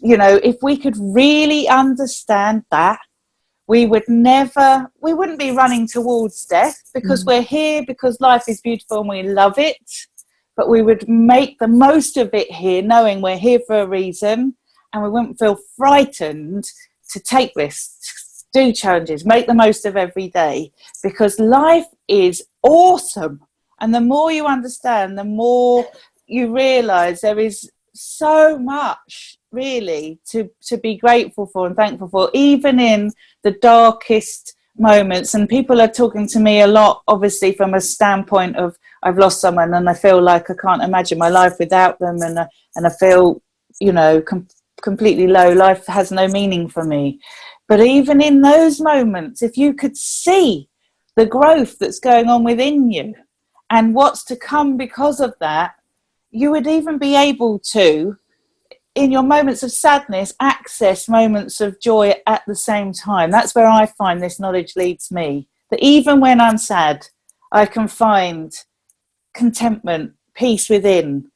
You 0.00 0.18
know 0.18 0.38
if 0.42 0.56
we 0.62 0.76
could 0.76 0.96
really 0.98 1.66
understand 1.66 2.64
that 2.70 3.00
we 3.68 3.86
would 3.86 4.08
never 4.08 4.90
we 5.00 5.14
wouldn't 5.14 5.38
be 5.38 5.52
running 5.52 5.86
towards 5.86 6.44
death 6.44 6.78
because 6.92 7.24
mm. 7.24 7.28
we're 7.28 7.48
here 7.56 7.84
because 7.86 8.20
life 8.20 8.44
is 8.48 8.60
beautiful 8.60 9.00
and 9.00 9.08
we 9.08 9.22
love 9.22 9.58
it 9.58 10.07
but 10.58 10.68
we 10.68 10.82
would 10.82 11.08
make 11.08 11.58
the 11.58 11.68
most 11.68 12.18
of 12.18 12.34
it 12.34 12.50
here 12.50 12.82
knowing 12.82 13.22
we're 13.22 13.38
here 13.38 13.60
for 13.66 13.80
a 13.80 13.86
reason 13.86 14.54
and 14.92 15.02
we 15.02 15.08
wouldn't 15.08 15.38
feel 15.38 15.58
frightened 15.76 16.64
to 17.08 17.20
take 17.20 17.52
risks 17.56 18.44
do 18.52 18.72
challenges 18.72 19.24
make 19.24 19.46
the 19.46 19.54
most 19.54 19.84
of 19.84 19.96
every 19.96 20.28
day 20.28 20.72
because 21.02 21.38
life 21.38 21.86
is 22.08 22.42
awesome. 22.62 23.40
And 23.80 23.94
the 23.94 24.00
more 24.00 24.32
you 24.32 24.46
understand 24.46 25.18
the 25.18 25.24
more 25.24 25.86
you 26.26 26.54
realize 26.54 27.20
there 27.20 27.38
is 27.38 27.70
so 27.94 28.58
much 28.58 29.38
really 29.50 30.18
to 30.30 30.50
to 30.62 30.76
be 30.78 30.96
grateful 30.96 31.46
for 31.46 31.66
and 31.66 31.76
thankful 31.76 32.08
for 32.08 32.30
even 32.34 32.80
in 32.80 33.12
the 33.42 33.52
darkest 33.52 34.54
moments. 34.76 35.34
And 35.34 35.48
people 35.48 35.80
are 35.80 35.88
talking 35.88 36.26
to 36.28 36.40
me 36.40 36.60
a 36.60 36.66
lot 36.66 37.02
obviously 37.06 37.52
from 37.52 37.74
a 37.74 37.80
standpoint 37.80 38.56
of 38.56 38.76
I've 39.02 39.18
lost 39.18 39.40
someone 39.40 39.74
and 39.74 39.88
I 39.88 39.94
feel 39.94 40.20
like 40.20 40.50
I 40.50 40.54
can't 40.54 40.82
imagine 40.82 41.18
my 41.18 41.28
life 41.28 41.54
without 41.58 41.98
them 41.98 42.18
and 42.22 42.38
I, 42.38 42.48
and 42.76 42.86
I 42.86 42.90
feel 42.90 43.42
you 43.80 43.92
know 43.92 44.20
com- 44.20 44.48
completely 44.82 45.26
low. 45.26 45.52
Life 45.52 45.86
has 45.86 46.10
no 46.10 46.28
meaning 46.28 46.68
for 46.68 46.84
me. 46.84 47.20
But 47.66 47.80
even 47.80 48.20
in 48.22 48.40
those 48.40 48.80
moments 48.80 49.42
if 49.42 49.56
you 49.56 49.74
could 49.74 49.96
see 49.96 50.68
the 51.16 51.26
growth 51.26 51.78
that's 51.78 52.00
going 52.00 52.28
on 52.28 52.44
within 52.44 52.90
you 52.90 53.14
and 53.70 53.94
what's 53.94 54.24
to 54.24 54.36
come 54.36 54.76
because 54.76 55.20
of 55.20 55.34
that 55.40 55.74
you 56.30 56.50
would 56.50 56.66
even 56.66 56.98
be 56.98 57.16
able 57.16 57.58
to 57.58 58.16
in 58.94 59.12
your 59.12 59.22
moments 59.22 59.62
of 59.62 59.70
sadness 59.70 60.34
access 60.40 61.08
moments 61.08 61.60
of 61.60 61.80
joy 61.80 62.14
at 62.26 62.42
the 62.46 62.54
same 62.54 62.92
time. 62.92 63.30
That's 63.30 63.54
where 63.54 63.66
i 63.66 63.86
find 63.86 64.22
this 64.22 64.40
knowledge 64.40 64.74
leads 64.76 65.10
me 65.10 65.48
that 65.70 65.80
even 65.80 66.20
when 66.20 66.40
i'm 66.40 66.58
sad 66.58 67.06
i 67.52 67.66
can 67.66 67.88
find 67.88 68.52
contentment 69.34 70.12
peace 70.34 70.68
within. 70.68 71.30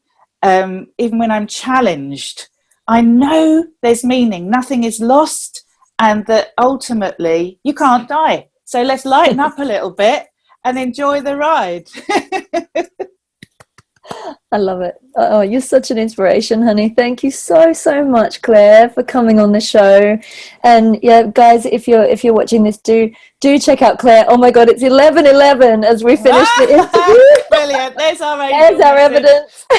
Um, 0.44 0.88
even 0.98 1.18
when 1.20 1.30
i'm 1.30 1.46
challenged 1.46 2.48
i 2.88 3.00
know 3.00 3.64
there's 3.80 4.04
meaning. 4.04 4.50
Nothing 4.50 4.84
is 4.84 5.00
lost 5.00 5.64
and 5.98 6.26
that 6.26 6.50
ultimately 6.58 7.60
you 7.62 7.74
can't 7.74 8.08
die. 8.08 8.48
So 8.64 8.82
let's 8.82 9.04
lighten 9.04 9.40
up 9.40 9.58
a 9.58 9.64
little 9.64 9.90
bit 9.90 10.26
and 10.64 10.78
enjoy 10.78 11.20
the 11.20 11.36
ride 11.36 11.88
I 14.52 14.58
love 14.58 14.82
it. 14.82 14.96
Oh, 15.16 15.40
you're 15.40 15.62
such 15.62 15.90
an 15.90 15.96
inspiration, 15.96 16.60
honey. 16.60 16.90
Thank 16.90 17.24
you 17.24 17.30
so 17.30 17.72
so 17.72 18.04
much, 18.04 18.42
Claire, 18.42 18.90
for 18.90 19.02
coming 19.02 19.40
on 19.40 19.50
the 19.50 19.60
show. 19.62 20.18
And 20.62 20.98
yeah, 21.02 21.22
guys, 21.22 21.64
if 21.64 21.88
you're 21.88 22.04
if 22.04 22.22
you're 22.22 22.34
watching 22.34 22.62
this, 22.62 22.76
do 22.76 23.10
do 23.40 23.58
check 23.58 23.80
out 23.80 23.98
Claire. 23.98 24.26
Oh 24.28 24.36
my 24.36 24.50
God, 24.50 24.68
it's 24.68 24.82
eleven 24.82 25.26
eleven 25.26 25.84
as 25.84 26.04
we 26.04 26.16
finish 26.16 26.46
the 26.58 26.64
interview. 26.74 27.48
Brilliant. 27.48 27.96
There's 27.96 28.20
our 28.20 28.36
There's 28.50 28.80
our 28.80 28.96
evidence. 28.98 29.66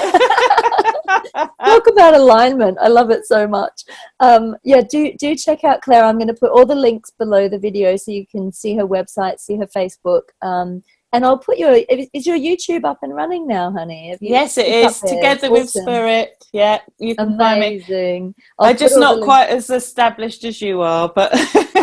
Talk 1.63 1.87
about 1.87 2.15
alignment. 2.15 2.79
I 2.81 2.87
love 2.87 3.11
it 3.11 3.27
so 3.27 3.47
much. 3.47 3.83
Um, 4.19 4.55
yeah, 4.63 4.81
do 4.81 5.13
do 5.19 5.35
check 5.35 5.63
out 5.63 5.81
Claire. 5.81 6.03
I'm 6.03 6.17
going 6.17 6.27
to 6.29 6.33
put 6.33 6.51
all 6.51 6.65
the 6.65 6.73
links 6.73 7.11
below 7.11 7.47
the 7.47 7.59
video 7.59 7.95
so 7.95 8.09
you 8.09 8.25
can 8.25 8.51
see 8.51 8.75
her 8.75 8.87
website, 8.87 9.39
see 9.39 9.57
her 9.57 9.67
Facebook. 9.67 10.23
Um, 10.41 10.81
and 11.13 11.25
I'll 11.25 11.37
put 11.37 11.57
your 11.57 11.79
is 11.89 12.25
your 12.25 12.37
YouTube 12.37 12.83
up 12.83 12.99
and 13.01 13.15
running 13.15 13.47
now, 13.47 13.71
honey? 13.71 14.17
Yes, 14.19 14.57
it's 14.57 15.01
is. 15.03 15.09
Together 15.09 15.51
with. 15.51 15.69
Spirit. 15.69 16.43
Yeah, 16.51 16.79
you 16.99 17.15
can 17.15 17.37
find 17.37 17.59
me. 17.59 17.67
Amazing. 17.77 18.35
I'm 18.59 18.77
just 18.77 18.95
the 18.95 18.99
not 18.99 19.23
quite 19.23 19.49
as 19.49 19.69
established 19.69 20.43
as 20.43 20.61
you 20.61 20.81
are, 20.81 21.09
but 21.09 21.31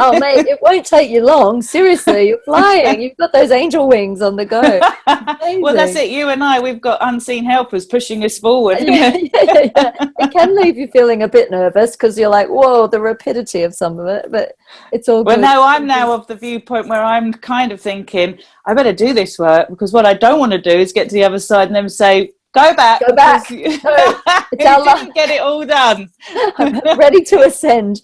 Oh, 0.00 0.18
mate, 0.18 0.46
it 0.46 0.58
won't 0.62 0.86
take 0.86 1.10
you 1.10 1.24
long. 1.24 1.60
Seriously, 1.62 2.28
you're 2.28 2.40
flying. 2.44 3.00
You've 3.00 3.16
got 3.16 3.32
those 3.32 3.50
angel 3.50 3.86
wings 3.86 4.22
on 4.22 4.36
the 4.36 4.44
go. 4.46 4.60
well, 5.60 5.74
that's 5.74 5.94
it. 5.94 6.10
You 6.10 6.30
and 6.30 6.42
I, 6.42 6.58
we've 6.60 6.80
got 6.80 6.98
unseen 7.02 7.44
helpers 7.44 7.86
pushing 7.86 8.24
us 8.24 8.38
forward. 8.38 8.78
yeah, 8.80 9.16
yeah, 9.16 9.28
yeah, 9.42 9.70
yeah. 9.76 9.92
It 10.18 10.32
can 10.32 10.56
leave 10.56 10.76
you 10.76 10.88
feeling 10.88 11.22
a 11.22 11.28
bit 11.28 11.50
nervous 11.50 11.92
because 11.92 12.18
you're 12.18 12.30
like, 12.30 12.48
whoa, 12.48 12.86
the 12.86 13.00
rapidity 13.00 13.62
of 13.62 13.74
some 13.74 13.98
of 13.98 14.06
it, 14.06 14.26
but 14.30 14.52
it's 14.92 15.08
all 15.08 15.24
Well, 15.24 15.36
good. 15.36 15.42
no, 15.42 15.62
I'm 15.62 15.86
now 15.86 16.12
of 16.12 16.26
the 16.26 16.34
viewpoint 16.36 16.88
where 16.88 17.02
I'm 17.02 17.32
kind 17.32 17.72
of 17.72 17.80
thinking, 17.80 18.38
I 18.66 18.74
better 18.74 18.92
do 18.92 19.12
this 19.12 19.38
work 19.38 19.68
because 19.68 19.92
what 19.92 20.06
I 20.06 20.14
don't 20.14 20.38
want 20.38 20.52
to 20.52 20.60
do 20.60 20.70
is 20.70 20.92
get 20.92 21.08
to 21.08 21.14
the 21.14 21.24
other 21.24 21.38
side 21.38 21.68
and 21.68 21.76
then 21.76 21.88
say, 21.88 22.32
go 22.54 22.74
back. 22.74 23.00
Go 23.06 23.14
back. 23.14 23.48
You, 23.50 23.68
No, 23.82 24.20
it's 24.52 24.64
you 24.64 24.66
our 24.66 24.96
didn't 24.96 25.14
get 25.14 25.30
it 25.30 25.40
all 25.40 25.64
done. 25.64 26.10
I'm 26.58 26.98
ready 26.98 27.22
to 27.24 27.40
ascend, 27.42 28.02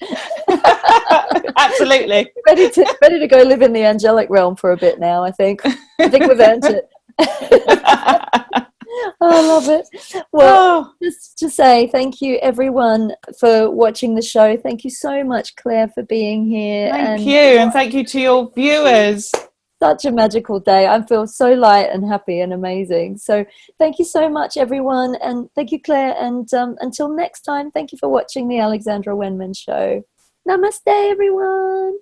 Absolutely. 1.59 2.31
ready 2.47 2.71
to 2.71 2.97
ready 3.03 3.19
to 3.19 3.27
go 3.27 3.43
live 3.43 3.63
in 3.63 3.73
the 3.73 3.85
angelic 3.85 4.29
realm 4.31 4.55
for 4.57 4.73
a 4.73 4.77
bit 4.77 4.99
now. 5.01 5.23
I 5.25 5.31
think. 5.33 5.63
I 5.99 6.09
think 6.09 6.27
we've 6.29 6.39
earned 6.41 6.65
it. 6.65 6.89
Oh, 8.97 9.15
I 9.21 9.41
love 9.43 9.69
it. 9.69 9.87
Well, 10.33 10.57
Oh, 10.89 10.93
just 11.03 11.39
to 11.39 11.51
say 11.51 11.87
thank 11.89 12.21
you 12.21 12.37
everyone 12.43 13.13
for 13.39 13.71
watching 13.71 14.15
the 14.15 14.23
show. 14.23 14.57
Thank 14.57 14.85
you 14.85 14.91
so 14.91 15.23
much, 15.25 15.55
Claire, 15.57 15.89
for 15.89 16.03
being 16.03 16.47
here. 16.47 16.91
thank 16.91 17.09
and 17.09 17.23
you. 17.23 17.33
And 17.61 17.73
thank 17.73 17.93
you 17.95 18.05
to 18.05 18.21
your 18.21 18.51
viewers. 18.55 19.31
such 19.83 20.05
a 20.07 20.11
magical 20.11 20.59
day. 20.61 20.87
I 20.87 21.03
feel 21.03 21.27
so 21.27 21.53
light 21.53 21.91
and 21.93 22.07
happy 22.09 22.41
and 22.41 22.53
amazing. 22.53 23.19
So 23.19 23.45
thank 23.79 23.99
you 23.99 24.05
so 24.07 24.29
much, 24.29 24.57
everyone, 24.57 25.17
and 25.17 25.49
thank 25.55 25.71
you, 25.73 25.81
Claire. 25.81 26.15
And 26.19 26.53
um, 26.55 26.77
until 26.81 27.09
next 27.15 27.43
time, 27.43 27.71
thank 27.71 27.93
you 27.93 27.99
for 27.99 28.09
watching 28.09 28.49
the 28.49 28.59
Alexandra 28.59 29.15
Wenman 29.15 29.53
Show. 29.55 30.03
Namaste, 30.49 30.81
everyone. 30.87 31.99